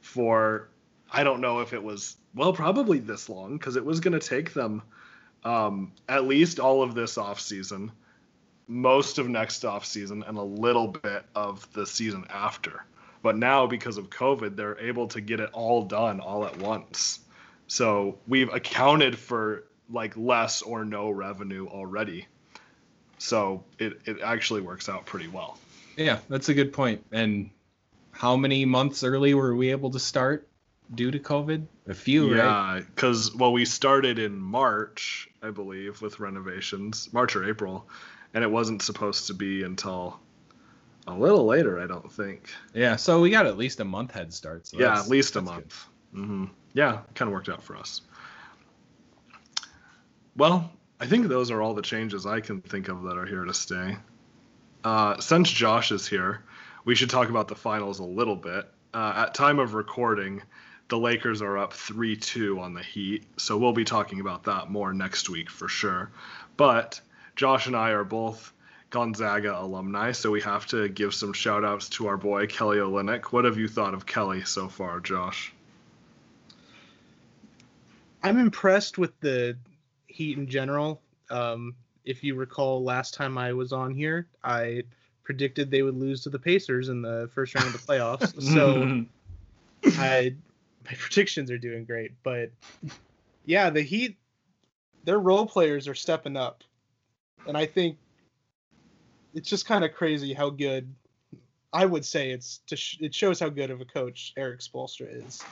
for 0.00 0.70
I 1.08 1.22
don't 1.22 1.40
know 1.40 1.60
if 1.60 1.72
it 1.72 1.84
was 1.84 2.16
well 2.34 2.52
probably 2.52 2.98
this 2.98 3.28
long 3.28 3.58
because 3.58 3.76
it 3.76 3.84
was 3.84 4.00
going 4.00 4.18
to 4.18 4.28
take 4.28 4.54
them 4.54 4.82
um, 5.44 5.92
at 6.08 6.24
least 6.24 6.58
all 6.58 6.82
of 6.82 6.96
this 6.96 7.16
off 7.16 7.38
season, 7.38 7.92
most 8.66 9.18
of 9.18 9.28
next 9.28 9.64
off 9.64 9.84
season, 9.84 10.22
and 10.26 10.38
a 10.38 10.42
little 10.42 10.88
bit 10.88 11.24
of 11.34 11.70
the 11.72 11.86
season 11.86 12.24
after. 12.30 12.84
But 13.22 13.36
now 13.36 13.66
because 13.66 13.96
of 13.96 14.10
COVID, 14.10 14.56
they're 14.56 14.78
able 14.78 15.08
to 15.08 15.20
get 15.20 15.40
it 15.40 15.50
all 15.52 15.82
done 15.82 16.20
all 16.20 16.44
at 16.44 16.58
once. 16.58 17.20
So 17.66 18.18
we've 18.28 18.52
accounted 18.52 19.18
for 19.18 19.64
like 19.90 20.16
less 20.16 20.62
or 20.62 20.84
no 20.84 21.10
revenue 21.10 21.66
already. 21.66 22.26
So 23.18 23.64
it, 23.78 24.00
it 24.04 24.18
actually 24.22 24.60
works 24.60 24.88
out 24.88 25.06
pretty 25.06 25.28
well. 25.28 25.58
Yeah, 25.96 26.18
that's 26.28 26.48
a 26.48 26.54
good 26.54 26.72
point. 26.72 27.04
And 27.12 27.50
how 28.10 28.36
many 28.36 28.64
months 28.64 29.02
early 29.02 29.34
were 29.34 29.54
we 29.54 29.70
able 29.70 29.90
to 29.90 29.98
start 29.98 30.48
due 30.94 31.10
to 31.10 31.18
COVID? 31.18 31.66
A 31.86 31.94
few, 31.94 32.30
right? 32.30 32.36
Yeah, 32.36 32.80
because 32.94 33.34
well, 33.34 33.52
we 33.52 33.64
started 33.64 34.18
in 34.18 34.38
March, 34.38 35.28
I 35.42 35.50
believe, 35.50 36.00
with 36.02 36.20
renovations, 36.20 37.12
March 37.12 37.36
or 37.36 37.48
April, 37.48 37.88
and 38.34 38.42
it 38.44 38.50
wasn't 38.50 38.82
supposed 38.82 39.28
to 39.28 39.34
be 39.34 39.62
until 39.62 40.18
a 41.06 41.14
little 41.14 41.46
later, 41.46 41.80
I 41.80 41.86
don't 41.86 42.10
think. 42.10 42.50
Yeah, 42.74 42.96
so 42.96 43.20
we 43.20 43.30
got 43.30 43.46
at 43.46 43.56
least 43.56 43.80
a 43.80 43.84
month 43.84 44.12
head 44.12 44.32
start. 44.34 44.66
So 44.66 44.78
yeah, 44.78 44.98
at 44.98 45.08
least 45.08 45.36
a 45.36 45.40
month. 45.40 45.86
hmm 46.12 46.46
Yeah, 46.72 47.00
kind 47.14 47.28
of 47.28 47.32
worked 47.32 47.48
out 47.48 47.62
for 47.62 47.76
us. 47.76 48.02
Well, 50.36 50.70
I 51.00 51.06
think 51.06 51.28
those 51.28 51.50
are 51.50 51.62
all 51.62 51.74
the 51.74 51.82
changes 51.82 52.26
I 52.26 52.40
can 52.40 52.60
think 52.60 52.88
of 52.88 53.02
that 53.04 53.16
are 53.16 53.26
here 53.26 53.44
to 53.44 53.54
stay. 53.54 53.96
Uh, 54.82 55.18
since 55.20 55.50
Josh 55.50 55.92
is 55.92 56.06
here, 56.06 56.42
we 56.84 56.94
should 56.94 57.10
talk 57.10 57.28
about 57.28 57.48
the 57.48 57.54
finals 57.54 58.00
a 58.00 58.04
little 58.04 58.36
bit. 58.36 58.68
Uh, 58.92 59.12
at 59.16 59.34
time 59.34 59.58
of 59.58 59.74
recording, 59.74 60.42
the 60.88 60.98
Lakers 60.98 61.40
are 61.40 61.56
up 61.56 61.72
3-2 61.72 62.60
on 62.60 62.74
the 62.74 62.82
Heat, 62.82 63.24
so 63.36 63.56
we'll 63.56 63.72
be 63.72 63.84
talking 63.84 64.20
about 64.20 64.44
that 64.44 64.70
more 64.70 64.92
next 64.92 65.28
week 65.28 65.50
for 65.50 65.68
sure. 65.68 66.10
But 66.56 67.00
Josh 67.36 67.66
and 67.66 67.76
I 67.76 67.90
are 67.90 68.04
both 68.04 68.52
Gonzaga 68.90 69.60
alumni, 69.60 70.12
so 70.12 70.30
we 70.30 70.40
have 70.42 70.66
to 70.66 70.88
give 70.88 71.14
some 71.14 71.32
shout 71.32 71.64
outs 71.64 71.88
to 71.90 72.06
our 72.06 72.16
boy 72.16 72.46
Kelly 72.46 72.78
Olynyk. 72.78 73.26
What 73.26 73.44
have 73.44 73.58
you 73.58 73.66
thought 73.66 73.94
of 73.94 74.06
Kelly 74.06 74.44
so 74.44 74.68
far, 74.68 75.00
Josh? 75.00 75.52
I'm 78.22 78.38
impressed 78.38 78.98
with 78.98 79.18
the 79.20 79.58
Heat 80.06 80.38
in 80.38 80.48
general. 80.48 81.02
Um, 81.28 81.74
if 82.04 82.22
you 82.22 82.36
recall, 82.36 82.84
last 82.84 83.14
time 83.14 83.36
I 83.36 83.52
was 83.52 83.72
on 83.72 83.92
here, 83.92 84.28
I 84.44 84.84
predicted 85.24 85.70
they 85.70 85.82
would 85.82 85.96
lose 85.96 86.22
to 86.22 86.30
the 86.30 86.38
Pacers 86.38 86.88
in 86.88 87.02
the 87.02 87.28
first 87.34 87.54
round 87.54 87.66
of 87.66 87.72
the 87.72 87.78
playoffs. 87.78 88.40
so 88.54 89.04
I 89.98 90.34
my 90.84 90.96
predictions 90.96 91.50
are 91.50 91.58
doing 91.58 91.84
great, 91.84 92.12
but 92.22 92.50
yeah, 93.44 93.70
the 93.70 93.82
Heat, 93.82 94.16
their 95.04 95.18
role 95.18 95.46
players 95.46 95.88
are 95.88 95.94
stepping 95.94 96.36
up, 96.36 96.62
and 97.46 97.56
I 97.56 97.66
think 97.66 97.98
it's 99.34 99.48
just 99.48 99.66
kind 99.66 99.84
of 99.84 99.92
crazy 99.94 100.32
how 100.32 100.50
good. 100.50 100.94
I 101.72 101.86
would 101.86 102.04
say 102.04 102.30
it's 102.30 102.58
to 102.68 102.76
sh- 102.76 102.98
it 103.00 103.14
shows 103.14 103.40
how 103.40 103.48
good 103.48 103.70
of 103.70 103.80
a 103.80 103.84
coach 103.84 104.32
Erik 104.36 104.60
Spoelstra 104.60 105.26
is. 105.26 105.42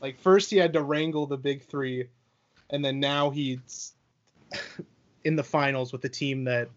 Like 0.00 0.18
first 0.18 0.50
he 0.50 0.56
had 0.56 0.72
to 0.72 0.82
wrangle 0.82 1.26
the 1.26 1.36
big 1.36 1.62
three, 1.64 2.08
and 2.70 2.82
then 2.84 2.98
now 2.98 3.28
he's 3.30 3.92
in 5.24 5.36
the 5.36 5.44
finals 5.44 5.92
with 5.92 6.04
a 6.04 6.08
team 6.08 6.44
that 6.44 6.70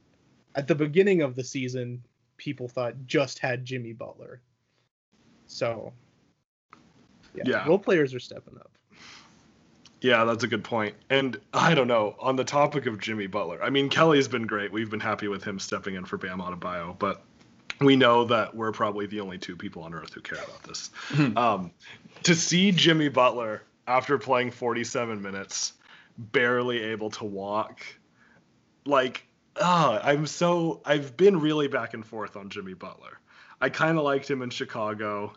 at 0.56 0.68
the 0.68 0.76
beginning 0.76 1.22
of 1.22 1.36
the 1.36 1.44
season 1.44 2.04
people 2.38 2.68
thought 2.68 2.94
just 3.06 3.40
had 3.40 3.64
Jimmy 3.64 3.94
Butler. 3.94 4.42
So 5.48 5.94
yeah, 7.34 7.44
Yeah. 7.46 7.68
role 7.68 7.80
players 7.80 8.14
are 8.14 8.20
stepping 8.20 8.58
up. 8.58 8.72
Yeah, 10.04 10.26
that's 10.26 10.44
a 10.44 10.48
good 10.48 10.66
point. 10.66 10.96
And 11.10 11.40
I 11.54 11.74
don't 11.74 11.88
know, 11.88 12.18
on 12.20 12.36
the 12.36 12.44
topic 12.44 12.88
of 12.88 13.00
Jimmy 13.00 13.26
Butler, 13.28 13.64
I 13.64 13.70
mean, 13.70 13.88
Kelly's 13.88 14.28
been 14.28 14.46
great. 14.46 14.70
We've 14.70 14.90
been 14.90 15.00
happy 15.00 15.30
with 15.30 15.46
him 15.46 15.60
stepping 15.60 15.96
in 15.96 16.04
for 16.04 16.18
Bam 16.18 16.40
Adebayo, 16.40 17.00
but 17.00 17.24
we 17.80 17.96
know 17.96 18.26
that 18.26 18.54
we're 18.54 18.74
probably 18.74 19.08
the 19.08 19.22
only 19.22 19.38
two 19.38 19.56
people 19.56 19.82
on 19.84 19.94
earth 19.94 20.14
who 20.14 20.20
care 20.20 20.44
about 20.44 20.62
this. 20.64 20.92
um, 21.38 21.72
to 22.24 22.36
see 22.36 22.74
Jimmy 22.74 23.08
Butler 23.08 23.64
after 23.88 24.18
playing 24.18 24.52
47 24.52 25.22
minutes, 25.22 25.72
barely 26.18 26.82
able 26.82 27.10
to 27.12 27.24
walk, 27.24 27.82
like, 28.86 29.26
ah, 29.56 30.02
I'm 30.04 30.28
so, 30.28 30.82
I've 30.84 31.16
been 31.16 31.40
really 31.40 31.70
back 31.70 31.94
and 31.94 32.06
forth 32.06 32.36
on 32.36 32.50
Jimmy 32.50 32.74
Butler. 32.74 33.20
I 33.62 33.70
kind 33.70 33.98
of 33.98 34.04
liked 34.04 34.30
him 34.30 34.42
in 34.42 34.50
Chicago 34.50 35.34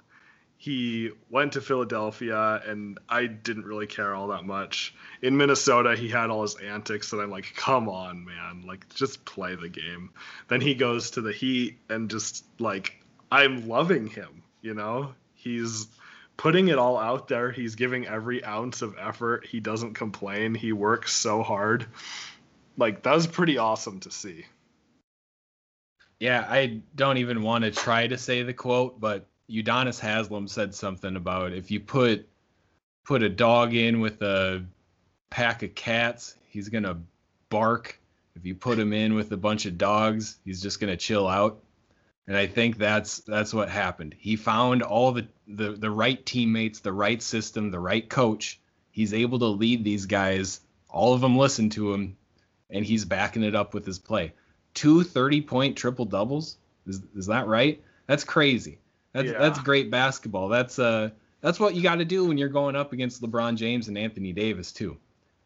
he 0.59 1.11
went 1.31 1.53
to 1.53 1.61
Philadelphia 1.61 2.62
and 2.66 2.99
I 3.09 3.27
didn't 3.27 3.66
really 3.66 3.87
care 3.87 4.14
all 4.14 4.29
that 4.29 4.45
much. 4.45 4.95
In 5.23 5.37
Minnesota, 5.37 5.95
he 5.95 6.09
had 6.09 6.31
all 6.31 6.42
his 6.42 6.57
antics 6.57 7.12
and 7.12 7.21
I'm 7.21 7.31
like, 7.31 7.55
come 7.55 7.88
on, 7.88 8.25
man, 8.25 8.64
like 8.66 8.88
just 8.95 9.25
play 9.25 9.55
the 9.55 9.69
game. 9.69 10.11
Then 10.49 10.61
he 10.61 10.75
goes 10.75 11.11
to 11.12 11.21
the 11.21 11.33
Heat 11.33 11.79
and 11.90 12.11
just 12.11 12.45
like 12.59 13.05
I'm 13.31 13.69
loving 13.69 14.07
him, 14.07 14.42
you 14.62 14.75
know? 14.75 15.14
He's 15.35 15.88
putting 16.37 16.69
it 16.69 16.79
all 16.79 16.99
out 16.99 17.29
there. 17.29 17.51
He's 17.51 17.75
giving 17.75 18.07
every 18.07 18.42
ounce 18.45 18.83
of 18.83 18.97
effort. 18.99 19.47
He 19.47 19.61
doesn't 19.61 19.95
complain. 19.95 20.55
He 20.55 20.73
works 20.73 21.12
so 21.12 21.42
hard. 21.42 21.87
Like 22.79 23.03
that 23.03 23.14
was 23.14 23.27
pretty 23.27 23.59
awesome 23.59 24.01
to 24.01 24.11
see. 24.11 24.47
Yeah, 26.19 26.47
I 26.49 26.81
don't 26.95 27.19
even 27.19 27.42
want 27.42 27.64
to 27.64 27.71
try 27.71 28.07
to 28.07 28.16
say 28.16 28.42
the 28.42 28.55
quote, 28.55 28.99
but 28.99 29.27
Udonis 29.51 30.01
Haslem 30.01 30.49
said 30.49 30.75
something 30.75 31.17
about 31.17 31.53
if 31.53 31.71
you 31.71 31.81
put 31.81 32.29
put 33.05 33.23
a 33.23 33.29
dog 33.29 33.75
in 33.75 34.01
with 34.01 34.21
a 34.23 34.65
pack 35.31 35.63
of 35.63 35.75
cats, 35.75 36.37
he's 36.49 36.69
gonna 36.69 37.01
bark. 37.49 38.01
If 38.35 38.45
you 38.45 38.55
put 38.55 38.79
him 38.79 38.93
in 38.93 39.15
with 39.15 39.33
a 39.33 39.37
bunch 39.37 39.67
of 39.67 39.79
dogs, 39.79 40.39
he's 40.45 40.61
just 40.61 40.81
gonna 40.81 40.97
chill 40.97 41.27
out. 41.27 41.63
And 42.27 42.37
I 42.37 42.47
think 42.47 42.77
that's 42.77 43.19
that's 43.21 43.55
what 43.55 43.69
happened. 43.69 44.15
He 44.19 44.35
found 44.35 44.83
all 44.83 45.13
the 45.13 45.29
the, 45.47 45.73
the 45.73 45.91
right 45.91 46.25
teammates, 46.27 46.81
the 46.81 46.93
right 46.93 47.23
system, 47.23 47.71
the 47.71 47.79
right 47.79 48.09
coach. 48.09 48.61
He's 48.91 49.15
able 49.15 49.39
to 49.39 49.47
lead 49.47 49.85
these 49.85 50.07
guys. 50.07 50.61
All 50.89 51.15
of 51.15 51.21
them 51.21 51.37
listen 51.37 51.71
to 51.71 51.93
him, 51.93 52.17
and 52.71 52.85
he's 52.85 53.05
backing 53.05 53.45
it 53.45 53.55
up 53.55 53.75
with 53.75 53.87
his 53.87 53.99
play. 53.99 54.33
Two 54.75 55.05
30 55.05 55.43
point 55.43 55.77
triple 55.77 56.05
doubles. 56.05 56.59
Is, 56.87 57.03
is 57.15 57.27
that 57.27 57.47
right? 57.47 57.83
That's 58.07 58.25
crazy. 58.25 58.79
That's 59.17 59.31
Yeah. 59.31 59.39
that's 59.39 59.59
great 59.61 59.91
basketball. 59.91 60.49
That's 60.49 60.79
uh 60.79 61.11
that's 61.41 61.59
what 61.59 61.75
you 61.75 61.83
got 61.83 61.97
to 61.97 62.05
do 62.05 62.27
when 62.27 62.37
you're 62.37 62.49
going 62.51 62.77
up 62.77 62.93
against 62.93 63.23
LeBron 63.23 63.57
James 63.57 63.89
and 63.89 63.97
Anthony 63.97 64.33
Davis 64.33 64.73
too. 64.73 64.99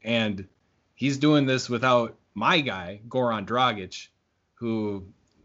And 0.02 0.48
he's 0.94 1.18
doing 1.18 1.46
this 1.46 1.70
without 1.70 2.16
my 2.34 2.60
guy 2.60 3.00
Goran 3.08 3.46
Dragic, 3.46 4.08
who 4.54 5.04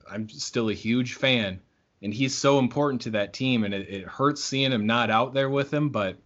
I'm 0.10 0.28
still 0.30 0.70
a 0.70 0.74
huge 0.74 1.14
fan, 1.14 1.62
and 2.02 2.14
he's 2.14 2.36
so 2.36 2.58
important 2.58 3.02
to 3.04 3.12
that 3.12 3.34
team. 3.34 3.64
And 3.64 3.74
it, 3.74 3.90
it 3.90 4.08
hurts 4.08 4.44
seeing 4.44 4.72
him 4.72 4.88
not 4.88 5.12
out 5.12 5.34
there 5.34 5.50
with 5.50 5.72
him, 5.72 5.90
but 5.90 6.18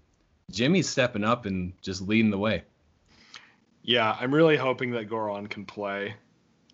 Jimmy's 0.52 0.88
stepping 0.88 1.26
up 1.26 1.46
and 1.46 1.74
just 1.82 2.02
leading 2.02 2.32
the 2.32 2.38
way. 2.38 2.64
Yeah, 3.84 4.16
I'm 4.20 4.34
really 4.34 4.58
hoping 4.58 4.92
that 4.92 5.10
Goran 5.10 5.50
can 5.50 5.66
play 5.66 6.16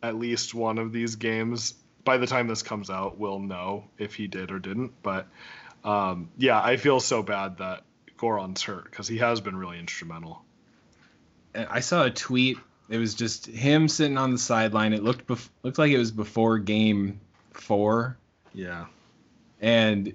at 0.03 0.15
least 0.15 0.53
one 0.53 0.77
of 0.77 0.91
these 0.91 1.15
games. 1.15 1.73
By 2.05 2.17
the 2.17 2.27
time 2.27 2.47
this 2.47 2.61
comes 2.63 2.89
out, 2.89 3.17
we'll 3.17 3.39
know 3.39 3.83
if 3.97 4.15
he 4.15 4.27
did 4.27 4.51
or 4.51 4.59
didn't. 4.59 4.93
But 5.03 5.27
um, 5.83 6.29
yeah, 6.37 6.61
I 6.61 6.77
feel 6.77 6.99
so 7.01 7.21
bad 7.23 7.57
that 7.57 7.83
Goran's 8.17 8.61
hurt 8.61 8.85
because 8.85 9.07
he 9.07 9.17
has 9.17 9.41
been 9.41 9.57
really 9.57 9.77
instrumental. 9.79 10.41
I 11.53 11.79
saw 11.81 12.03
a 12.05 12.11
tweet. 12.11 12.57
It 12.89 12.97
was 12.97 13.15
just 13.15 13.47
him 13.47 13.87
sitting 13.87 14.17
on 14.17 14.31
the 14.31 14.37
sideline. 14.37 14.93
It 14.93 15.03
looked 15.03 15.27
bef- 15.27 15.49
looked 15.63 15.77
like 15.79 15.91
it 15.91 15.97
was 15.97 16.11
before 16.11 16.59
game 16.59 17.19
four, 17.53 18.17
Yeah. 18.53 18.85
and 19.59 20.13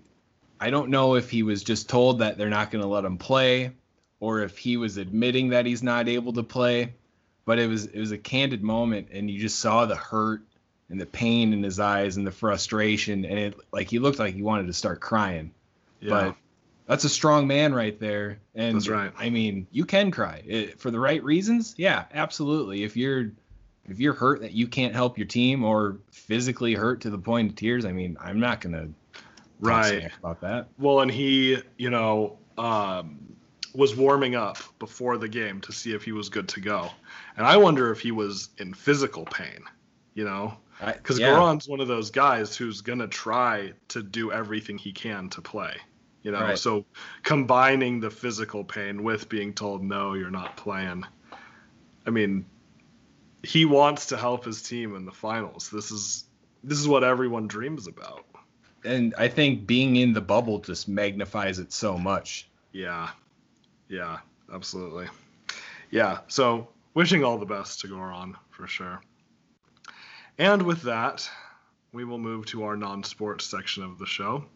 I 0.61 0.71
don't 0.71 0.91
know 0.91 1.15
if 1.17 1.31
he 1.31 1.43
was 1.43 1.65
just 1.65 1.89
told 1.89 2.19
that 2.21 2.37
they're 2.39 2.51
not 2.51 2.71
going 2.71 2.83
to 2.83 2.89
let 2.89 3.05
him 3.05 3.17
play, 3.17 3.73
or 4.21 4.43
if 4.43 4.59
he 4.59 4.77
was 4.77 4.99
admitting 4.99 5.49
that 5.49 5.67
he's 5.67 5.83
not 5.83 6.07
able 6.09 6.35
to 6.35 6.43
play. 6.43 6.93
But 7.47 7.59
it 7.59 7.67
was 7.67 7.87
it 7.87 7.99
was 7.99 8.13
a 8.13 8.19
candid 8.19 8.63
moment, 8.63 9.09
and 9.11 9.29
you 9.31 9.41
just 9.41 9.59
saw 9.59 9.87
the 9.87 9.97
hurt 9.97 10.43
and 10.91 11.01
the 11.01 11.07
pain 11.07 11.53
in 11.53 11.63
his 11.63 11.81
eyes 11.81 12.17
and 12.17 12.27
the 12.27 12.33
frustration, 12.33 13.25
and 13.25 13.39
it 13.39 13.55
like 13.73 13.89
he 13.89 13.99
looked 13.99 14.19
like 14.19 14.35
he 14.35 14.43
wanted 14.43 14.67
to 14.67 14.73
start 14.73 15.01
crying. 15.01 15.53
Yeah. 16.01 16.11
But 16.11 16.37
that's 16.87 17.05
a 17.05 17.09
strong 17.09 17.47
man 17.47 17.73
right 17.73 17.99
there. 18.01 18.39
And 18.55 18.77
That's 18.77 18.89
right. 18.89 19.13
I 19.17 19.31
mean, 19.31 19.67
you 19.71 19.85
can 19.85 20.11
cry 20.11 20.43
it, 20.45 20.81
for 20.81 20.91
the 20.91 20.99
right 20.99 21.23
reasons. 21.23 21.75
Yeah, 21.77 22.05
absolutely. 22.13 22.83
If 22.83 22.97
you're 22.97 23.31
if 23.89 23.99
you're 23.99 24.15
hurt 24.15 24.41
that 24.41 24.53
you 24.53 24.67
can't 24.67 24.95
help 24.95 25.17
your 25.17 25.27
team 25.27 25.65
or 25.65 25.99
physically 26.11 26.75
hurt 26.75 27.01
to 27.03 27.11
the 27.11 27.19
point 27.19 27.51
of 27.51 27.57
tears, 27.57 27.85
I 27.85 27.93
mean, 27.93 28.17
I'm 28.21 28.41
not 28.41 28.61
gonna 28.61 28.89
Right. 29.61 30.11
about 30.19 30.41
that. 30.41 30.69
Well, 30.79 31.01
and 31.01 31.11
he, 31.11 31.59
you 31.77 31.91
know, 31.91 32.39
um, 32.57 33.19
was 33.75 33.95
warming 33.95 34.35
up 34.35 34.59
before 34.79 35.19
the 35.19 35.29
game 35.29 35.61
to 35.63 35.73
see 35.73 35.93
if 35.93 36.03
he 36.03 36.13
was 36.13 36.29
good 36.29 36.49
to 36.49 36.61
go. 36.61 36.91
And 37.37 37.47
I 37.47 37.57
wonder 37.57 37.93
if 37.93 38.01
he 38.01 38.11
was 38.11 38.49
in 38.59 38.75
physical 38.75 39.25
pain, 39.25 39.65
you 40.15 40.25
know, 40.25 40.57
because 40.85 41.19
yeah. 41.19 41.29
Goran's 41.29 41.69
one 41.69 41.81
of 41.81 41.89
those 41.89 42.11
guys 42.11 42.57
who's 42.57 42.81
going 42.81 43.01
to 43.01 43.09
try 43.09 43.73
to 43.89 44.03
do 44.03 44.33
everything 44.33 44.79
he 44.79 44.93
can 44.93 45.29
to 45.31 45.41
play, 45.41 45.77
you 46.23 46.33
know. 46.33 46.41
Right. 46.41 46.59
So 46.59 46.85
combining 47.23 48.01
the 48.01 48.11
physical 48.11 48.65
pain 48.65 49.03
with 49.03 49.29
being 49.29 49.53
told, 49.53 49.83
no, 49.83 50.15
you're 50.15 50.31
not 50.31 50.57
playing. 50.57 51.05
I 52.07 52.11
mean, 52.11 52.47
he 53.43 53.65
wants 53.65 54.07
to 54.07 54.17
help 54.17 54.45
his 54.45 54.63
team 54.63 54.97
in 54.97 55.05
the 55.05 55.13
finals. 55.13 55.71
This 55.71 55.91
is 55.91 56.25
this 56.65 56.79
is 56.79 56.89
what 56.89 57.05
everyone 57.05 57.47
dreams 57.47 57.87
about. 57.87 58.25
and 58.85 59.15
I 59.19 59.29
think 59.29 59.67
being 59.67 59.97
in 59.97 60.13
the 60.13 60.21
bubble 60.21 60.59
just 60.59 60.89
magnifies 60.89 61.59
it 61.59 61.73
so 61.73 61.99
much. 61.99 62.49
Yeah. 62.73 63.11
Yeah, 63.89 64.19
absolutely. 64.53 65.09
Yeah, 65.91 66.21
so 66.29 66.69
wishing 66.95 67.25
all 67.25 67.39
the 67.39 67.47
best 67.47 67.81
to 67.81 67.89
Goran 67.89 68.35
for 68.51 68.67
sure. 68.67 69.03
And 70.41 70.63
with 70.63 70.81
that, 70.85 71.29
we 71.93 72.07
will 72.07 72.17
move 72.17 72.47
to 72.47 72.65
our 72.65 72.75
non 72.75 73.05
sports 73.05 73.45
section 73.45 73.83
of 73.83 73.99
the 73.99 74.07
show. 74.07 74.47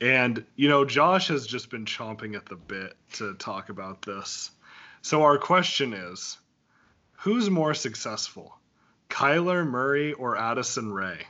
And, 0.00 0.46
you 0.54 0.68
know, 0.68 0.84
Josh 0.84 1.26
has 1.26 1.44
just 1.44 1.70
been 1.70 1.86
chomping 1.86 2.36
at 2.36 2.46
the 2.46 2.54
bit 2.54 2.94
to 3.14 3.34
talk 3.34 3.68
about 3.68 4.02
this. 4.02 4.52
So 5.00 5.24
our 5.24 5.38
question 5.38 5.92
is 5.92 6.38
who's 7.14 7.50
more 7.50 7.74
successful, 7.74 8.56
Kyler 9.10 9.68
Murray 9.68 10.12
or 10.12 10.38
Addison 10.38 10.92
Rae? 10.92 11.26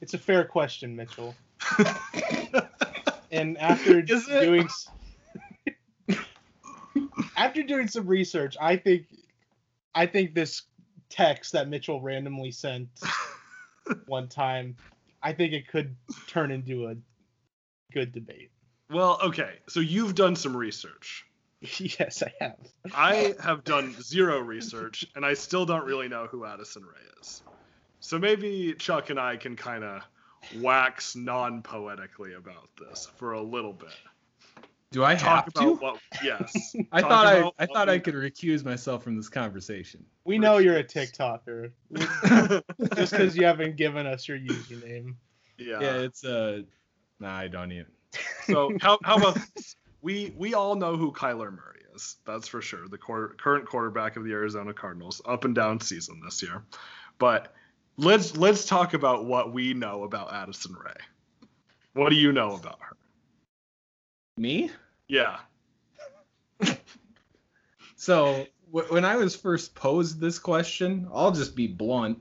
It's 0.00 0.14
a 0.14 0.18
fair 0.18 0.44
question, 0.44 0.94
Mitchell. 0.94 1.34
and 3.32 3.58
after 3.58 4.02
doing 4.02 4.68
after 7.36 7.62
doing 7.62 7.88
some 7.88 8.06
research, 8.06 8.56
I 8.60 8.76
think 8.76 9.06
I 9.94 10.06
think 10.06 10.34
this 10.34 10.62
text 11.08 11.52
that 11.52 11.68
Mitchell 11.68 12.00
randomly 12.00 12.50
sent 12.50 12.88
one 14.06 14.28
time, 14.28 14.76
I 15.22 15.32
think 15.32 15.52
it 15.52 15.68
could 15.68 15.96
turn 16.26 16.50
into 16.50 16.86
a 16.86 16.96
good 17.92 18.12
debate. 18.12 18.50
Well, 18.90 19.18
okay, 19.22 19.54
so 19.68 19.80
you've 19.80 20.14
done 20.14 20.36
some 20.36 20.56
research. 20.56 21.24
yes, 21.78 22.22
I 22.22 22.32
have. 22.40 22.58
I 22.94 23.34
have 23.40 23.64
done 23.64 23.94
zero 24.00 24.38
research, 24.38 25.06
and 25.16 25.24
I 25.24 25.34
still 25.34 25.66
don't 25.66 25.84
really 25.84 26.08
know 26.08 26.26
who 26.26 26.44
Addison 26.44 26.82
Rae 26.82 27.20
is. 27.20 27.42
So 28.00 28.18
maybe 28.18 28.74
Chuck 28.78 29.10
and 29.10 29.18
I 29.18 29.36
can 29.36 29.56
kind 29.56 29.82
of 29.82 30.02
wax 30.60 31.16
non-poetically 31.16 32.34
about 32.34 32.68
this 32.78 33.08
for 33.16 33.32
a 33.32 33.42
little 33.42 33.72
bit. 33.72 33.88
Do 34.96 35.04
I 35.04 35.14
Talk 35.14 35.44
have 35.44 35.48
about 35.48 35.62
to? 35.62 35.74
what? 35.74 35.98
Yes. 36.24 36.74
I 36.90 37.02
Talk 37.02 37.10
thought 37.10 37.26
I, 37.26 37.62
I 37.62 37.66
thought 37.66 37.90
I 37.90 37.98
could 37.98 38.14
recuse 38.14 38.64
myself 38.64 39.02
from 39.02 39.14
this 39.14 39.28
conversation. 39.28 40.02
We 40.24 40.38
know 40.38 40.56
you're 40.56 40.78
a 40.78 40.82
TikToker. 40.82 41.70
Just 42.94 43.12
because 43.12 43.36
you 43.36 43.44
haven't 43.44 43.76
given 43.76 44.06
us 44.06 44.26
your 44.26 44.38
username. 44.38 45.16
yeah. 45.58 45.80
Yeah, 45.82 45.96
it's 45.96 46.24
uh, 46.24 46.62
nah, 47.20 47.36
I 47.36 47.46
don't 47.46 47.72
even. 47.72 47.92
So 48.46 48.72
how 48.80 48.98
how 49.04 49.18
about 49.18 49.36
we 50.00 50.32
we 50.34 50.54
all 50.54 50.74
know 50.74 50.96
who 50.96 51.12
Kyler 51.12 51.50
Murray 51.50 51.82
is. 51.94 52.16
That's 52.24 52.48
for 52.48 52.62
sure. 52.62 52.88
The 52.88 52.96
quarter, 52.96 53.34
current 53.36 53.66
quarterback 53.66 54.16
of 54.16 54.24
the 54.24 54.32
Arizona 54.32 54.72
Cardinals, 54.72 55.20
up 55.26 55.44
and 55.44 55.54
down 55.54 55.78
season 55.78 56.22
this 56.24 56.42
year. 56.42 56.62
But 57.18 57.52
let's 57.98 58.34
let's 58.34 58.64
talk 58.64 58.94
about 58.94 59.26
what 59.26 59.52
we 59.52 59.74
know 59.74 60.04
about 60.04 60.32
Addison 60.32 60.74
Rae. 60.82 60.94
What 61.92 62.08
do 62.08 62.16
you 62.16 62.32
know 62.32 62.54
about 62.54 62.78
her? 62.80 62.96
Me? 64.38 64.70
Yeah. 65.08 65.38
So 67.98 68.46
w- 68.72 68.92
when 68.92 69.04
I 69.04 69.16
was 69.16 69.34
first 69.34 69.74
posed 69.74 70.20
this 70.20 70.38
question, 70.38 71.08
I'll 71.12 71.32
just 71.32 71.56
be 71.56 71.66
blunt. 71.66 72.20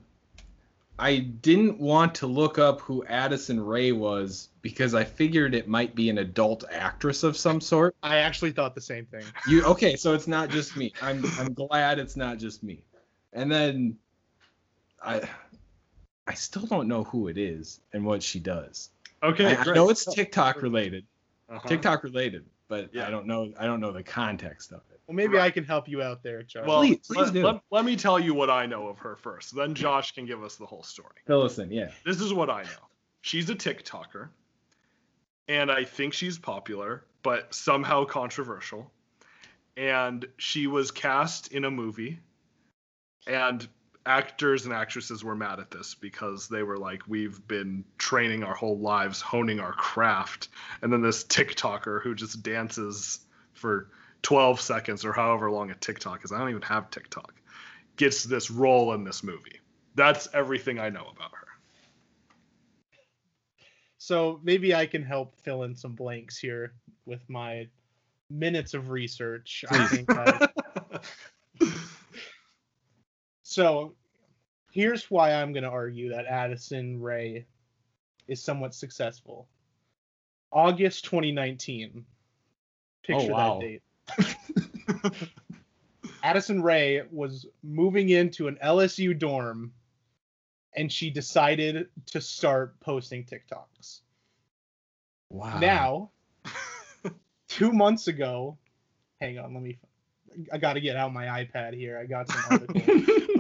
I 0.98 1.18
didn't 1.18 1.78
want 1.80 2.16
to 2.16 2.28
look 2.28 2.58
up 2.58 2.80
who 2.80 3.04
Addison 3.06 3.60
Rae 3.64 3.92
was 3.92 4.50
because 4.62 4.96
I 4.96 5.04
figured 5.04 5.54
it 5.54 5.68
might 5.68 5.94
be 5.94 6.10
an 6.10 6.20
adult 6.20 6.64
actress 6.72 7.24
of 7.24 7.36
some 7.36 7.60
sort. 7.60 7.94
I 8.02 8.18
actually 8.18 8.52
thought 8.52 8.74
the 8.74 8.82
same 8.82 9.06
thing. 9.06 9.26
You 9.48 9.64
okay? 9.66 9.98
So 9.98 10.14
it's 10.14 10.28
not 10.28 10.50
just 10.50 10.78
me. 10.78 10.94
I'm 11.02 11.24
I'm 11.38 11.54
glad 11.54 12.00
it's 12.00 12.16
not 12.16 12.38
just 12.38 12.64
me. 12.64 12.82
And 13.34 13.52
then 13.52 13.98
I 15.04 15.22
I 16.26 16.34
still 16.34 16.66
don't 16.66 16.88
know 16.88 17.04
who 17.04 17.28
it 17.28 17.38
is 17.38 17.82
and 17.92 18.06
what 18.06 18.24
she 18.24 18.40
does. 18.40 18.90
Okay. 19.22 19.56
I, 19.58 19.62
I 19.62 19.74
know 19.74 19.90
it's 19.90 20.06
TikTok 20.06 20.62
related, 20.62 21.06
Uh-huh. 21.50 21.68
TikTok 21.68 22.04
related, 22.06 22.46
but 22.68 22.90
Yeah. 22.94 23.08
I 23.08 23.10
don't 23.10 23.28
know 23.28 23.52
I 23.60 23.66
don't 23.66 23.80
know 23.80 23.92
the 23.92 24.04
context 24.04 24.72
of 24.72 24.82
it. 24.92 25.00
Well, 25.08 25.16
maybe 25.16 25.40
I 25.40 25.52
can 25.52 25.64
help 25.64 25.88
you 25.88 26.02
out 26.02 26.24
there, 26.24 26.42
Charles. 26.44 26.68
Well, 26.68 26.80
Please, 26.80 26.98
please 27.06 27.18
let, 27.18 27.34
do. 27.34 27.46
Let, 27.46 27.62
let 27.70 27.86
me 27.86 27.96
tell 27.96 28.20
you 28.20 28.34
what 28.34 28.50
I 28.50 28.66
know 28.66 28.88
of 28.88 28.98
her 29.00 29.16
first. 29.16 29.56
Then 29.56 29.76
Josh 29.76 30.14
can 30.14 30.26
give 30.26 30.44
us 30.44 30.56
the 30.56 30.66
whole 30.66 30.82
story. 30.82 31.16
Fill 31.28 31.44
us 31.44 31.60
in, 31.60 31.72
yeah. 31.72 31.92
This 32.06 32.22
is 32.22 32.34
what 32.34 32.50
I 32.50 32.64
know. 32.64 32.70
She's 33.22 33.50
a 33.52 33.56
TikToker, 33.56 34.30
and 35.48 35.72
I 35.72 35.84
think 35.84 36.14
she's 36.14 36.40
popular, 36.40 37.06
but 37.22 37.54
somehow 37.54 38.06
controversial. 38.06 38.92
And 39.78 40.26
she 40.38 40.68
was 40.68 40.90
cast 40.90 41.52
in 41.52 41.66
a 41.66 41.72
movie, 41.72 42.20
and 43.28 43.68
actors 44.06 44.66
and 44.66 44.74
actresses 44.74 45.24
were 45.24 45.36
mad 45.36 45.60
at 45.60 45.72
this 45.72 45.96
because 45.96 46.48
they 46.48 46.64
were 46.64 46.78
like, 46.78 47.02
"We've 47.08 47.46
been 47.48 47.84
training 47.98 48.44
our 48.44 48.54
whole 48.54 48.78
lives, 48.78 49.22
honing 49.22 49.60
our 49.60 49.74
craft," 49.74 50.50
and 50.82 50.92
then 50.92 51.02
this 51.02 51.24
TikToker 51.24 52.02
who 52.02 52.16
just 52.16 52.44
dances 52.44 53.26
for 53.54 53.90
12 54.22 54.60
seconds 54.60 55.06
or 55.06 55.14
however 55.14 55.52
long 55.52 55.72
a 55.72 55.76
TikTok 55.76 56.24
is. 56.24 56.32
I 56.32 56.40
don't 56.40 56.50
even 56.50 56.62
have 56.64 56.90
TikTok. 56.90 57.34
Gets 57.96 58.24
this 58.24 58.52
role 58.52 58.94
in 58.94 59.04
this 59.04 59.24
movie. 59.24 59.60
That's 59.96 60.28
everything 60.34 60.80
I 60.80 60.90
know 60.90 61.08
about 61.16 61.32
her. 61.32 61.48
So 63.98 64.40
maybe 64.44 64.76
I 64.76 64.86
can 64.86 65.04
help 65.04 65.36
fill 65.42 65.64
in 65.64 65.76
some 65.76 65.94
blanks 65.94 66.38
here 66.38 66.74
with 67.06 67.22
my 67.30 67.68
minutes 68.30 68.74
of 68.74 68.90
research. 68.90 69.64
I 69.70 69.86
think 69.88 70.12
I, 70.12 70.50
so. 73.56 73.94
Here's 74.72 75.10
why 75.10 75.34
I'm 75.34 75.54
going 75.54 75.64
to 75.64 75.70
argue 75.70 76.10
that 76.10 76.26
Addison 76.26 77.00
Rae 77.02 77.46
is 78.28 78.44
somewhat 78.44 78.76
successful. 78.76 79.48
August 80.52 81.06
2019. 81.06 82.06
Picture 83.04 83.32
oh, 83.32 83.34
wow. 83.34 83.60
that 83.60 84.36
date. 85.06 85.22
Addison 86.24 86.62
Rae 86.62 87.04
was 87.12 87.46
moving 87.64 88.10
into 88.10 88.48
an 88.48 88.58
LSU 88.64 89.18
dorm 89.18 89.72
and 90.76 90.92
she 90.92 91.10
decided 91.10 91.88
to 92.08 92.20
start 92.20 92.80
posting 92.80 93.24
TikToks. 93.24 94.02
Wow. 95.30 95.60
Now, 95.60 96.10
two 97.48 97.72
months 97.72 98.08
ago, 98.08 98.58
hang 99.22 99.40
on, 99.40 99.54
let 99.54 99.64
me. 99.64 99.78
I 100.52 100.58
got 100.58 100.74
to 100.74 100.82
get 100.82 100.96
out 100.96 101.14
my 101.14 101.26
iPad 101.26 101.74
here. 101.74 101.98
I 101.98 102.06
got 102.06 102.30
some 102.30 102.42
articles. 102.50 102.84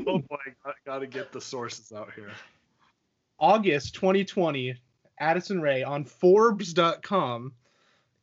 oh 0.07 0.19
boy, 0.19 0.37
got, 0.63 0.75
gotta 0.85 1.07
get 1.07 1.31
the 1.31 1.41
sources 1.41 1.91
out 1.91 2.11
here. 2.15 2.31
August 3.39 3.95
2020, 3.95 4.75
Addison 5.19 5.61
Rae 5.61 5.83
on 5.83 6.05
Forbes.com 6.05 7.53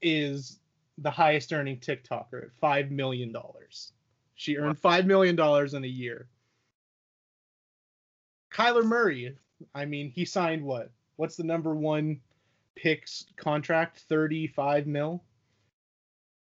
is 0.01 0.59
the 0.99 1.11
highest 1.11 1.53
earning 1.53 1.79
TikToker 1.79 2.45
at 2.45 2.61
$5 2.63 2.91
million. 2.91 3.35
She 4.35 4.57
earned 4.57 4.81
$5 4.81 5.07
million 5.07 5.39
in 5.75 5.85
a 5.85 5.89
year. 5.89 6.29
Kyler 8.53 8.85
Murray, 8.85 9.37
I 9.75 9.85
mean, 9.85 10.11
he 10.11 10.25
signed 10.25 10.63
what? 10.63 10.91
What's 11.17 11.37
the 11.37 11.45
number 11.45 11.75
one 11.75 12.21
picks 12.75 13.27
contract? 13.37 14.05
35 14.09 14.87
mil? 14.87 15.23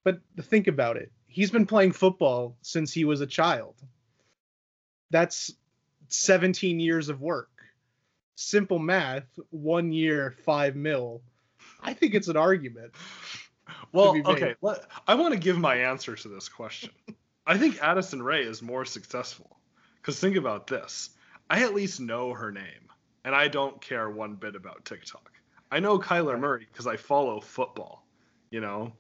But 0.05 0.21
think 0.43 0.67
about 0.67 0.97
it. 0.97 1.13
He's 1.33 1.51
been 1.51 1.67
playing 1.67 1.93
football 1.93 2.57
since 2.63 2.93
he 2.93 3.05
was 3.05 3.21
a 3.21 3.27
child. 3.27 3.75
That's 5.11 5.53
17 6.09 6.79
years 6.81 7.09
of 7.09 7.21
work 7.21 7.49
simple 8.35 8.79
math, 8.79 9.39
one 9.51 9.93
year, 9.93 10.35
five 10.45 10.77
mil. 10.77 11.23
I 11.81 11.95
think 11.95 12.15
it's 12.15 12.29
an 12.29 12.37
argument. 12.37 12.93
Well, 13.93 14.15
be 14.15 14.23
okay, 14.25 14.55
let, 14.63 14.87
I 15.07 15.15
want 15.15 15.35
to 15.35 15.41
give 15.41 15.59
my 15.59 15.77
answer 15.77 16.17
to 16.17 16.29
this 16.29 16.49
question. 16.49 16.91
I 17.47 17.59
think 17.59 17.83
Addison 17.83 18.23
Rae 18.23 18.43
is 18.43 18.63
more 18.63 18.85
successful. 18.85 19.59
Because 19.97 20.19
think 20.19 20.37
about 20.37 20.67
this 20.67 21.11
I 21.49 21.63
at 21.63 21.75
least 21.75 22.01
know 22.01 22.33
her 22.33 22.51
name, 22.51 22.89
and 23.25 23.35
I 23.35 23.49
don't 23.49 23.81
care 23.81 24.11
one 24.11 24.35
bit 24.35 24.57
about 24.57 24.85
TikTok. 24.85 25.31
I 25.71 25.81
know 25.81 25.99
Kyler 25.99 26.39
Murray 26.39 26.67
because 26.71 26.87
I 26.87 26.97
follow 26.97 27.41
football, 27.41 28.05
you 28.51 28.61
know? 28.61 28.93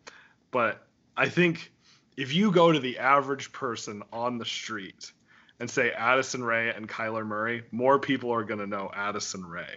But 0.50 0.86
I 1.16 1.28
think 1.28 1.71
if 2.16 2.34
you 2.34 2.50
go 2.50 2.72
to 2.72 2.78
the 2.78 2.98
average 2.98 3.52
person 3.52 4.02
on 4.12 4.38
the 4.38 4.44
street 4.44 5.12
and 5.60 5.68
say 5.68 5.90
Addison 5.90 6.42
Rae 6.42 6.70
and 6.70 6.88
Kyler 6.88 7.26
Murray, 7.26 7.64
more 7.70 7.98
people 7.98 8.32
are 8.32 8.44
going 8.44 8.60
to 8.60 8.66
know 8.66 8.90
Addison 8.94 9.44
Rae. 9.44 9.76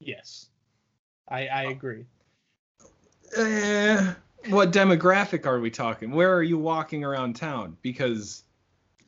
Yes, 0.00 0.48
I 1.28 1.46
I 1.46 1.62
agree. 1.64 2.04
Eh, 3.36 4.14
what 4.48 4.72
demographic 4.72 5.44
are 5.44 5.60
we 5.60 5.70
talking? 5.70 6.12
Where 6.12 6.34
are 6.34 6.42
you 6.42 6.58
walking 6.58 7.04
around 7.04 7.34
town? 7.34 7.76
Because 7.82 8.44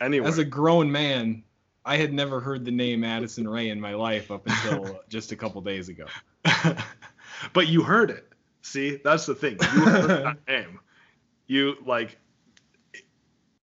Anyway, 0.01 0.27
as 0.27 0.39
a 0.39 0.45
grown 0.45 0.91
man, 0.91 1.43
I 1.85 1.97
had 1.97 2.13
never 2.13 2.41
heard 2.41 2.65
the 2.65 2.71
name 2.71 3.05
Addison 3.05 3.49
Rae 3.49 3.69
in 3.69 3.81
my 3.81 3.95
life 3.95 4.31
up 4.31 4.47
until 4.47 5.01
just 5.09 5.33
a 5.33 5.37
couple 5.37 5.61
days 5.61 5.89
ago. 5.89 6.07
but 7.53 7.69
you 7.69 7.83
heard 7.83 8.11
it. 8.11 8.27
See, 8.63 9.01
that's 9.03 9.27
the 9.27 9.35
thing. 9.35 9.59
You 9.61 9.85
heard 9.85 10.09
that 10.25 10.39
name. 10.49 10.81
You 11.51 11.75
like. 11.85 12.17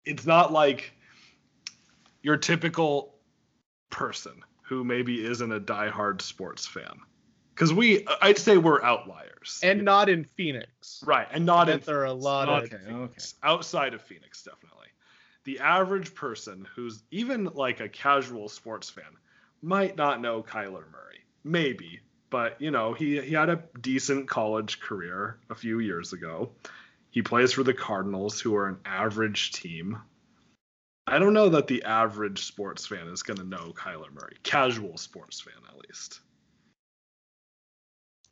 It's 0.03 0.26
not 0.26 0.51
like 0.51 0.91
your 2.22 2.36
typical 2.36 3.15
person 3.89 4.41
who 4.63 4.84
maybe 4.84 5.24
isn't 5.26 5.51
a 5.53 5.59
diehard 5.59 6.22
sports 6.22 6.67
fan. 6.67 6.99
Because 7.55 7.74
we, 7.74 8.05
I'd 8.22 8.38
say 8.38 8.57
we're 8.57 8.84
outliers. 8.84 9.61
And 9.63 9.86
not 9.86 10.09
in 10.09 10.26
Phoenix. 10.26 11.01
right, 11.05 11.28
and 11.32 11.45
not 11.45 11.69
in 11.69 11.80
there 11.86 12.01
are 12.01 12.05
a 12.05 12.13
lot 12.13 12.49
of 12.49 12.63
Okay, 12.65 12.78
Phoenix. 12.86 13.36
outside 13.41 13.93
of 13.93 14.01
Phoenix, 14.01 14.43
definitely. 14.43 14.88
The 15.45 15.59
average 15.59 16.13
person 16.13 16.67
who's 16.76 17.03
even 17.11 17.45
like 17.45 17.80
a 17.80 17.88
casual 17.88 18.49
sports 18.49 18.89
fan 18.89 19.05
might 19.61 19.95
not 19.95 20.19
know 20.19 20.43
Kyler 20.43 20.91
Murray. 20.91 21.24
Maybe, 21.45 22.01
but 22.30 22.59
you 22.59 22.72
know, 22.72 22.91
he 22.93 23.22
he 23.22 23.34
had 23.34 23.49
a 23.49 23.63
decent 23.80 24.28
college 24.28 24.82
career 24.82 25.38
a 25.49 25.55
few 25.55 25.80
years 25.80 26.11
ago. 26.11 26.51
He 27.12 27.22
plays 27.22 27.51
for 27.51 27.64
the 27.64 27.74
Cardinals, 27.74 28.39
who 28.39 28.55
are 28.55 28.68
an 28.68 28.78
average 28.86 29.51
team. 29.51 29.97
I 31.07 31.20
don't 31.20 31.34
know 31.34 31.49
that 31.49 31.68
the 31.68 31.84
average 31.84 32.45
sports 32.45 32.86
fan 32.86 33.07
is 33.07 33.22
going 33.24 33.38
to 33.38 33.43
know 33.43 33.74
Kyler 33.76 34.12
Murray. 34.14 34.38
Casual 34.43 34.97
sports 34.97 35.41
fan, 35.41 35.53
at 35.68 35.78
least. 35.88 36.22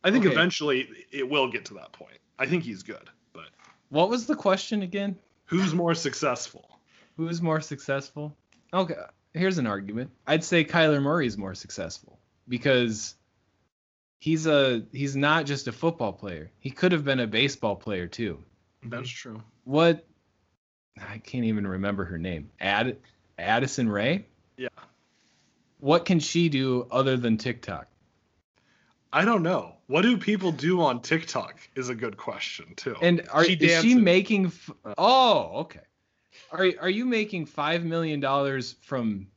I 0.04 0.12
think 0.12 0.26
Okay. 0.26 0.34
eventually 0.34 0.88
it 1.12 1.28
will 1.30 1.52
get 1.52 1.66
to 1.66 1.74
that 1.76 1.92
point. 1.92 2.18
I 2.38 2.46
think 2.46 2.64
he's 2.64 2.84
good, 2.84 3.10
but 3.34 3.50
What 3.90 4.10
was 4.10 4.28
the 4.28 4.36
question 4.36 4.82
again? 4.82 5.18
who's 5.46 5.74
more 5.74 5.94
successful? 5.96 6.80
Who 7.18 7.28
is 7.28 7.42
more 7.42 7.60
successful? 7.60 8.38
Okay, 8.74 8.94
here's 9.34 9.58
an 9.58 9.68
argument. 9.68 10.12
I'd 10.28 10.44
say 10.44 10.64
Kyler 10.64 11.02
Murray 11.02 11.28
is 11.28 11.38
more 11.38 11.56
successful 11.56 12.18
because 12.48 13.16
he's 14.20 14.46
a 14.48 14.86
he's 14.94 15.16
not 15.18 15.46
just 15.48 15.68
a 15.68 15.72
football 15.74 16.14
player. 16.14 16.52
He 16.60 16.70
could 16.70 16.92
have 16.94 17.04
been 17.04 17.20
a 17.20 17.28
baseball 17.28 17.76
player 17.76 18.08
too. 18.08 18.42
That's 18.84 19.10
true. 19.10 19.42
What 19.66 20.06
I 21.00 21.18
can't 21.20 21.46
even 21.46 21.68
remember 21.68 22.06
her 22.06 22.18
name. 22.18 22.50
Add 22.60 22.98
Addison 23.38 23.90
Rae? 23.90 24.26
Yeah. 24.58 24.70
What 25.80 26.06
can 26.06 26.20
she 26.20 26.50
do 26.50 26.88
other 26.92 27.18
than 27.18 27.38
TikTok? 27.38 27.88
I 29.12 29.26
don't 29.26 29.44
know. 29.44 29.76
What 29.88 30.04
do 30.04 30.18
people 30.18 30.52
do 30.52 30.82
on 30.82 31.02
TikTok 31.02 31.60
is 31.76 31.90
a 31.90 31.96
good 31.96 32.18
question 32.18 32.74
too. 32.76 32.96
And 33.02 33.28
are 33.32 33.44
She 33.44 33.54
is 33.54 33.82
she 33.82 33.96
making? 33.96 34.48
F- 34.48 34.72
uh. 34.86 34.94
oh, 34.98 35.52
okay. 35.62 35.82
Are 36.52 36.70
are 36.82 36.90
you 36.90 37.06
making 37.06 37.48
five 37.48 37.84
million 37.84 38.20
dollars 38.20 38.76
from 38.82 39.28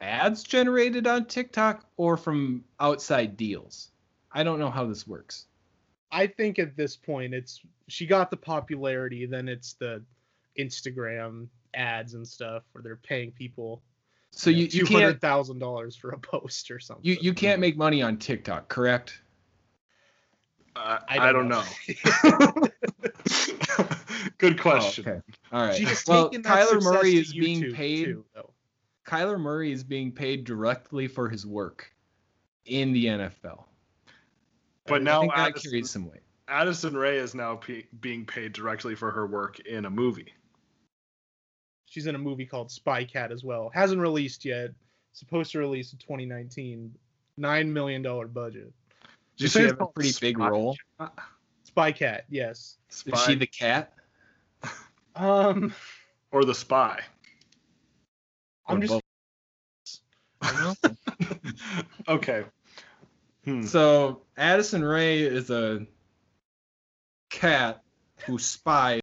ads 0.00 0.42
generated 0.42 1.06
on 1.06 1.24
TikTok 1.24 1.86
or 1.96 2.16
from 2.16 2.64
outside 2.78 3.36
deals? 3.36 3.90
I 4.30 4.42
don't 4.42 4.58
know 4.58 4.70
how 4.70 4.86
this 4.86 5.06
works. 5.06 5.46
I 6.16 6.26
think 6.26 6.58
at 6.58 6.76
this 6.76 6.96
point 6.96 7.34
it's 7.34 7.60
she 7.88 8.06
got 8.06 8.30
the 8.30 8.38
popularity, 8.38 9.26
then 9.26 9.48
it's 9.48 9.74
the 9.74 10.02
Instagram 10.58 11.48
ads 11.74 12.14
and 12.14 12.26
stuff 12.26 12.62
where 12.72 12.82
they're 12.82 12.96
paying 12.96 13.30
people 13.32 13.82
So 14.30 14.48
you, 14.48 14.64
you 14.64 14.86
two 14.86 14.86
hundred 14.86 15.08
can't 15.08 15.20
thousand 15.20 15.58
dollars 15.58 15.94
for 15.94 16.10
a 16.12 16.18
post 16.32 16.70
or 16.70 16.80
something. 16.80 17.04
you, 17.04 17.18
you 17.20 17.34
can't 17.34 17.60
make 17.60 17.76
money 17.76 18.00
on 18.00 18.16
TikTok, 18.16 18.68
correct? 18.68 19.20
Uh, 20.74 21.00
I 21.08 21.18
I 21.18 21.32
don't 21.32 21.48
don't, 21.48 21.48
know. 21.48 21.64
know. 22.24 22.68
good 24.38 24.58
question. 24.58 25.04
Oh, 25.06 25.10
okay. 25.10 25.20
All 25.52 25.66
right. 25.66 25.76
She's 25.76 26.04
well, 26.06 26.30
Kyler 26.30 26.82
Murray 26.82 27.12
to 27.12 27.18
is 27.20 27.32
being 27.34 27.72
paid. 27.74 28.04
too, 28.06 28.24
though. 28.34 28.52
Kyler 29.06 29.38
Murray 29.38 29.72
is 29.72 29.84
being 29.84 30.12
paid 30.12 30.44
directly 30.44 31.08
for 31.08 31.28
his 31.28 31.46
work 31.46 31.92
in 32.64 32.92
the 32.92 33.06
NFL. 33.06 33.64
But 34.86 35.00
I 35.00 35.04
now 35.04 35.20
think 35.20 35.34
that 35.34 35.48
Addison, 35.48 35.70
carries 35.70 35.90
some 35.90 36.10
weight. 36.10 36.22
Addison 36.48 36.96
Rae 36.96 37.18
is 37.18 37.34
now 37.34 37.56
p- 37.56 37.86
being 38.00 38.24
paid 38.24 38.52
directly 38.52 38.94
for 38.94 39.10
her 39.10 39.26
work 39.26 39.60
in 39.60 39.84
a 39.84 39.90
movie. 39.90 40.32
She's 41.86 42.06
in 42.06 42.14
a 42.14 42.18
movie 42.18 42.46
called 42.46 42.70
Spy 42.70 43.04
Cat 43.04 43.32
as 43.32 43.42
well. 43.42 43.70
Hasn't 43.74 44.00
released 44.00 44.44
yet. 44.44 44.70
Supposed 45.12 45.52
to 45.52 45.58
release 45.58 45.92
in 45.92 45.98
2019. 45.98 46.94
Nine 47.38 47.72
million 47.72 48.02
dollar 48.02 48.26
budget. 48.26 48.72
Did 49.36 49.44
Does 49.44 49.52
say 49.52 49.60
she 49.60 49.66
have 49.66 49.74
a 49.74 49.78
called 49.78 49.94
pretty 49.94 50.12
big 50.20 50.36
Spy 50.36 50.48
role? 50.48 50.76
Spy 51.64 51.92
Cat, 51.92 52.24
yes. 52.30 52.78
Is 52.90 53.22
she 53.26 53.34
the 53.34 53.46
cat? 53.46 53.92
Um, 55.18 55.72
or 56.30 56.44
the 56.44 56.54
spy? 56.54 57.00
I'm 58.66 58.76
Or 58.76 58.80
just 58.80 58.92
both? 58.92 59.02
I 60.42 60.74
don't 60.82 60.98
know. 61.28 61.74
okay. 62.16 62.44
Hmm. 63.46 63.62
So 63.62 64.22
Addison 64.36 64.84
Rae 64.84 65.20
is 65.20 65.50
a 65.50 65.86
cat 67.30 67.82
who 68.26 68.38
spies, 68.38 69.00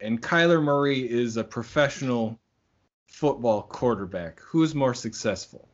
and 0.00 0.20
Kyler 0.20 0.62
Murray 0.62 1.00
is 1.00 1.36
a 1.36 1.44
professional 1.44 2.40
football 3.06 3.62
quarterback. 3.62 4.40
Who's 4.40 4.74
more 4.74 4.94
successful? 4.94 5.68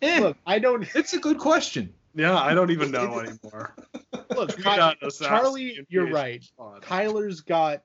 Eh, 0.00 0.20
look. 0.20 0.36
I 0.46 0.60
don't 0.60 0.86
it's 0.94 1.14
a 1.14 1.18
good 1.18 1.38
question. 1.38 1.92
Yeah, 2.14 2.36
I 2.36 2.54
don't 2.54 2.70
even 2.70 2.90
know 2.92 3.18
anymore. 3.18 3.74
look. 4.34 4.56
Ky- 4.56 4.68
at 4.68 5.02
us 5.02 5.20
at 5.20 5.28
Charlie, 5.28 5.84
you're 5.88 6.10
right. 6.10 6.44
Pod. 6.56 6.82
Kyler's 6.82 7.40
got 7.40 7.82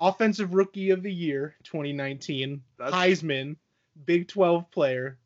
offensive 0.00 0.54
rookie 0.54 0.90
of 0.90 1.02
the 1.02 1.12
year 1.12 1.54
2019, 1.64 2.62
That's- 2.76 2.94
Heisman, 2.94 3.56
Big 4.04 4.28
12 4.28 4.70
player. 4.70 5.18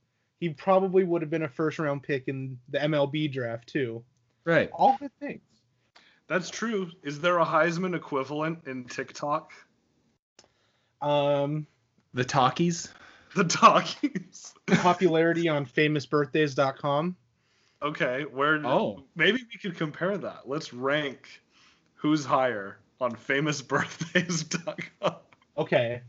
He 0.43 0.49
probably 0.49 1.05
would 1.05 1.22
have 1.22 1.30
been 1.30 1.45
a 1.45 1.49
first 1.49 1.78
round 1.78 2.03
pick 2.03 2.26
in 2.26 2.59
the 2.68 2.78
MLB 2.78 3.32
draft 3.32 3.68
too. 3.68 4.03
Right. 4.45 4.68
All 4.72 4.97
good 4.99 5.12
things. 5.20 5.40
That's 6.26 6.51
true. 6.51 6.90
Is 7.05 7.20
there 7.20 7.38
a 7.38 7.45
Heisman 7.45 7.95
equivalent 7.95 8.66
in 8.66 8.86
TikTok? 8.86 9.53
Um, 11.01 11.68
The 12.12 12.24
talkies. 12.24 12.93
The 13.36 13.45
talkies. 13.45 14.53
popularity 14.66 15.49
on 15.49 15.64
famousbirthdays.com. 15.64 17.14
Okay, 17.80 18.22
where? 18.22 18.66
Oh. 18.66 19.05
maybe 19.14 19.38
we 19.49 19.61
could 19.61 19.78
compare 19.78 20.18
that. 20.18 20.49
Let's 20.49 20.72
rank 20.72 21.40
who's 21.95 22.24
higher 22.24 22.78
on 23.01 23.12
famousbirthdays.com. 23.12 25.14
Okay. 25.57 26.03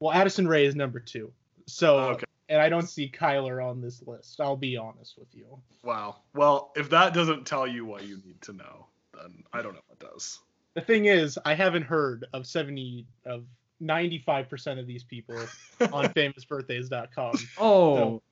Well, 0.00 0.12
Addison 0.12 0.48
Rae 0.48 0.66
is 0.66 0.74
number 0.74 0.98
two. 0.98 1.32
So, 1.66 1.98
oh, 1.98 2.08
Okay. 2.10 2.24
and 2.48 2.60
I 2.60 2.68
don't 2.68 2.88
see 2.88 3.08
Kyler 3.10 3.64
on 3.64 3.80
this 3.80 4.02
list. 4.06 4.40
I'll 4.40 4.56
be 4.56 4.76
honest 4.76 5.18
with 5.18 5.28
you. 5.34 5.58
Wow. 5.82 6.16
Well, 6.34 6.72
if 6.76 6.90
that 6.90 7.14
doesn't 7.14 7.46
tell 7.46 7.66
you 7.66 7.84
what 7.84 8.04
you 8.04 8.20
need 8.24 8.40
to 8.42 8.52
know, 8.52 8.86
then 9.14 9.44
I 9.52 9.62
don't 9.62 9.74
know 9.74 9.80
what 9.88 9.98
does. 9.98 10.38
The 10.74 10.80
thing 10.82 11.06
is, 11.06 11.38
I 11.44 11.54
haven't 11.54 11.82
heard 11.84 12.26
of 12.32 12.46
70 12.46 13.06
of 13.26 13.44
95% 13.82 14.78
of 14.78 14.86
these 14.86 15.04
people 15.04 15.38
on 15.92 16.06
famousbirthdays.com. 16.14 17.34
Oh, 17.58 18.22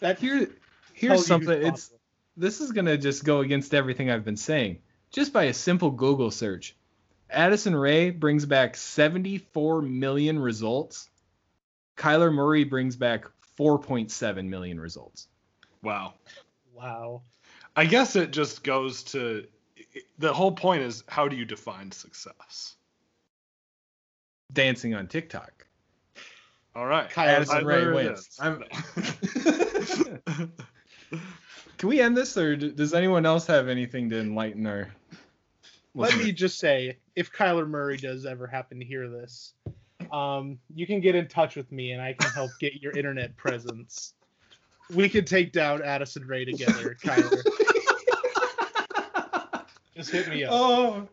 That 0.00 0.18
here, 0.18 0.48
here's 0.94 1.26
something. 1.26 1.50
It's 1.50 1.86
popular. 1.88 2.00
this 2.36 2.60
is 2.60 2.72
gonna 2.72 2.96
just 2.96 3.24
go 3.24 3.40
against 3.40 3.74
everything 3.74 4.10
I've 4.10 4.24
been 4.24 4.36
saying. 4.36 4.78
Just 5.10 5.32
by 5.32 5.44
a 5.44 5.54
simple 5.54 5.90
Google 5.90 6.30
search, 6.30 6.74
Addison 7.30 7.76
Rae 7.76 8.10
brings 8.10 8.46
back 8.46 8.76
74 8.76 9.82
million 9.82 10.38
results. 10.38 11.08
Kyler 12.02 12.34
Murray 12.34 12.64
brings 12.64 12.96
back 12.96 13.26
4.7 13.56 14.48
million 14.48 14.80
results. 14.80 15.28
Wow. 15.84 16.14
wow. 16.74 17.22
I 17.76 17.84
guess 17.84 18.16
it 18.16 18.32
just 18.32 18.64
goes 18.64 19.04
to 19.04 19.46
the 20.18 20.32
whole 20.32 20.50
point 20.50 20.82
is 20.82 21.04
how 21.06 21.28
do 21.28 21.36
you 21.36 21.44
define 21.44 21.92
success? 21.92 22.74
Dancing 24.52 24.96
on 24.96 25.06
TikTok. 25.06 25.64
All 26.74 26.86
right. 26.86 27.08
Kyle's 27.08 27.48
Addison 27.48 27.56
I- 27.58 27.60
Rae 27.60 27.92
wins. 27.92 28.36
I'm- 28.40 28.64
Can 31.78 31.88
we 31.88 32.00
end 32.00 32.16
this, 32.16 32.36
or 32.36 32.56
does 32.56 32.94
anyone 32.94 33.26
else 33.26 33.46
have 33.46 33.68
anything 33.68 34.10
to 34.10 34.18
enlighten 34.18 34.66
our? 34.66 34.92
Let 35.94 36.16
me 36.16 36.32
just 36.32 36.58
say, 36.58 36.98
if 37.14 37.32
Kyler 37.32 37.68
Murray 37.68 37.96
does 37.96 38.26
ever 38.26 38.48
happen 38.48 38.80
to 38.80 38.84
hear 38.84 39.08
this, 39.08 39.54
um, 40.12 40.58
you 40.74 40.86
can 40.86 41.00
get 41.00 41.14
in 41.14 41.26
touch 41.26 41.56
with 41.56 41.72
me 41.72 41.92
and 41.92 42.02
I 42.02 42.12
can 42.12 42.30
help 42.30 42.50
get 42.60 42.82
your 42.82 42.92
internet 42.92 43.34
presence. 43.36 44.12
We 44.94 45.08
could 45.08 45.26
take 45.26 45.52
down 45.52 45.82
Addison 45.82 46.26
Rae 46.26 46.44
together, 46.44 46.96
Kyler. 47.02 47.42
Just 49.96 50.10
hit 50.10 50.28
me 50.28 50.44
up. 50.44 50.52
Oh, 50.52 51.08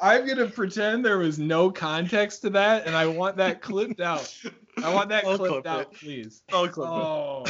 I'm 0.00 0.26
gonna 0.26 0.46
pretend 0.46 1.04
there 1.04 1.18
was 1.18 1.38
no 1.38 1.70
context 1.70 2.42
to 2.42 2.50
that, 2.50 2.86
and 2.86 2.96
I 2.96 3.06
want 3.06 3.36
that 3.36 3.60
clipped 3.60 4.00
out. 4.00 4.34
I 4.82 4.92
want 4.94 5.10
that 5.10 5.24
I'll 5.24 5.36
clipped 5.36 5.52
clip 5.52 5.66
out, 5.66 5.80
it. 5.82 5.92
please. 5.92 6.42
I'll 6.52 6.68
clip 6.68 6.88
it. 6.88 6.92
Oh. 6.92 7.44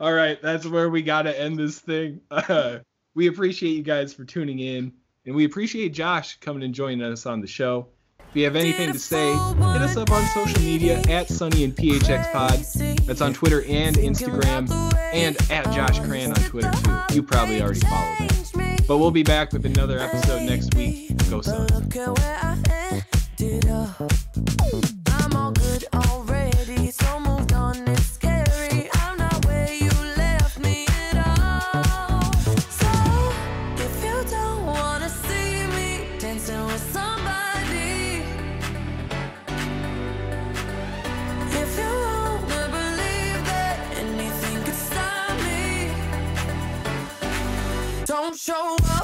All 0.00 0.12
right, 0.12 0.40
that's 0.40 0.64
where 0.66 0.88
we 0.88 1.02
got 1.02 1.22
to 1.22 1.36
end 1.38 1.58
this 1.58 1.80
thing. 1.80 2.20
Uh, 2.30 2.78
we 3.14 3.26
appreciate 3.26 3.72
you 3.72 3.82
guys 3.82 4.14
for 4.14 4.24
tuning 4.24 4.60
in, 4.60 4.92
and 5.28 5.36
we 5.36 5.44
appreciate 5.44 5.90
Josh 5.90 6.40
coming 6.40 6.62
and 6.62 6.74
joining 6.74 7.02
us 7.02 7.26
on 7.26 7.42
the 7.42 7.46
show. 7.46 7.86
If 8.30 8.36
you 8.36 8.44
have 8.44 8.56
anything 8.56 8.94
to 8.94 8.98
say, 8.98 9.30
hit 9.32 9.82
us 9.82 9.96
up 9.96 10.10
on 10.10 10.24
social 10.28 10.60
media 10.62 11.02
at 11.08 11.28
Sunny 11.28 11.64
and 11.64 11.76
PHX 11.76 12.32
Pod. 12.32 12.58
That's 13.06 13.20
on 13.20 13.34
Twitter 13.34 13.62
and 13.68 13.96
Instagram, 13.96 14.70
and 15.12 15.36
at 15.50 15.64
Josh 15.66 16.00
Cran 16.00 16.30
on 16.30 16.42
Twitter 16.48 16.70
too. 16.82 17.14
You 17.14 17.22
probably 17.22 17.60
already 17.60 17.80
follow 17.80 18.14
that. 18.20 18.84
But 18.88 18.98
we'll 18.98 19.10
be 19.10 19.22
back 19.22 19.52
with 19.52 19.66
another 19.66 19.98
episode 19.98 20.42
next 20.42 20.74
week. 20.74 21.12
Go 21.30 21.42
Suns. 21.42 21.70
show 48.48 48.76
up. 48.76 48.88
Uh, 48.88 48.97